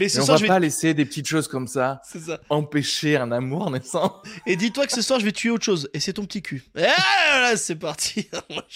Mais 0.00 0.08
ce 0.08 0.20
on 0.20 0.24
soir, 0.24 0.36
va 0.36 0.38
je 0.38 0.42
vais. 0.42 0.48
pas 0.48 0.58
laisser 0.58 0.94
des 0.94 1.04
petites 1.04 1.26
choses 1.26 1.46
comme 1.48 1.66
ça 1.68 2.00
ça. 2.04 2.40
empêcher 2.48 3.16
un 3.16 3.30
amour 3.32 3.70
naissant. 3.70 4.20
Et 4.46 4.56
dis-toi 4.56 4.86
que 4.86 4.92
ce 4.92 5.02
soir, 5.02 5.20
je 5.20 5.24
vais 5.24 5.32
tuer 5.32 5.50
autre 5.50 5.64
chose. 5.64 5.90
Et 5.92 6.00
c'est 6.00 6.14
ton 6.14 6.24
petit 6.24 6.40
cul. 6.42 6.64
Et 6.76 6.82
là, 6.82 7.56
c'est 7.56 7.76
parti. 7.76 8.28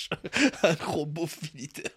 Un 0.62 0.74
gros 0.74 1.06
beauf 1.06 1.38
militaire. 1.54 1.90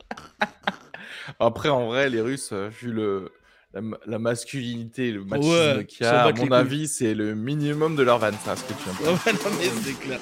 Après, 1.39 1.69
en 1.69 1.87
vrai, 1.87 2.09
les 2.09 2.21
Russes, 2.21 2.49
euh, 2.53 2.69
vu 2.69 2.91
le, 2.91 3.31
la, 3.77 3.81
ma- 3.81 3.97
la 4.07 4.17
masculinité, 4.17 5.11
le 5.11 5.23
machisme 5.23 5.49
Ouais, 5.51 5.85
qu'il 5.85 6.03
y 6.03 6.09
a, 6.09 6.23
à 6.25 6.31
mon 6.33 6.51
avis, 6.51 6.87
c'est 6.87 7.13
le 7.13 7.35
minimum 7.35 7.95
de 7.95 8.01
leur 8.01 8.17
van, 8.17 8.31
ça, 8.43 8.55
ce 8.55 8.63
que 8.63 8.73
tu 8.73 8.89
viens 8.89 9.11
de 9.11 9.13
dire. 9.13 9.33
non, 9.45 9.51
mais 9.59 9.69
c'est 9.83 9.99
clair. 9.99 10.19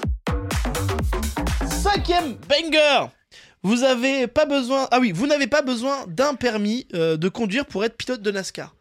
Cinquième 1.69 2.35
banger. 2.49 3.05
Vous 3.63 3.83
avez 3.83 4.27
pas 4.27 4.45
besoin. 4.45 4.87
Ah 4.91 4.99
oui, 4.99 5.11
vous 5.13 5.25
n'avez 5.25 5.47
pas 5.47 5.61
besoin 5.61 6.05
d'un 6.07 6.35
permis 6.35 6.85
euh, 6.93 7.15
de 7.15 7.29
conduire 7.29 7.65
pour 7.65 7.85
être 7.85 7.95
pilote 7.95 8.21
de 8.21 8.29
NASCAR. 8.31 8.75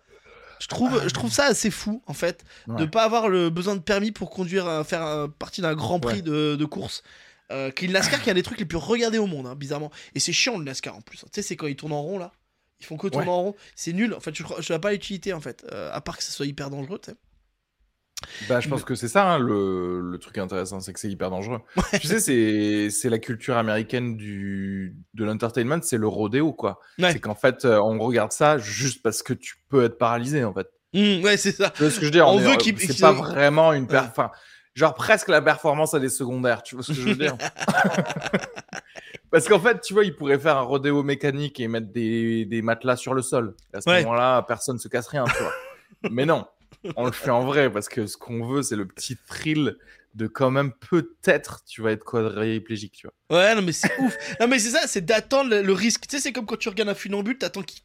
Je 0.60 0.66
trouve, 0.66 1.00
je 1.04 1.12
trouve 1.14 1.30
ça 1.32 1.44
assez 1.44 1.70
fou 1.70 2.02
en 2.06 2.14
fait 2.14 2.44
de 2.66 2.72
Ouais. 2.74 2.86
pas 2.88 3.04
avoir 3.04 3.28
le 3.28 3.50
besoin 3.50 3.76
de 3.76 3.80
permis 3.80 4.10
pour 4.12 4.30
conduire, 4.30 4.66
euh, 4.66 4.82
faire 4.84 5.04
euh, 5.06 5.28
partie 5.28 5.60
d'un 5.60 5.74
grand 5.74 6.00
prix 6.00 6.16
Ouais. 6.16 6.22
de, 6.22 6.56
de 6.56 6.64
course. 6.64 7.02
Euh, 7.52 7.70
qui 7.70 7.84
est 7.84 7.88
le 7.88 7.92
NASCAR 7.94 8.22
qui 8.22 8.30
a 8.30 8.34
des 8.34 8.42
trucs 8.42 8.58
les 8.58 8.64
plus 8.64 8.78
regardés 8.78 9.18
au 9.18 9.26
monde, 9.26 9.46
hein, 9.46 9.54
bizarrement. 9.54 9.90
Et 10.16 10.20
c'est 10.20 10.32
chiant 10.32 10.58
le 10.58 10.64
NASCAR 10.64 10.96
en 10.96 11.00
plus. 11.02 11.18
Tu 11.18 11.26
sais, 11.32 11.42
c'est 11.42 11.56
quand 11.56 11.66
ils 11.66 11.76
tournent 11.76 11.92
en 11.92 12.02
rond 12.02 12.18
là. 12.18 12.32
Ils 12.84 12.86
font 12.86 12.96
que 12.98 13.08
tourner 13.08 13.26
Ouais. 13.26 13.32
en 13.32 13.42
rond. 13.42 13.54
C'est 13.74 13.92
nul. 13.94 14.12
En 14.14 14.20
fait, 14.20 14.34
je 14.34 14.42
crois, 14.42 14.60
je 14.60 14.68
vois 14.68 14.78
pas 14.78 14.92
l'utilité 14.92 15.32
en 15.32 15.40
fait. 15.40 15.64
Euh, 15.72 15.90
à 15.92 16.00
part 16.00 16.16
que 16.18 16.22
ça 16.22 16.30
soit 16.32 16.46
hyper 16.46 16.68
dangereux, 16.70 16.98
tu 17.02 17.10
sais. 17.12 17.16
Bah, 18.48 18.60
je 18.60 18.68
pense 18.70 18.84
que 18.84 18.94
c'est 18.94 19.08
ça, 19.08 19.26
hein, 19.32 19.38
le, 19.38 20.00
le 20.00 20.18
truc 20.18 20.38
intéressant, 20.38 20.80
c'est 20.80 20.94
que 20.94 21.00
c'est 21.00 21.10
hyper 21.10 21.28
dangereux. 21.30 21.60
tu 22.00 22.06
sais, 22.06 22.20
c'est 22.20 22.88
c'est 22.90 23.10
la 23.10 23.18
culture 23.18 23.56
américaine 23.56 24.16
du, 24.16 24.96
de 25.12 25.24
l'entertainment, 25.24 25.80
c'est 25.82 25.98
le 25.98 26.08
rodéo, 26.08 26.52
quoi. 26.54 26.80
Ouais. 26.98 27.12
C'est 27.12 27.18
qu'en 27.20 27.34
fait, 27.34 27.64
euh, 27.66 27.78
on 27.80 27.98
regarde 27.98 28.32
ça 28.32 28.56
juste 28.56 29.02
parce 29.02 29.22
que 29.22 29.34
tu 29.34 29.56
peux 29.68 29.84
être 29.84 29.98
paralysé, 29.98 30.42
en 30.44 30.54
fait. 30.54 30.68
Mmh, 30.94 31.22
ouais, 31.24 31.36
c'est 31.36 31.52
ça. 31.52 31.70
Tu 31.70 31.82
vois 31.82 31.90
ce 31.90 31.96
que 31.96 32.02
je 32.02 32.06
veux 32.06 32.10
dire? 32.12 32.26
On 32.28 32.38
est- 32.38 32.44
veut 32.50 32.56
qu'il- 32.56 32.78
C'est 32.78 32.98
pas 33.00 33.12
vraiment 33.12 33.72
une 33.74 33.86
per- 33.88 33.96
Ouais. 33.96 34.02
enfin, 34.08 34.30
genre 34.74 34.94
presque 34.94 35.28
la 35.28 35.42
performance 35.42 35.92
à 35.92 35.98
des 36.00 36.08
secondaires, 36.08 36.62
tu 36.62 36.76
vois 36.76 36.84
ce 36.84 36.92
que 36.92 36.98
je 36.98 37.08
veux 37.08 37.16
dire? 37.16 37.36
Parce 39.34 39.48
qu'en 39.48 39.58
fait, 39.58 39.80
tu 39.80 39.94
vois, 39.94 40.04
ils 40.04 40.14
pourraient 40.14 40.38
faire 40.38 40.56
un 40.56 40.62
rodéo 40.62 41.02
mécanique 41.02 41.58
et 41.58 41.66
mettre 41.66 41.90
des, 41.92 42.44
des 42.44 42.62
matelas 42.62 42.96
sur 42.96 43.14
le 43.14 43.22
sol. 43.22 43.56
À 43.72 43.80
ce 43.80 43.90
Ouais. 43.90 44.02
moment-là, 44.04 44.42
personne 44.42 44.78
se 44.78 44.86
casse 44.86 45.08
rien, 45.08 45.24
tu 45.24 45.42
vois. 45.42 45.52
Mais 46.10 46.24
non, 46.24 46.46
on 46.96 47.06
le 47.06 47.12
fait 47.12 47.30
en 47.30 47.44
vrai 47.44 47.68
parce 47.70 47.88
que 47.88 48.06
ce 48.06 48.16
qu'on 48.16 48.46
veut, 48.46 48.62
c'est 48.62 48.76
le 48.76 48.86
petit 48.86 49.16
thrill 49.26 49.76
de 50.14 50.28
quand 50.28 50.50
même 50.52 50.72
peut-être 50.72 51.64
tu 51.66 51.82
vas 51.82 51.90
être 51.90 52.04
quadriplégique, 52.04 52.92
tu 52.92 53.08
vois. 53.28 53.38
Ouais, 53.40 53.54
non, 53.56 53.62
mais 53.62 53.72
c'est 53.72 53.90
ouf. 53.98 54.16
Non, 54.38 54.46
mais 54.46 54.60
c'est 54.60 54.70
ça, 54.70 54.86
c'est 54.86 55.04
d'attendre 55.04 55.50
le, 55.50 55.62
le 55.62 55.72
risque. 55.72 56.06
Tu 56.06 56.16
sais, 56.16 56.22
c'est 56.22 56.32
comme 56.32 56.46
quand 56.46 56.56
tu 56.58 56.68
regardes 56.68 56.90
un 56.90 56.94
funambule, 56.94 57.36
t'attends 57.36 57.62
qu'il. 57.62 57.80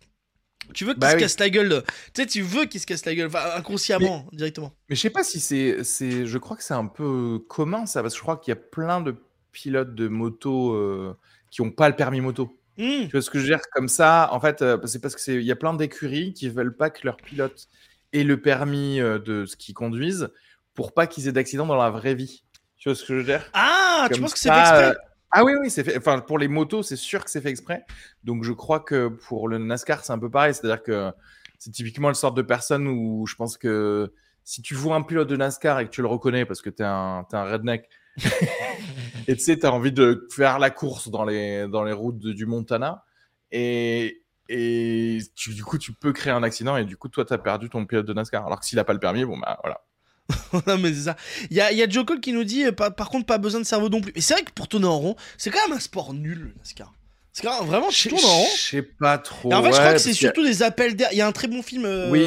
Tu 0.76 0.86
veux 0.86 0.94
qu'il 0.94 1.00
Bah 1.00 1.10
se 1.10 1.16
oui. 1.16 1.22
casse 1.22 1.40
la 1.40 1.50
gueule. 1.50 1.84
Tu 2.14 2.22
sais, 2.22 2.28
tu 2.28 2.42
veux 2.44 2.66
qu'il 2.66 2.80
se 2.80 2.86
casse 2.86 3.04
la 3.06 3.16
gueule, 3.16 3.26
enfin, 3.28 3.44
inconsciemment, 3.56 4.28
directement. 4.34 4.72
Mais 4.88 4.96
je 4.96 5.02
sais 5.02 5.10
pas 5.10 5.24
si 5.24 5.40
c'est, 5.40 5.84
c'est, 5.84 6.28
je 6.28 6.38
crois 6.38 6.56
que 6.56 6.62
c'est 6.64 6.76
un 6.76 6.86
peu 6.86 7.40
commun 7.50 7.88
ça, 7.88 8.04
parce 8.04 8.14
que 8.14 8.18
je 8.20 8.22
crois 8.22 8.38
qu'il 8.38 8.52
y 8.52 8.58
a 8.58 8.62
plein 8.62 9.02
de 9.02 9.16
pilotes 9.52 9.96
de 9.96 10.08
moto 10.08 10.74
euh, 10.74 11.18
qui 11.52 11.62
ont 11.62 11.72
pas 11.72 11.90
le 11.90 11.96
permis 11.96 12.22
moto. 12.22 12.60
Mmh. 12.78 13.06
Tu 13.06 13.10
vois 13.12 13.22
ce 13.22 13.30
que 13.30 13.40
je 13.40 13.44
veux 13.44 13.50
dire? 13.50 13.62
Comme 13.74 13.88
ça, 13.90 14.30
en 14.32 14.40
fait, 14.40 14.62
euh, 14.62 14.78
c'est 14.86 15.02
parce 15.02 15.16
que 15.16 15.22
c'est, 15.22 15.36
il 15.36 15.44
y 15.44 15.52
a 15.52 15.56
plein 15.56 15.74
d'écuries 15.74 16.34
qui 16.34 16.50
veulent 16.50 16.76
pas 16.76 16.90
que 16.90 17.02
leurs 17.04 17.18
pilotes 17.18 17.68
aient 18.14 18.24
le 18.24 18.42
permis 18.42 19.02
euh, 19.02 19.20
de 19.20 19.46
ce 19.46 19.56
qu'ils 19.58 19.76
conduisent 19.76 20.30
pour 20.76 20.94
pas 20.94 21.06
qu'ils 21.06 21.28
aient 21.28 21.34
d'accidents 21.34 21.66
dans 21.66 21.76
la 21.76 21.90
vraie 21.90 22.16
vie. 22.16 22.44
Tu 22.78 22.88
vois 22.88 22.96
ce 22.96 23.04
que 23.04 23.14
je 23.14 23.20
veux 23.20 23.26
dire? 23.26 23.50
Ah, 23.54 24.08
tu 24.12 24.22
penses 24.22 24.34
que 24.34 24.40
c'est 24.40 24.50
exprès? 24.50 24.92
euh, 24.92 24.94
Ah 25.32 25.44
oui, 25.44 25.54
oui, 25.60 25.70
c'est 25.70 25.84
fait. 25.84 25.98
Enfin, 25.98 26.20
pour 26.20 26.40
les 26.40 26.48
motos, 26.48 26.84
c'est 26.84 26.96
sûr 26.96 27.26
que 27.26 27.30
c'est 27.30 27.42
fait 27.42 27.50
exprès. 27.50 27.84
Donc, 28.24 28.46
je 28.46 28.54
crois 28.54 28.80
que 28.80 29.10
pour 29.10 29.50
le 29.50 29.58
NASCAR, 29.58 30.06
c'est 30.06 30.14
un 30.14 30.20
peu 30.20 30.30
pareil. 30.30 30.54
C'est-à-dire 30.54 30.82
que 30.82 31.12
c'est 31.58 31.72
typiquement 31.72 32.08
le 32.08 32.14
sort 32.14 32.34
de 32.34 32.42
personne 32.42 32.88
où 32.88 33.28
je 33.28 33.36
pense 33.36 33.58
que 33.58 34.14
si 34.46 34.62
tu 34.62 34.74
vois 34.74 34.96
un 34.96 35.02
pilote 35.02 35.28
de 35.28 35.36
NASCAR 35.36 35.82
et 35.82 35.86
que 35.86 35.92
tu 35.92 36.02
le 36.02 36.08
reconnais 36.08 36.46
parce 36.46 36.62
que 36.62 36.70
t'es 36.70 36.86
un, 36.86 37.26
t'es 37.30 37.36
un 37.36 37.44
redneck 37.44 37.90
et 39.28 39.36
tu 39.36 39.44
sais, 39.44 39.58
t'as 39.58 39.70
envie 39.70 39.92
de 39.92 40.28
faire 40.34 40.60
la 40.60 40.70
course 40.70 41.10
dans 41.10 41.24
les, 41.26 41.68
dans 41.68 41.84
les 41.84 41.94
routes 41.94 42.20
de- 42.20 42.34
du 42.34 42.46
Montana 42.46 43.04
et, 43.52 44.22
et 44.50 45.20
tu- 45.36 45.54
du 45.54 45.64
coup, 45.64 45.78
tu 45.78 45.94
peux 45.94 46.14
créer 46.14 46.34
un 46.34 46.44
accident 46.44 46.78
et 46.78 46.86
du 46.86 46.98
coup, 46.98 47.10
toi, 47.10 47.26
t'as 47.26 47.38
perdu 47.38 47.70
ton 47.70 47.86
pilote 47.86 48.06
de 48.06 48.14
NASCAR. 48.14 48.46
Alors 48.46 48.60
que 48.60 48.66
s'il 48.66 48.80
a 48.80 48.84
pas 48.84 48.94
le 48.94 49.00
permis, 49.00 49.26
bon, 49.26 49.38
bah 49.38 49.60
voilà. 49.64 49.82
non, 50.68 50.78
mais 50.78 50.94
c'est 50.94 51.02
ça. 51.06 51.16
Il 51.50 51.58
y 51.58 51.62
a, 51.62 51.72
il 51.72 51.78
y 51.78 51.84
a 51.84 51.90
Joe 51.90 52.06
Cole 52.06 52.20
qui 52.20 52.34
nous 52.34 52.44
dit, 52.44 52.66
euh, 52.66 52.72
par, 52.72 52.94
par 52.94 53.10
contre, 53.10 53.26
pas 53.26 53.38
besoin 53.40 53.60
de 53.62 53.66
cerveau 53.66 53.90
non 53.90 54.00
plus. 54.02 54.12
Et 54.16 54.22
c'est 54.22 54.34
vrai 54.36 54.44
que 54.44 54.52
pour 54.52 54.68
tourner 54.68 54.86
en 54.86 54.98
rond, 55.00 55.16
c'est 55.38 55.50
quand 55.50 55.68
même 55.68 55.76
un 55.76 55.80
sport 55.80 56.14
nul, 56.14 56.40
le 56.40 56.54
NASCAR. 56.60 56.94
C'est 57.34 57.44
quand 57.48 57.60
même 57.60 57.68
vraiment, 57.70 57.90
tu 57.90 58.10
Je 58.10 58.10
tournes 58.10 58.26
en 58.26 58.38
rond. 58.40 58.48
je 58.56 58.62
sais 58.62 58.82
pas 58.82 59.18
trop. 59.20 59.52
Et 59.52 59.54
en 59.56 59.64
fait, 59.64 59.72
je 59.72 59.78
crois 59.80 59.94
que 59.94 60.00
c'est 60.00 60.14
surtout 60.14 60.44
des 60.44 60.62
appels 60.64 60.96
d'air. 60.96 61.10
Il 61.12 61.18
y 61.18 61.22
a 61.22 61.28
un 61.28 61.32
très 61.32 61.48
bon 61.48 61.62
film. 61.62 61.86
euh, 61.86 62.10
Oui. 62.12 62.26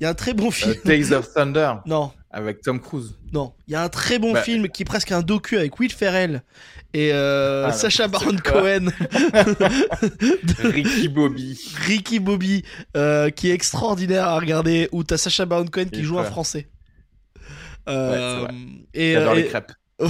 Il 0.00 0.02
y 0.02 0.06
a 0.06 0.08
un 0.10 0.14
très 0.14 0.34
bon 0.34 0.50
film. 0.50 0.70
euh, 0.72 0.74
Tales 0.84 1.12
of 1.12 1.32
Thunder 1.34 1.74
Non, 1.84 2.12
avec 2.36 2.60
Tom 2.60 2.80
Cruise. 2.80 3.14
non. 3.32 3.54
Il 3.66 3.72
y 3.72 3.74
a 3.76 3.82
un 3.82 3.88
très 3.88 4.18
bon 4.18 4.32
Bah. 4.32 4.42
film 4.42 4.68
qui 4.68 4.82
est 4.82 4.84
presque 4.84 5.10
un 5.10 5.22
docu 5.22 5.56
avec 5.56 5.78
Will 5.80 5.90
Ferrell 5.92 6.42
et 6.92 7.10
euh, 7.12 7.66
Ah, 7.66 7.72
Sacha 7.72 8.08
Baron 8.08 8.36
quoi. 8.44 8.60
Cohen. 8.62 8.86
Ricky 10.58 11.08
Bobby. 11.08 11.58
Ricky 11.86 12.18
Bobby, 12.20 12.62
euh, 12.96 13.30
qui 13.30 13.50
est 13.50 13.54
extraordinaire 13.54 14.26
à 14.28 14.38
regarder, 14.38 14.88
où 14.92 15.02
t'as 15.04 15.16
Sacha 15.16 15.46
Baron 15.46 15.66
Cohen 15.66 15.86
qui 15.92 16.00
Et 16.00 16.04
joue 16.04 16.14
un 16.14 16.22
voilà. 16.22 16.30
français. 16.30 16.68
Ouais, 17.86 17.92
Euh, 17.94 18.38
vrai. 18.42 18.54
et, 18.94 19.12
J'adore 19.14 19.32
euh, 19.32 19.36
les 19.36 19.46
crêpes. 19.46 19.72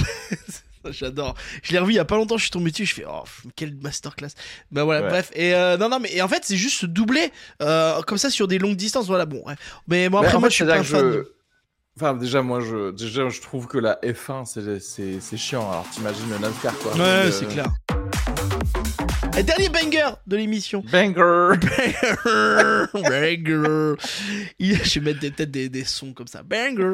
J'adore. 0.89 1.35
Je 1.63 1.73
l'ai 1.73 1.79
revu 1.79 1.93
il 1.93 1.95
y 1.97 1.99
a 1.99 2.05
pas 2.05 2.15
longtemps, 2.15 2.37
je 2.37 2.43
suis 2.43 2.51
tombé 2.51 2.71
dessus, 2.71 2.85
je 2.85 2.93
fais 2.93 3.03
oh 3.07 3.23
quelle 3.57 3.75
masterclass. 3.75 4.29
Bah 4.71 4.83
voilà, 4.85 5.01
Ouais. 5.03 5.09
bref. 5.09 5.31
Et 5.35 5.53
euh, 5.53 5.75
non 5.77 5.89
non 5.89 5.99
mais 5.99 6.09
et 6.13 6.21
en 6.21 6.29
fait 6.29 6.43
c'est 6.45 6.55
juste 6.55 6.79
se 6.79 6.85
doubler 6.85 7.31
euh, 7.61 8.01
comme 8.03 8.17
ça 8.17 8.29
sur 8.29 8.47
des 8.47 8.57
longues 8.57 8.77
distances. 8.77 9.07
Voilà 9.07 9.25
bon. 9.25 9.41
ouais. 9.45 9.55
Mais 9.89 10.07
moi 10.07 10.21
Mais 10.21 10.27
après 10.27 10.39
moi 10.39 10.47
fait, 10.49 10.51
je 10.51 10.55
suis 10.55 10.65
pas 10.65 10.79
un 10.79 10.83
fan. 10.83 11.11
je- 11.11 11.23
Enfin, 11.99 12.13
déjà, 12.13 12.43
moi, 12.43 12.59
je, 12.59 12.91
déjà, 12.91 13.27
je 13.29 13.41
trouve 13.41 13.65
que 13.65 13.79
la 13.79 13.95
F1, 14.03 14.45
c'est, 14.45 15.37
chiant. 15.37 15.67
Alors, 15.71 15.89
t'imagines 15.89 16.29
le 16.29 16.37
NASCAR, 16.37 16.77
quoi. 16.77 16.93
Ouais 16.93 17.31
c'est 17.31 17.47
clair. 17.47 17.65
Et 19.35 19.41
dernier 19.41 19.69
banger 19.69 20.09
de 20.27 20.37
l'émission. 20.37 20.83
Banger 20.91 21.57
Banger. 22.93 23.95
Il- 24.59 24.83
Je 24.83 24.99
vais 24.99 25.05
mettre 25.05 25.19
des- 25.21 25.31
peut-être 25.31 25.49
des, 25.51 25.69
des 25.69 25.83
sons 25.85 26.13
comme 26.13 26.27
ça. 26.27 26.43
Banger. 26.43 26.93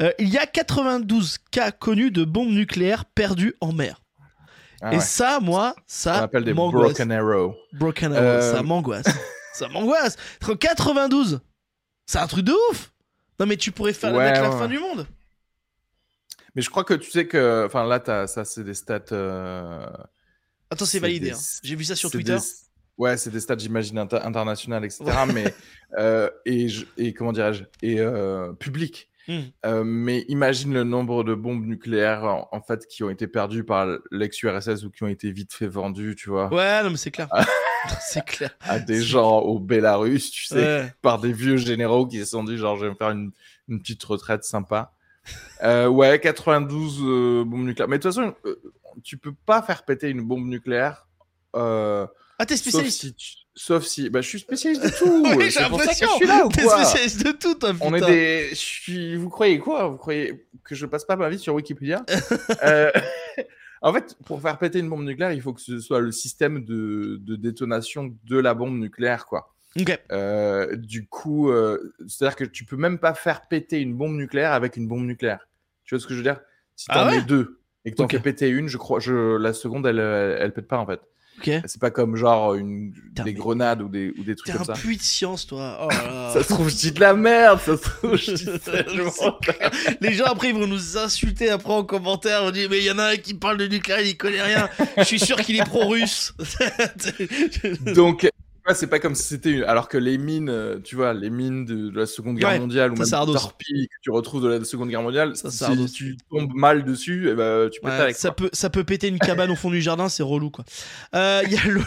Euh, 0.00 0.10
il 0.18 0.28
y 0.28 0.38
a 0.38 0.46
92 0.46 1.38
cas 1.52 1.70
connus 1.70 2.10
de 2.10 2.24
bombes 2.24 2.50
nucléaires 2.50 3.04
perdues 3.04 3.54
en 3.60 3.72
mer. 3.72 4.00
Ah 4.82 4.92
Et 4.92 4.96
ouais. 4.96 5.00
ça, 5.02 5.38
moi, 5.40 5.74
ça 5.86 6.18
appelle 6.24 6.44
des 6.44 6.54
m'angoisse. 6.54 6.86
Broken 6.94 7.12
Arrow. 7.12 7.54
Broken 7.72 8.12
Arrow, 8.14 8.24
Euh, 8.24 8.52
ça 8.54 8.62
m'angoisse. 8.62 9.06
ça 9.54 9.68
m'angoisse. 9.68 10.16
92. 10.58 11.40
C'est 12.06 12.18
un 12.18 12.26
truc 12.26 12.44
de 12.44 12.54
ouf. 12.70 12.92
Non 13.40 13.46
mais 13.46 13.56
tu 13.56 13.72
pourrais 13.72 13.92
faire 13.94 14.12
Ouais, 14.14 14.24
mettre 14.30 14.42
la 14.42 14.50
ouais, 14.50 14.56
fin 14.56 14.62
ouais. 14.62 14.68
du 14.68 14.78
monde. 14.78 15.06
Mais 16.54 16.62
je 16.62 16.70
crois 16.70 16.84
que 16.84 16.94
tu 16.94 17.10
sais 17.10 17.26
que. 17.26 17.64
Enfin, 17.66 17.84
là, 17.86 17.98
t'as, 18.00 18.26
ça, 18.26 18.44
c'est 18.44 18.64
des 18.64 18.74
stats. 18.74 19.00
euh, 19.12 19.86
Attends, 20.70 20.84
c'est 20.84 20.98
validé. 20.98 21.26
des- 21.30 21.32
hein. 21.32 21.38
J'ai 21.62 21.74
vu 21.76 21.84
ça 21.84 21.96
sur 21.96 22.10
Twitter. 22.10 22.36
des- 22.36 22.42
Ouais, 22.98 23.16
c'est 23.16 23.30
des 23.30 23.40
stats, 23.40 23.56
j'imagine, 23.56 23.98
inter- 23.98 24.20
internationales, 24.22 24.84
etc. 24.84 25.04
mais. 25.32 25.54
euh, 25.98 26.28
et, 26.44 26.68
je- 26.68 26.84
et 26.98 27.14
comment 27.14 27.32
dirais-je 27.32 27.64
Et 27.82 27.98
euh, 28.00 28.52
public. 28.52 29.08
Hmm. 29.28 29.82
Mais 29.84 30.24
imagine 30.28 30.72
le 30.74 30.82
nombre 30.82 31.22
de 31.24 31.34
bombes 31.34 31.64
nucléaires 31.64 32.24
en, 32.24 32.48
en 32.50 32.60
fait 32.62 32.86
qui 32.88 33.04
ont 33.04 33.10
été 33.10 33.28
perdues 33.28 33.62
par 33.64 33.86
l'ex-URSS 34.10 34.82
ou 34.84 34.90
qui 34.90 35.04
ont 35.04 35.08
été 35.08 35.30
vite 35.30 35.52
fait 35.54 35.68
vendues, 35.68 36.16
tu 36.16 36.30
vois, 36.30 36.52
Ouais, 36.52 36.82
non 36.82 36.90
mais 36.90 36.96
c'est 36.96 37.12
clair. 37.12 37.28
C'est 38.00 38.24
clair. 38.24 38.50
à 38.60 38.78
des 38.78 39.02
gens 39.02 39.38
au 39.40 39.58
Bélarus, 39.58 40.30
tu 40.30 40.44
sais, 40.46 40.56
Ouais. 40.56 40.92
par 41.02 41.18
des 41.18 41.32
vieux 41.32 41.56
généraux 41.56 42.06
qui 42.06 42.18
se 42.18 42.24
sont 42.26 42.44
dit 42.44 42.56
genre 42.56 42.76
je 42.76 42.84
vais 42.84 42.90
me 42.90 42.94
faire 42.96 43.10
une, 43.10 43.30
une 43.68 43.80
petite 43.80 44.02
retraite 44.04 44.44
sympa. 44.44 44.92
Euh, 45.62 45.86
ouais, 45.86 46.18
92 46.20 46.98
euh, 47.02 47.44
bombes 47.44 47.64
nucléaires. 47.66 47.88
Mais 47.88 47.98
de 47.98 48.02
toute 48.02 48.12
façon, 48.14 48.34
euh, 48.46 48.60
tu 49.04 49.16
peux 49.18 49.32
pas 49.46 49.62
faire 49.62 49.84
péter 49.84 50.08
une 50.08 50.22
bombe 50.22 50.46
nucléaire. 50.46 51.06
Ah 51.54 52.06
t'es 52.46 52.56
sauf 52.56 52.68
spécialiste. 52.72 53.00
si, 53.00 53.14
tu- 53.14 53.34
sauf 53.54 53.84
si, 53.84 54.08
bah, 54.08 54.20
je 54.22 54.28
suis 54.28 54.38
spécialiste 54.40 54.82
de 54.82 54.88
tout. 54.98 55.22
Oui, 55.36 55.50
j'ai 55.50 55.60
l'impression. 55.60 56.08
je 56.12 56.14
suis 56.16 56.26
là 56.26 56.46
ou 56.46 56.48
T'es 56.48 56.66
spécialiste 56.66 57.24
de 57.26 57.32
tout, 57.32 57.54
toi, 57.54 57.72
On 57.80 57.94
est 57.94 58.00
des. 58.00 58.48
je 58.50 58.54
suis- 58.54 59.16
Vous 59.16 59.28
croyez 59.28 59.58
quoi? 59.58 59.88
Vous 59.88 59.96
croyez 59.98 60.46
que 60.64 60.74
je 60.74 60.86
passe 60.86 61.04
pas 61.04 61.16
ma 61.16 61.28
vie 61.28 61.38
sur 61.38 61.54
Wikipédia? 61.54 62.04
En 63.82 63.92
fait, 63.92 64.16
pour 64.26 64.42
faire 64.42 64.58
péter 64.58 64.78
une 64.78 64.90
bombe 64.90 65.04
nucléaire, 65.04 65.32
il 65.32 65.40
faut 65.40 65.52
que 65.54 65.60
ce 65.60 65.80
soit 65.80 66.00
le 66.00 66.12
système 66.12 66.64
de, 66.64 67.18
de 67.20 67.36
détonation 67.36 68.14
de 68.24 68.38
la 68.38 68.52
bombe 68.54 68.78
nucléaire, 68.78 69.26
quoi. 69.26 69.54
Ok. 69.78 69.98
Euh, 70.12 70.76
du 70.76 71.06
coup, 71.06 71.50
euh, 71.50 71.94
c'est-à-dire 72.06 72.36
que 72.36 72.44
tu 72.44 72.64
peux 72.64 72.76
même 72.76 72.98
pas 72.98 73.14
faire 73.14 73.48
péter 73.48 73.80
une 73.80 73.94
bombe 73.94 74.16
nucléaire 74.16 74.52
avec 74.52 74.76
une 74.76 74.86
bombe 74.86 75.06
nucléaire. 75.06 75.48
Tu 75.84 75.94
vois 75.94 76.00
ce 76.00 76.06
que 76.06 76.12
je 76.14 76.18
veux 76.18 76.24
dire? 76.24 76.40
Si 76.76 76.86
Ah 76.90 76.98
t'en 76.98 77.06
ouais? 77.06 77.16
mets 77.16 77.22
deux 77.22 77.60
et 77.84 77.92
que 77.92 77.96
t'en 77.96 78.04
Ok. 78.04 78.12
fais 78.12 78.20
péter 78.20 78.48
une, 78.48 78.68
je 78.68 78.76
crois, 78.76 79.00
je, 79.00 79.36
la 79.36 79.52
seconde, 79.52 79.86
elle, 79.86 79.98
elle, 79.98 80.36
elle 80.40 80.52
pète 80.52 80.68
pas 80.68 80.78
en 80.78 80.86
fait. 80.86 81.00
C'est 81.44 81.80
pas 81.80 81.90
comme 81.90 82.16
genre 82.16 82.54
une, 82.54 82.92
des 83.12 83.22
mais- 83.24 83.32
grenades 83.32 83.82
ou 83.82 83.88
des, 83.88 84.12
ou 84.18 84.24
des 84.24 84.34
trucs 84.36 84.46
T'es 84.46 84.52
comme 84.52 84.62
un 84.62 84.64
ça. 84.64 84.72
puits 84.74 84.96
de 84.96 85.02
science, 85.02 85.46
toi. 85.46 85.78
Oh 85.82 85.88
là. 85.90 86.30
Ça 86.34 86.42
se 86.42 86.48
trouve, 86.52 86.68
je 86.70 86.76
dis 86.76 86.92
de 86.92 87.00
la 87.00 87.14
merde. 87.14 87.58
Ça 87.60 87.76
se 87.76 87.82
trouve, 87.82 88.16
je 88.16 88.32
dis 88.32 88.44
clair. 89.42 89.70
Les 90.00 90.12
gens 90.14 90.24
après 90.26 90.48
ils 90.50 90.54
vont 90.54 90.66
nous 90.66 90.96
insulter 90.98 91.50
après 91.50 91.72
en 91.72 91.84
commentaire. 91.84 92.40
On 92.44 92.50
dit 92.50 92.66
mais 92.70 92.78
il 92.78 92.84
y 92.84 92.90
en 92.90 92.98
a 92.98 93.12
un 93.12 93.16
qui 93.16 93.34
parle 93.34 93.56
de 93.58 93.66
nucléaire, 93.66 94.00
il 94.00 94.16
connaît 94.16 94.42
rien. 94.42 94.68
Je 94.96 95.02
suis 95.04 95.18
sûr 95.20 95.36
qu'il 95.38 95.56
est 95.60 95.64
pro-russe. 95.64 96.34
Donc, 97.94 98.28
vois, 98.70 98.74
c'est 98.74 98.86
pas 98.86 98.98
comme 98.98 99.14
si 99.14 99.22
c'était 99.24 99.50
une... 99.50 99.64
alors 99.64 99.88
que 99.88 99.98
les 99.98 100.18
mines, 100.18 100.48
euh, 100.48 100.78
tu 100.82 100.96
vois, 100.96 101.12
les 101.14 101.30
mines 101.30 101.64
de, 101.64 101.90
de 101.90 101.98
la 101.98 102.06
Seconde 102.06 102.36
Guerre 102.38 102.50
Ouais, 102.50 102.58
mondiale 102.58 102.92
ou 102.92 102.96
même 102.96 103.08
torpilles 103.08 103.88
que 103.88 103.94
tu 104.02 104.10
retrouves 104.10 104.42
de 104.42 104.48
la 104.48 104.64
Seconde 104.64 104.88
Guerre 104.90 105.02
mondiale, 105.02 105.36
Ça, 105.36 105.50
si 105.50 105.92
tu 105.92 106.16
tombes 106.30 106.52
mal 106.54 106.84
dessus, 106.84 107.28
eh 107.30 107.34
ben, 107.34 107.68
tu 107.70 107.80
peux 107.80 107.88
Ouais, 107.88 107.94
avec. 107.94 108.16
ça 108.16 108.28
quoi. 108.28 108.36
peut 108.36 108.50
ça 108.52 108.70
peut 108.70 108.84
péter 108.84 109.08
une 109.08 109.18
cabane 109.18 109.50
au 109.50 109.56
fond 109.56 109.70
du 109.70 109.80
jardin, 109.80 110.08
c'est 110.08 110.22
relou 110.22 110.50
quoi. 110.50 110.64
Euh, 111.14 111.42
Il 111.46 111.52
y 111.52 111.56
a 111.56 111.64
Lola. 111.66 111.86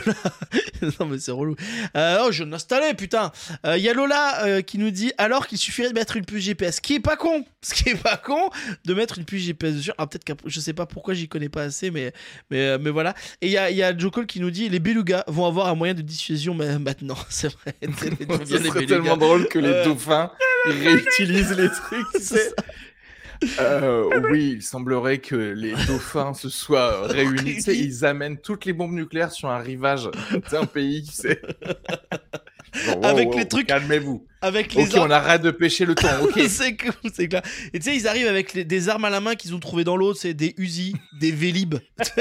non 1.00 1.06
mais 1.08 1.20
c'est 1.20 1.32
relou. 1.32 1.56
Euh, 1.96 2.24
oh 2.26 2.32
je 2.32 2.44
l'installais 2.44 2.94
putain. 2.94 3.32
Euh, 3.66 3.78
Il 3.78 3.84
y 3.84 3.90
a 3.90 3.94
Lola 3.94 4.44
euh, 4.46 4.62
qui 4.62 4.78
nous 4.78 4.92
dit 4.92 5.12
alors 5.18 5.48
qu'il 5.48 5.58
suffirait 5.58 5.90
de 5.90 5.94
mettre 5.94 6.18
une 6.18 6.26
puce 6.26 6.44
GPS, 6.44 6.76
ce 6.78 6.82
qui 6.82 6.96
est 6.96 7.00
pas 7.00 7.16
con, 7.16 7.46
ce 7.62 7.74
qui 7.74 7.90
est 7.90 8.02
pas 8.02 8.18
con 8.18 8.50
de 8.86 8.94
mettre 8.94 9.18
une 9.18 9.26
puce 9.26 9.44
GPS 9.44 9.76
dessus. 9.76 9.92
Ah 9.98 10.08
peut-être 10.08 10.36
je 10.46 10.60
sais 10.60 10.74
pas 10.74 10.86
pourquoi 10.86 11.14
j'y 11.14 11.28
connais 11.28 11.50
pas 11.50 11.64
assez, 11.64 11.92
mais 11.92 12.14
mais 12.52 12.60
euh, 12.60 12.78
mais 12.80 12.90
voilà. 12.90 13.14
Et 13.42 13.48
il 13.48 13.52
y 13.52 13.58
a 13.58 13.70
il 13.72 13.78
y 13.78 13.84
a 13.84 13.98
Joe 13.98 14.12
Cole 14.12 14.26
qui 14.26 14.40
nous 14.40 14.52
dit 14.52 14.70
les 14.70 14.80
belugas 14.80 15.24
vont 15.28 15.46
avoir 15.46 15.68
un 15.68 15.76
moyen 15.76 15.94
de 15.94 16.02
dissuasion 16.02 16.54
ma- 16.80 16.92
maintenant. 16.92 17.18
C'est 17.30 17.52
vrai. 17.54 17.76
Ce 18.46 18.58
serait 18.58 18.86
tellement 18.86 19.18
drôle 19.18 19.48
que 19.48 19.60
les 19.60 19.70
Ouais. 19.70 19.86
dauphins 19.86 20.32
réutilisent 20.66 21.56
les 21.58 21.70
trucs. 21.70 22.08
C'est. 22.20 22.54
Euh, 23.60 24.22
oui, 24.32 24.54
il 24.56 24.62
semblerait 24.64 25.18
que 25.18 25.36
les 25.36 25.74
dauphins 25.88 26.34
se 26.34 26.48
soient 26.48 27.08
Réunis. 27.08 27.58
ils 27.68 28.06
amènent 28.06 28.38
toutes 28.38 28.64
les 28.64 28.72
bombes 28.72 28.94
nucléaires 28.94 29.32
sur 29.34 29.50
un 29.50 29.58
rivage 29.60 30.10
d'un 30.50 30.66
pays. 30.66 31.06
Wow, 32.88 33.06
Avec 33.06 33.30
wow, 33.30 33.38
les 33.38 33.48
trucs- 33.48 33.68
Calmez-vous. 33.68 34.26
Avec 34.42 34.74
les 34.74 34.84
Ok, 34.84 34.96
armes- 34.96 35.08
on 35.08 35.12
arrête 35.12 35.42
de 35.42 35.52
pêcher 35.52 35.86
le 35.86 35.96
thon. 35.96 36.08
Ok. 36.24 36.40
c'est 36.50 36.76
cool, 36.76 36.94
c'est 37.14 37.28
clair. 37.28 37.42
Et 37.74 37.80
tu 37.80 37.90
sais, 37.90 37.96
ils 37.96 38.08
arrivent 38.08 38.28
avec 38.28 38.54
les- 38.54 38.66
des 38.66 38.90
armes 38.90 39.06
à 39.06 39.10
la 39.10 39.20
main 39.22 39.36
qu'ils 39.36 39.54
ont 39.56 39.60
trouvées 39.60 39.84
dans 39.84 39.96
l'eau, 39.96 40.14
c'est 40.14 40.34
des 40.34 40.54
Uzi, 40.58 40.96
des 41.20 41.32
Vélib. 41.32 41.76
tu 42.04 42.12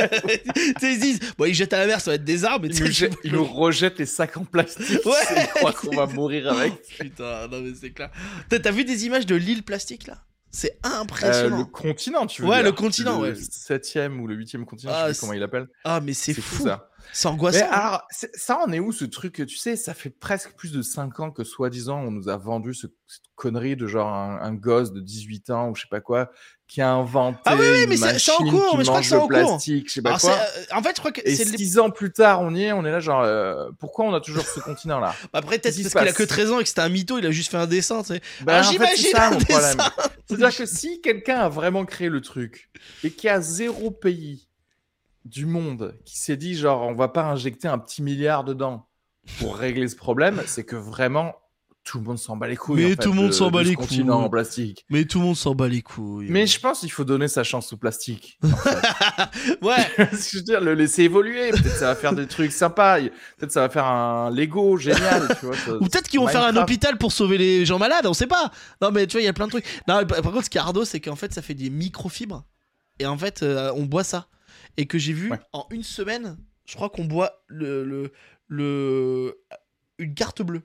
sais, 0.80 0.92
ils 0.94 1.00
disent, 1.00 1.20
bon, 1.38 1.46
ils 1.46 1.54
jettent 1.54 1.72
à 1.72 1.78
la 1.78 1.86
mer, 1.86 2.00
ça 2.00 2.10
va 2.12 2.14
être 2.16 2.24
des 2.24 2.44
armes. 2.44 2.64
Ils 2.66 2.78
nous, 2.80 2.86
je- 2.86 2.92
jettent- 2.92 3.18
ils 3.24 3.32
nous 3.32 3.44
rejettent 3.44 3.98
les 3.98 4.06
sacs 4.06 4.36
en 4.36 4.44
plastique. 4.44 4.86
Ouais. 5.06 5.12
Ils 5.36 5.46
croient 5.48 5.72
qu'on 5.72 5.96
va 5.96 6.06
mourir 6.06 6.50
avec. 6.52 6.74
Putain, 6.98 7.48
non 7.48 7.60
mais 7.60 7.72
c'est 7.80 7.90
clair. 7.90 8.10
T'as 8.48 8.70
vu 8.70 8.84
des 8.84 9.06
images 9.06 9.26
de 9.26 9.34
l'île 9.34 9.62
plastique 9.62 10.06
là? 10.06 10.18
C'est 10.54 10.78
Euh, 10.84 11.00
impressionnant. 11.00 11.58
le 11.60 11.64
continent, 11.64 12.26
tu 12.26 12.42
veux 12.42 12.48
Ouais, 12.48 12.56
dire 12.56 12.64
le 12.66 12.72
continent, 12.72 13.22
le 13.22 13.30
ouais. 13.32 13.34
septième 13.50 14.20
ou 14.20 14.26
le 14.26 14.34
huitième 14.34 14.66
continent, 14.66 14.92
Ah, 14.94 15.08
je 15.08 15.12
sais 15.14 15.18
plus 15.18 15.20
comment 15.20 15.32
il 15.32 15.42
appelle. 15.42 15.66
Ah, 15.84 16.00
mais 16.02 16.12
c'est 16.12 16.34
C'est 16.34 16.42
fou. 16.42 16.56
fou 16.56 16.64
ça. 16.64 16.90
C'est 17.12 17.28
angoissant. 17.28 17.66
alors, 17.70 18.02
ça 18.34 18.58
en 18.58 18.72
est 18.72 18.80
où 18.80 18.92
ce 18.92 19.04
truc 19.04 19.44
Tu 19.46 19.56
sais, 19.56 19.76
ça 19.76 19.94
fait 19.94 20.10
presque 20.10 20.52
plus 20.56 20.72
de 20.72 20.82
5 20.82 21.20
ans 21.20 21.30
que 21.30 21.44
soi-disant 21.44 21.98
on 22.00 22.10
nous 22.10 22.28
a 22.28 22.36
vendu 22.36 22.74
ce- 22.74 22.86
cette 23.06 23.22
connerie 23.34 23.76
de 23.76 23.86
genre 23.86 24.08
un, 24.12 24.38
un 24.40 24.54
gosse 24.54 24.92
de 24.92 25.00
18 25.00 25.50
ans 25.50 25.68
ou 25.70 25.74
je 25.74 25.82
sais 25.82 25.88
pas 25.90 26.00
quoi 26.00 26.30
qui 26.68 26.80
a 26.80 26.90
inventé 26.90 27.38
Ah 27.44 27.54
oui, 27.54 27.66
oui, 27.70 27.86
mais 27.86 27.96
c'est- 27.98 28.30
en 28.32 28.38
cours, 28.48 28.78
mais 28.78 28.84
je 28.84 28.88
crois 28.88 29.00
que 29.00 29.06
c'est 29.06 29.14
le 29.14 29.20
en 29.20 29.28
cours. 29.28 29.28
plastique, 29.28 29.88
je 29.88 29.92
sais 29.94 30.00
pas 30.02 30.10
Alors, 30.10 30.20
quoi. 30.22 30.30
euh, 30.32 30.62
en 30.74 30.82
fait, 30.82 30.90
je 30.96 31.00
crois 31.00 31.12
que 31.12 31.20
Et 31.22 31.34
c'est. 31.36 31.44
les- 31.44 31.58
6 31.58 31.78
ans 31.78 31.90
plus 31.90 32.12
tard, 32.12 32.40
on 32.40 32.54
y 32.54 32.62
est, 32.64 32.72
on 32.72 32.84
est 32.86 32.90
là 32.90 32.98
genre 33.00 33.20
euh, 33.22 33.70
pourquoi 33.78 34.06
on 34.06 34.14
a 34.14 34.20
toujours 34.20 34.46
ce 34.46 34.60
continent 34.60 34.98
là? 34.98 35.14
Après, 35.34 35.58
peut-être 35.58 35.82
parce 35.82 35.92
qu'il 35.94 36.08
a 36.08 36.12
que 36.14 36.22
13 36.22 36.50
ans 36.52 36.60
et 36.60 36.62
que 36.62 36.68
c'était 36.70 36.80
un 36.80 36.88
mytho, 36.88 37.18
il 37.18 37.26
a 37.26 37.30
juste 37.30 37.50
fait 37.50 37.58
un 37.58 37.66
dessin, 37.66 38.00
tu 38.02 38.14
sais. 38.14 38.22
Ben, 38.42 38.62
j'imagine 38.62 39.14
un 39.16 39.36
dessin. 39.36 39.76
C'est-à-dire 40.26 40.56
que 40.56 40.64
si 40.64 41.00
quelqu'un 41.02 41.40
a 41.40 41.48
vraiment 41.50 41.84
créé 41.84 42.08
le 42.08 42.22
truc 42.22 42.70
et 43.04 43.10
qu'il 43.10 43.26
y 43.26 43.30
a 43.30 43.40
zéro 43.42 43.90
pays 43.90 44.48
du 45.24 45.46
monde 45.46 45.96
qui 46.04 46.18
s'est 46.18 46.36
dit 46.36 46.54
genre 46.54 46.82
on 46.82 46.94
va 46.94 47.08
pas 47.08 47.24
injecter 47.24 47.68
un 47.68 47.78
petit 47.78 48.02
milliard 48.02 48.44
dedans 48.44 48.86
pour 49.38 49.56
régler 49.56 49.88
ce 49.88 49.96
problème, 49.96 50.42
c'est 50.46 50.64
que 50.64 50.76
vraiment 50.76 51.34
tout 51.84 51.98
le 51.98 52.04
monde 52.04 52.18
s'en 52.18 52.36
bat 52.36 52.46
les 52.46 52.54
couilles. 52.56 52.84
Mais 52.84 52.92
en 52.92 52.96
tout 52.96 53.08
le 53.08 53.16
monde 53.16 53.26
de- 53.28 53.32
s'en 53.32 53.50
bat 53.50 53.64
les 53.64 53.74
couilles. 53.74 54.08
en 54.08 54.28
plastique. 54.30 54.84
Mais 54.88 55.04
tout 55.04 55.18
le 55.18 55.24
monde 55.24 55.36
s'en 55.36 55.52
bat 55.56 55.66
les 55.66 55.82
couilles. 55.82 56.28
Mais 56.30 56.46
je 56.46 56.60
pense 56.60 56.78
qu'il 56.78 56.92
faut 56.92 57.02
donner 57.04 57.26
sa 57.26 57.42
chance 57.42 57.72
au 57.72 57.76
plastique. 57.76 58.38
Ouais. 59.62 59.76
Je 59.98 60.36
veux 60.38 60.42
dire, 60.42 60.60
le 60.60 60.74
laisser 60.74 61.02
évoluer. 61.04 61.50
Peut-être 61.50 61.76
ça 61.76 61.86
va 61.86 61.94
faire 61.96 62.12
des 62.14 62.26
trucs 62.26 62.52
sympas. 62.52 63.00
Peut-être 63.00 63.52
ça 63.52 63.60
va 63.60 63.68
faire 63.68 63.86
un 63.86 64.30
Lego 64.30 64.76
génial. 64.76 65.26
Tu 65.40 65.46
vois, 65.46 65.56
ça- 65.56 65.74
Ou 65.74 65.80
peut-être 65.88 66.08
qu'ils 66.08 66.20
vont 66.20 66.26
faire 66.28 66.44
un 66.44 66.56
hôpital 66.56 66.98
pour 66.98 67.12
sauver 67.12 67.38
les 67.38 67.64
gens 67.66 67.78
malades, 67.78 68.06
on 68.06 68.14
sait 68.14 68.26
pas. 68.26 68.50
Non, 68.80 68.90
mais 68.90 69.06
tu 69.06 69.12
vois, 69.12 69.22
il 69.22 69.24
y 69.24 69.28
a 69.28 69.32
plein 69.32 69.46
de 69.46 69.50
trucs. 69.50 69.66
Non, 69.88 70.04
par 70.06 70.22
par 70.22 70.32
contre, 70.32 70.44
ce 70.44 70.50
qui 70.50 70.58
est 70.58 70.60
ardo, 70.60 70.84
c'est 70.84 71.00
qu'en 71.00 71.16
fait, 71.16 71.32
ça 71.32 71.42
fait 71.42 71.54
des 71.54 71.70
microfibres. 71.70 72.44
Et 72.98 73.06
en 73.06 73.16
fait, 73.18 73.42
euh, 73.42 73.72
on 73.74 73.84
boit 73.84 74.04
ça. 74.04 74.28
Et 74.76 74.86
que 74.86 74.98
j'ai 74.98 75.12
vu 75.12 75.30
Ouais. 75.30 75.38
en 75.52 75.66
une 75.70 75.82
semaine, 75.82 76.36
je 76.64 76.74
crois 76.74 76.88
qu'on 76.90 77.04
boit 77.04 77.42
le, 77.48 77.84
le, 77.84 78.12
le- 78.48 79.38
une 79.98 80.14
carte 80.14 80.42
bleue. 80.42 80.62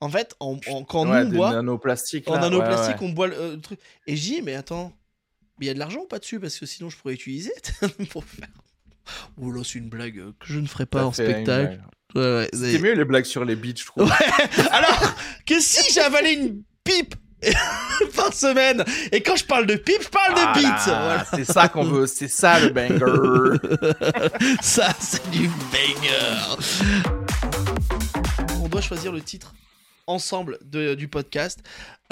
En 0.00 0.08
fait, 0.10 0.34
en, 0.40 0.58
en- 0.68 0.84
quand 0.84 1.08
Ouais, 1.08 1.24
nous 1.24 1.30
on 1.32 1.36
boit, 1.36 1.52
nanoplastiques. 1.52 2.28
en 2.28 2.38
nanoplastique, 2.38 3.00
on 3.00 3.10
boit 3.10 3.28
le, 3.28 3.34
euh, 3.36 3.54
le 3.56 3.60
truc. 3.60 3.78
Et 4.06 4.16
j'ai 4.16 4.36
dit, 4.36 4.42
mais 4.42 4.54
attends, 4.54 4.92
mais 5.58 5.66
il 5.66 5.68
y 5.68 5.70
a 5.70 5.74
de 5.74 5.78
l'argent 5.78 6.00
ou 6.00 6.06
pas 6.06 6.18
dessus? 6.18 6.38
Parce 6.40 6.58
que 6.58 6.66
sinon, 6.66 6.90
je 6.90 6.96
pourrais 6.98 7.14
utiliser 7.14 7.52
pour 8.10 8.24
faire. 8.24 8.48
Oh 9.40 9.50
là, 9.52 9.62
c'est 9.64 9.78
une 9.78 9.88
blague 9.88 10.18
euh, 10.18 10.32
que 10.40 10.46
je 10.52 10.58
ne 10.58 10.66
ferai 10.66 10.84
pas 10.84 10.98
Ça 11.00 11.06
en 11.06 11.12
spectacle. 11.12 11.44
blague. 11.44 11.82
Ouais, 12.14 12.22
ouais, 12.22 12.48
C'était 12.52 12.78
mieux 12.78 12.94
les 12.94 13.04
blagues 13.04 13.24
sur 13.24 13.44
les 13.44 13.56
beats, 13.56 13.74
je 13.76 13.84
trouve. 13.86 14.04
Ouais. 14.04 14.64
Alors 14.70 15.14
que 15.46 15.60
si 15.60 15.92
j'ai 15.92 16.00
avalé 16.00 16.32
une 16.32 16.62
pipe 16.84 17.14
par 18.16 18.32
semaine, 18.32 18.82
et 19.12 19.20
quand 19.22 19.36
je 19.36 19.44
parle 19.44 19.66
de 19.66 19.74
pipe, 19.76 20.02
je 20.02 20.08
parle 20.08 20.34
de. 20.34 20.40
Voilà. 20.86 21.26
C'est 21.34 21.44
ça 21.44 21.68
qu'on 21.68 21.84
veut, 21.84 22.06
c'est 22.06 22.28
ça 22.28 22.58
le 22.60 22.70
banger. 22.70 23.58
Ça, 24.62 24.88
c'est 24.98 25.28
du 25.30 25.48
banger. 25.48 26.56
On 28.62 28.68
doit 28.68 28.80
choisir 28.80 29.12
le 29.12 29.20
titre 29.20 29.54
ensemble 30.06 30.58
de- 30.64 30.94
du 30.94 31.08
podcast. 31.08 31.60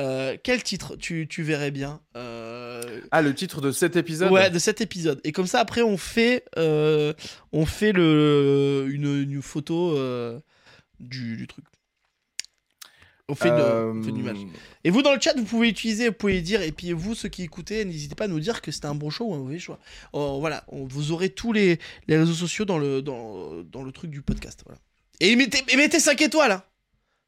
Euh, 0.01 0.37
quel 0.43 0.63
titre 0.63 0.97
tu, 0.97 1.27
tu 1.29 1.43
verrais 1.43 1.71
bien 1.71 2.01
euh, 2.17 3.01
Ah, 3.13 3.23
le 3.23 3.33
titre 3.35 3.61
de 3.61 3.71
cet 3.71 3.97
épisode? 3.97 4.31
Ouais, 4.33 4.51
de 4.51 4.59
cet 4.59 4.81
épisode. 4.81 5.21
Et 5.25 5.33
comme 5.33 5.47
ça, 5.47 5.61
après, 5.61 5.83
on 5.83 5.97
fait, 5.97 6.45
euh, 6.59 7.13
on 7.53 7.65
fait 7.67 7.93
le, 7.93 8.87
une, 8.91 9.23
une 9.23 9.41
photo 9.43 9.97
du, 11.01 11.37
du 11.37 11.47
truc. 11.47 11.65
On 13.31 13.35
fait, 13.35 13.49
une- 13.49 13.55
on 13.55 14.03
fait 14.03 14.11
une 14.11 14.19
image. 14.19 14.37
Euh, 14.37 14.59
Et 14.85 14.91
vous, 14.91 15.01
dans 15.01 15.15
le 15.15 15.21
chat, 15.21 15.33
vous 15.35 15.45
pouvez 15.45 15.69
utiliser, 15.71 16.09
vous 16.09 16.15
pouvez 16.15 16.43
dire, 16.43 16.61
et 16.61 16.73
puis 16.73 16.93
vous, 16.93 17.15
ceux 17.15 17.31
qui 17.31 17.43
écoutez, 17.43 17.83
n'hésitez 17.87 18.15
pas 18.15 18.25
à 18.25 18.29
nous 18.29 18.39
dire 18.41 18.61
que 18.61 18.71
c'était 18.71 18.87
un 18.87 18.95
bon 18.95 19.09
choix 19.09 19.27
ou 19.27 19.35
un 19.35 19.39
mauvais 19.39 19.59
choix. 19.59 19.79
Oh, 20.13 20.37
voilà, 20.41 20.65
on- 20.69 20.85
vous 20.85 21.11
aurez 21.11 21.31
tous 21.31 21.53
les, 21.53 21.79
les 22.07 22.19
réseaux 22.19 22.35
sociaux 22.35 22.67
dans 22.67 22.77
le, 22.79 23.01
dans, 23.01 23.63
dans 23.63 23.83
le 23.83 23.93
truc 23.93 24.11
du 24.11 24.21
podcast. 24.21 24.61
Voilà. 24.67 24.79
Et 25.21 25.37
mettez, 25.37 25.63
et 25.73 25.77
mettez 25.79 26.01
5 26.01 26.21
étoiles. 26.21 26.53
hein. 26.53 26.63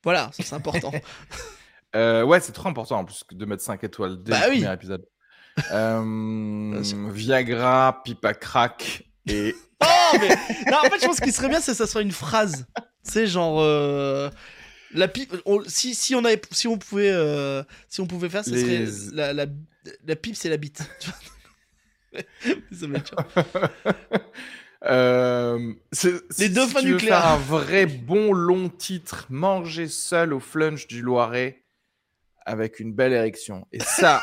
Voilà, 0.05 0.31
ça 0.35 0.43
c'est 0.45 0.55
important. 0.55 0.93
euh, 1.97 2.23
ouais, 2.25 2.41
c'est 2.41 2.53
trop 2.53 2.69
important 2.69 2.99
en 2.99 3.05
plus 3.07 3.25
que 3.25 3.35
de 3.35 3.45
mettre 3.47 3.63
5 3.63 3.83
étoiles 3.85 4.23
dès 4.23 4.33
Bah 4.33 4.47
le 4.49 4.53
oui. 4.53 4.59
premier 4.61 4.75
épisode. 4.75 5.07
Euh. 5.73 6.83
Viagra, 7.13 8.03
pipe 8.05 8.25
à 8.25 8.35
crack 8.35 9.05
et. 9.27 9.55
oh, 9.83 10.17
mais. 10.21 10.29
Non, 10.71 10.79
en 10.85 10.91
fait, 10.91 11.01
je 11.01 11.07
pense 11.07 11.21
qu'il 11.21 11.33
serait 11.33 11.49
bien, 11.49 11.59
que 11.61 11.65
ça 11.73 11.87
soit 11.87 12.03
une 12.03 12.13
phrase. 12.13 12.67
Tu 13.05 13.13
sais, 13.13 13.27
genre. 13.27 13.61
euh, 13.61 14.29
La 14.97 15.09
pipe, 15.09 15.35
on- 15.45 15.63
si, 15.67 15.95
si, 15.95 16.15
on 16.15 16.25
avait, 16.25 16.41
si, 16.51 16.67
on 16.69 16.79
pouvait, 16.79 17.11
euh, 17.13 17.63
si 17.89 18.01
on 18.01 18.07
pouvait 18.07 18.29
faire, 18.29 18.45
ce 18.45 18.51
Les- 18.51 18.87
serait 18.87 19.15
la, 19.15 19.33
la, 19.33 19.47
la 20.07 20.17
pipe, 20.17 20.35
c'est 20.37 20.49
la 20.49 20.57
bite. 20.57 20.83
Ça. 22.73 23.19
Euh, 24.85 25.73
Les 26.03 26.11
si- 26.31 26.51
dauphins 26.51 26.79
si 26.81 26.85
tu 26.85 26.89
veux 26.91 26.95
nucléaires. 26.95 27.23
faire 27.23 27.31
un 27.33 27.37
vrai 27.39 27.87
bon 27.87 28.33
long 28.33 28.69
titre, 28.69 29.27
manger 29.31 29.89
seul 29.89 30.33
au 30.33 30.39
flunch 30.39 30.87
du 30.87 31.03
Loiret 31.03 31.65
avec 32.45 32.79
une 32.79 32.93
belle 32.93 33.13
érection. 33.15 33.67
Et 33.73 33.81
ça. 33.81 34.23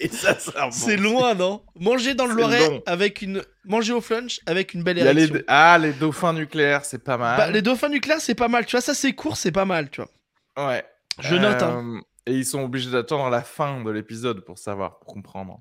Et 0.00 0.08
ça, 0.08 0.38
ça 0.38 0.68
C'est 0.72 0.96
loin, 0.96 1.34
non? 1.34 1.62
Manger 1.78 2.14
dans 2.14 2.26
le 2.26 2.34
Loiret 2.34 2.68
long. 2.68 2.82
avec 2.86 3.22
une. 3.22 3.42
Manger 3.64 3.92
au 3.92 4.00
flunch 4.00 4.40
avec 4.46 4.74
une 4.74 4.82
belle 4.82 4.98
érection. 4.98 5.34
les... 5.34 5.44
Ah, 5.46 5.78
les 5.80 5.92
dauphins 5.92 6.32
nucléaires, 6.32 6.84
c'est 6.84 6.98
pas 7.02 7.16
mal. 7.16 7.36
Bah, 7.38 7.50
les 7.50 7.62
dauphins 7.62 7.88
nucléaires, 7.88 8.20
c'est 8.20 8.34
pas 8.34 8.48
mal. 8.48 8.66
Tu 8.66 8.72
vois, 8.72 8.80
ça, 8.80 8.92
c'est 8.94 9.12
court, 9.12 9.36
c'est 9.36 9.52
pas 9.52 9.64
mal, 9.64 9.88
tu 9.90 10.02
vois. 10.02 10.68
Ouais. 10.70 10.84
Je 11.20 11.36
note, 11.36 11.62
hein. 11.62 11.84
Euh, 11.96 12.00
Et 12.26 12.32
ils 12.34 12.44
sont 12.44 12.62
obligés 12.64 12.90
d'attendre 12.90 13.30
la 13.30 13.42
fin 13.42 13.82
de 13.84 13.90
l'épisode 13.90 14.40
pour 14.44 14.58
savoir, 14.58 14.98
pour 14.98 15.14
comprendre. 15.14 15.60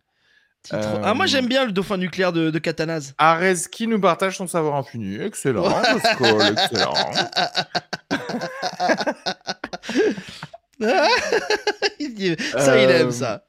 Euh, 0.73 1.01
Ah, 1.03 1.13
moi, 1.13 1.25
j'aime 1.27 1.47
bien 1.47 1.65
le 1.65 1.71
dauphin 1.71 1.97
nucléaire 1.97 2.33
de, 2.33 2.49
de 2.49 2.57
Katanaz. 2.59 3.13
Areski 3.19 3.85
nous 3.85 3.99
partage 3.99 4.37
son 4.37 4.47
savoir 4.47 4.75
infini. 4.77 5.17
Excellent, 5.21 5.63
Pascal, 5.69 6.57
excellent. 6.57 6.93
Ça, 12.57 12.77
il 12.77 12.89
Euh, 12.89 12.99
aime 13.01 13.11
ça. 13.11 13.45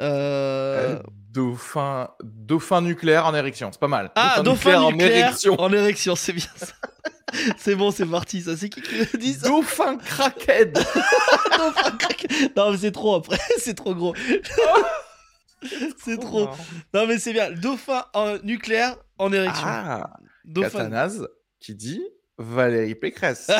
Euh, 0.00 0.98
Dauphin, 1.30 2.10
dauphin 2.24 2.80
nucléaire 2.80 3.24
en 3.26 3.34
érection, 3.34 3.70
c'est 3.70 3.78
pas 3.78 3.86
mal. 3.86 4.10
Ah, 4.16 4.40
dauphin, 4.42 4.82
en 4.82 4.90
nucléaire 4.90 5.28
érection. 5.28 5.60
En 5.60 5.72
érection, 5.72 6.16
c'est 6.16 6.32
bien 6.32 6.48
ça. 6.56 6.66
c'est 7.56 7.76
bon, 7.76 7.92
c'est 7.92 8.06
parti, 8.06 8.42
ça. 8.42 8.56
C'est 8.56 8.68
qui 8.68 8.82
qui 8.82 8.96
le 8.96 9.18
dit 9.18 9.34
ça 9.34 9.48
Dauphin 9.48 9.96
crackhead. 9.96 10.72
Dauphin 11.56 11.90
crack. 11.98 12.26
Non, 12.56 12.72
mais 12.72 12.78
c'est 12.78 12.90
trop 12.90 13.14
après, 13.14 13.38
c'est 13.58 13.74
trop 13.74 13.94
gros. 13.94 14.14
c'est 16.02 16.18
trop. 16.18 16.48
Non, 16.92 17.06
mais 17.06 17.18
c'est 17.18 17.32
bien. 17.32 17.52
Dauphin 17.52 18.04
en 18.12 18.38
nucléaire 18.42 18.96
en 19.18 19.32
érection. 19.32 19.66
Ah, 19.66 20.10
Dauphin. 20.44 20.68
Catanase 20.70 21.28
qui 21.60 21.76
dit 21.76 22.02
Valérie 22.38 22.96
Pécresse. 22.96 23.50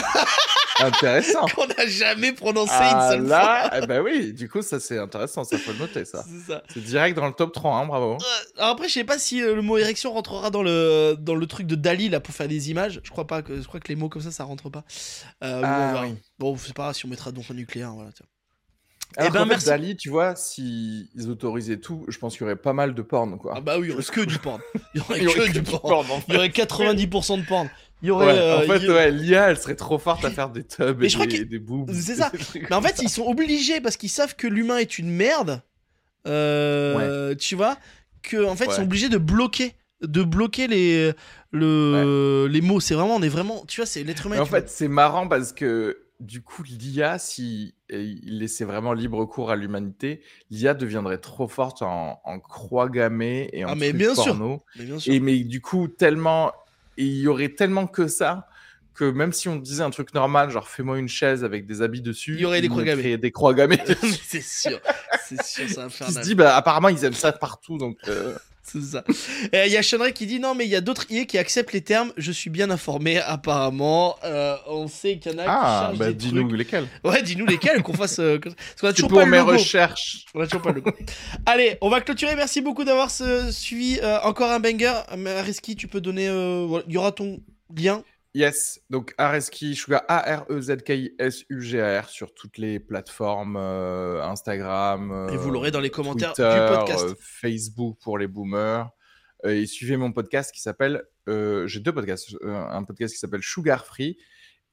Intéressant. 0.85 1.47
Qu'on 1.55 1.67
n'a 1.67 1.87
jamais 1.87 2.33
prononcé 2.33 2.73
Ah 2.75 3.11
une 3.15 3.21
seule 3.23 3.29
là, 3.29 3.71
eh 3.83 3.87
ben 3.87 4.01
oui, 4.03 4.33
du 4.33 4.49
coup, 4.49 4.63
ça 4.63 4.81
c'est 4.81 4.99
intéressant, 4.99 5.45
ça 5.45 5.59
faut 5.59 5.73
le 5.73 5.79
noter 5.79 6.05
ça. 6.05 6.25
fois. 6.47 6.63
C'est 6.73 6.83
direct 6.85 7.17
dans 7.17 7.27
le 7.27 7.33
top 7.33 7.53
3, 7.53 7.77
hein, 7.77 7.87
bravo. 7.87 8.15
Euh, 8.15 8.17
après, 8.59 8.89
je 8.89 8.95
sais 8.95 9.05
pas 9.05 9.19
si 9.19 9.43
euh, 9.43 9.55
le 9.55 9.63
mot 9.63 9.79
érection 9.79 10.13
rentrera 10.13 10.51
dans 10.51 10.63
le, 10.63 11.17
dans 11.19 11.35
le 11.35 11.47
truc 11.47 11.67
de 11.67 11.75
Dali 11.75 12.09
là 12.09 12.21
pour 12.21 12.35
faire 12.35 12.49
des 12.49 12.71
images. 12.71 13.01
Je 13.05 13.11
crois 13.11 13.27
pas 13.27 13.43
que 13.43 13.61
je 13.61 13.67
crois 13.67 13.81
que 13.81 13.89
les 13.89 13.97
mots 13.97 14.09
comme 14.09 14.23
ça 14.23 14.31
ça 14.31 14.45
rentre 14.45 14.71
pas. 14.71 14.85
Euh, 15.45 15.61
Ah, 15.65 15.89
on 15.91 15.93
verra. 15.93 16.07
oui. 16.07 16.15
Bon, 16.39 16.57
c'est 16.57 16.75
pas 16.75 16.85
grave 16.85 16.95
si 16.95 17.05
on 17.07 17.09
mettra 17.09 17.33
donc 17.33 17.45
un 17.51 17.55
nucléaire. 17.55 17.93
Voilà, 17.95 18.11
tiens. 18.15 18.27
Alors 19.17 19.33
ben, 19.33 19.39
qu'en 19.41 19.45
fait, 19.47 19.51
merci. 19.51 19.67
Dali, 19.67 19.97
tu 19.97 20.09
vois, 20.09 20.37
s'ils 20.37 21.09
autorisaient 21.29 21.79
tout, 21.81 22.05
je 22.07 22.17
pense 22.19 22.35
qu'il 22.35 22.43
y 22.43 22.45
aurait 22.45 22.55
pas 22.55 22.73
mal 22.73 22.95
de 22.95 23.03
porn, 23.03 23.39
quoi. 23.39 23.55
Ah 23.57 23.61
bah 23.61 23.77
oui, 23.79 23.89
il 23.89 23.91
y 23.91 23.93
aurait 23.95 24.05
que 24.05 24.21
du 24.21 24.39
porn. 24.39 24.61
Il 24.95 25.01
y 25.01 25.03
aurait 25.03 25.21
que 25.21 25.51
du 25.51 25.63
porn. 25.63 26.07
Il 26.29 26.35
y 26.35 26.37
aurait 26.37 26.49
90% 26.49 27.41
de 27.41 27.47
porn. 27.47 27.69
Il 28.03 28.09
y 28.09 28.11
aurait. 28.11 28.27
Ouais, 28.27 28.39
euh, 28.39 28.59
en 28.59 28.63
fait, 28.63 28.79
il 28.79 28.85
y- 28.85 28.89
ouais, 28.91 29.11
l'IA, 29.11 29.51
elle 29.51 29.59
serait 29.59 29.77
trop 29.77 29.99
forte 29.99 30.25
à 30.25 30.31
faire 30.31 30.51
des 30.51 30.65
tubs 30.65 31.03
et 31.03 31.09
je 31.09 31.15
crois 31.15 31.27
des, 31.27 31.59
boobs. 31.59 31.91
C'est 31.93 32.17
ça. 32.17 32.31
Mais 32.55 32.75
en 32.75 32.83
fait, 32.83 33.01
ils 33.03 33.09
sont 33.11 33.27
obligés 33.27 33.81
parce 33.81 33.97
qu'ils 33.97 34.11
savent 34.11 34.37
que 34.37 34.47
l'humain 34.47 34.79
est 34.79 34.99
une 34.99 35.11
merde. 35.11 35.63
Euh, 36.27 37.35
Tu 37.35 37.55
vois 37.57 37.79
que 38.23 38.45
en 38.45 38.57
fait, 38.57 38.67
ils 38.67 38.73
sont 38.73 38.83
obligés 38.83 39.09
de 39.09 39.19
bloquer, 39.19 39.75
de 40.03 40.23
bloquer 40.23 40.67
les 40.67 41.13
le 41.53 42.49
les 42.51 42.61
mots. 42.61 42.81
C'est 42.81 42.95
vraiment, 42.95 43.17
on 43.17 43.23
est 43.23 43.29
vraiment. 43.29 43.65
Tu 43.67 43.81
vois, 43.81 43.87
c'est 43.87 44.03
l'être 44.03 44.27
humain. 44.27 44.41
En 44.41 44.45
vois. 44.45 44.61
fait, 44.61 44.69
c'est 44.69 44.89
marrant 44.89 45.27
parce 45.29 45.53
que 45.53 46.05
du 46.21 46.43
coup, 46.43 46.63
l'IA, 46.63 47.19
si 47.19 47.75
il 47.89 48.39
laissait 48.39 48.65
vraiment 48.67 48.93
libre 48.93 49.25
cours 49.25 49.51
à 49.51 49.57
l'humanité, 49.57 50.21
l'IA 50.51 50.75
deviendrait 50.75 51.19
trop 51.19 51.49
forte 51.49 51.83
en, 51.83 52.21
en 52.25 52.39
croix 52.41 52.89
gammée 52.91 53.49
et 53.53 53.65
en 53.65 53.71
Ah, 53.71 53.75
mais 53.75 53.93
bien 53.93 54.15
sûr. 54.15 54.27
porno. 54.27 54.63
Mais 54.77 54.85
bien 54.85 54.99
sûr. 54.99 55.13
Et 55.15 55.21
mais 55.21 55.39
du 55.41 55.61
coup, 55.63 55.89
tellement, 55.89 56.53
et 56.97 57.05
il 57.05 57.19
y 57.21 57.29
aurait 57.29 57.51
tellement 57.51 57.87
que 57.87 58.09
ça 58.09 58.47
que 58.95 59.05
même 59.11 59.33
si 59.33 59.49
on 59.49 59.57
disait 59.57 59.83
un 59.83 59.91
truc 59.91 60.13
normal, 60.15 60.51
genre 60.51 60.69
fais-moi 60.69 60.99
une 60.99 61.09
chaise 61.09 61.43
avec 61.45 61.65
des 61.67 61.81
habits 61.81 62.03
dessus, 62.03 62.35
Il 62.35 62.41
y 62.41 62.45
aurait 62.45 62.61
des 62.61 62.69
croix 62.69 62.83
gammées. 62.85 63.17
Des 63.17 63.31
croix 63.31 63.55
gammées. 63.55 63.81
c'est 64.23 64.43
sûr, 64.43 64.79
c'est 65.27 65.43
sûr, 65.43 65.65
c'est 65.65 65.67
Qui 65.67 65.75
se 65.75 65.81
infernal. 65.81 66.25
dit, 66.25 66.35
bah 66.35 66.55
apparemment 66.57 66.89
ils 66.89 67.03
aiment 67.05 67.13
ça 67.15 67.33
partout, 67.33 67.79
donc. 67.79 67.97
euh, 68.09 68.37
C'est 68.73 68.83
ça. 68.83 69.05
Il 69.67 69.73
y 69.73 69.77
a 69.77 69.83
Shenrei 69.83 70.13
qui 70.13 70.27
dit 70.27 70.39
non, 70.41 70.55
mais 70.55 70.65
il 70.65 70.71
y 70.71 70.77
a 70.77 70.81
d'autres 70.81 71.07
IA 71.11 71.25
qui 71.25 71.39
acceptent 71.39 71.73
les 71.73 71.81
termes. 71.81 72.13
Je 72.17 72.31
suis 72.33 72.51
bien 72.51 72.71
informé, 72.71 73.19
apparemment. 73.19 74.17
Euh, 74.25 74.57
on 74.69 74.87
sait 74.89 75.19
qu'il 75.19 75.33
y 75.33 75.35
en 75.35 75.39
a 75.39 75.43
qui 75.45 75.49
Ah, 75.53 75.93
bah 75.97 76.13
dis-nous 76.13 76.49
lesquels. 76.53 76.87
Ouais, 77.05 77.23
dis-nous 77.23 77.47
lesquels 77.47 77.83
qu'on 77.83 77.95
fasse. 77.95 78.19
euh, 78.19 78.39
Parce 78.39 78.55
qu'on 78.81 78.87
a 78.89 78.93
toujours 78.93 79.09
peux 79.09 79.17
pas 79.17 79.25
le 79.25 79.31
mes 79.31 79.39
logo. 79.39 79.53
recherches. 79.53 80.25
On 80.35 80.41
a 80.41 80.45
toujours 80.47 80.63
pas 80.63 80.71
le 80.71 80.77
logo. 80.77 80.93
Allez, 81.47 81.79
on 81.81 81.89
va 81.91 82.01
clôturer. 82.01 82.37
Merci 82.37 82.61
beaucoup 82.61 82.85
d'avoir 82.85 83.11
suivi. 83.11 83.99
euh, 84.03 84.19
encore 84.23 84.51
un 84.51 84.61
banger. 84.61 84.93
Ariski, 85.39 85.77
tu 85.77 85.89
peux 85.89 86.01
donner. 86.01 86.29
euh, 86.29 86.65
voilà, 86.69 86.85
Il 86.89 86.95
y 86.95 86.97
aura 86.99 87.13
ton 87.13 87.41
lien. 87.77 88.03
Yes, 88.35 88.81
donc 88.91 89.13
Areski 89.19 89.75
Sugar, 89.75 90.03
E 90.03 90.05
A-R-E-Z-K-I-S-U-G-A-R 91.01 92.09
sur 92.09 92.33
toutes 92.33 92.59
les 92.59 92.79
plateformes, 92.79 93.57
euh, 93.57 94.23
Instagram. 94.23 95.29
Et 95.33 95.37
vous 95.37 95.49
euh, 95.49 95.53
l'aurez 95.53 95.71
dans 95.71 95.81
les 95.81 95.91
commentaires 95.91 96.33
Twitter, 96.33 96.53
du 96.55 96.61
podcast. 96.69 97.05
euh, 97.05 97.15
Facebook 97.19 97.99
pour 98.01 98.19
les 98.19 98.29
boomers. 98.29 98.89
Euh, 99.47 99.51
et 99.61 99.67
suivez 99.67 99.97
mon 99.97 100.13
podcast 100.13 100.53
qui 100.55 100.61
s'appelle. 100.61 101.03
euh, 101.29 101.67
J'ai 101.67 101.81
deux 101.81 101.93
podcasts. 101.93 102.33
euh, 102.43 102.55
un 102.71 102.85
podcast 102.85 103.15
qui 103.15 103.19
s'appelle 103.19 103.43
Sugar 103.43 103.85
Free 103.85 104.17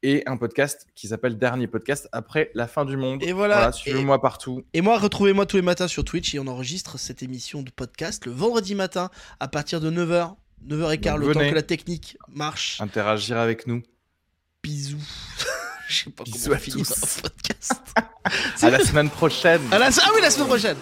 et 0.04 0.22
un 0.28 0.38
podcast 0.38 0.86
qui 0.94 1.08
s'appelle 1.08 1.40
Dernier 1.40 1.66
podcast 1.68 2.08
après 2.12 2.52
la 2.54 2.68
fin 2.68 2.86
du 2.86 2.96
monde. 2.98 3.24
Et 3.24 3.32
voilà, 3.32 3.72
Suivez-moi 3.72 4.22
partout. 4.22 4.62
Et 4.74 4.82
moi, 4.82 5.00
retrouvez-moi 5.00 5.48
tous 5.48 5.56
les 5.56 5.64
matins 5.64 5.88
sur 5.88 6.04
Twitch 6.04 6.36
et 6.36 6.40
on 6.40 6.46
enregistre 6.46 7.00
cette 7.00 7.24
émission 7.24 7.64
de 7.64 7.72
podcast 7.72 8.26
le 8.28 8.32
vendredi 8.34 8.76
matin 8.76 9.10
à 9.40 9.48
partir 9.48 9.82
de 9.82 9.90
9h. 9.90 10.36
9h15, 10.66 11.02
Donc 11.02 11.20
le 11.20 11.34
temps 11.34 11.40
que 11.50 11.56
la 11.56 11.62
technique 11.62 12.18
marche. 12.28 12.82
Interagir 12.82 13.38
avec 13.38 13.68
nous. 13.68 13.84
Bisous. 14.64 14.98
Je 15.88 16.04
sais 16.04 16.10
pas 16.10 16.24
Bisous 16.24 16.50
comment 16.50 16.56
on 16.56 16.60
finit 16.60 16.82
un 16.82 17.22
podcast. 17.22 17.74
À 18.62 18.70
la 18.70 18.80
semaine 18.84 19.10
prochaine. 19.10 19.62
À 19.72 19.80
la... 19.80 19.88
Ah 19.88 20.12
oui, 20.14 20.22
la 20.22 20.30
semaine 20.30 20.48
prochaine. 20.48 20.78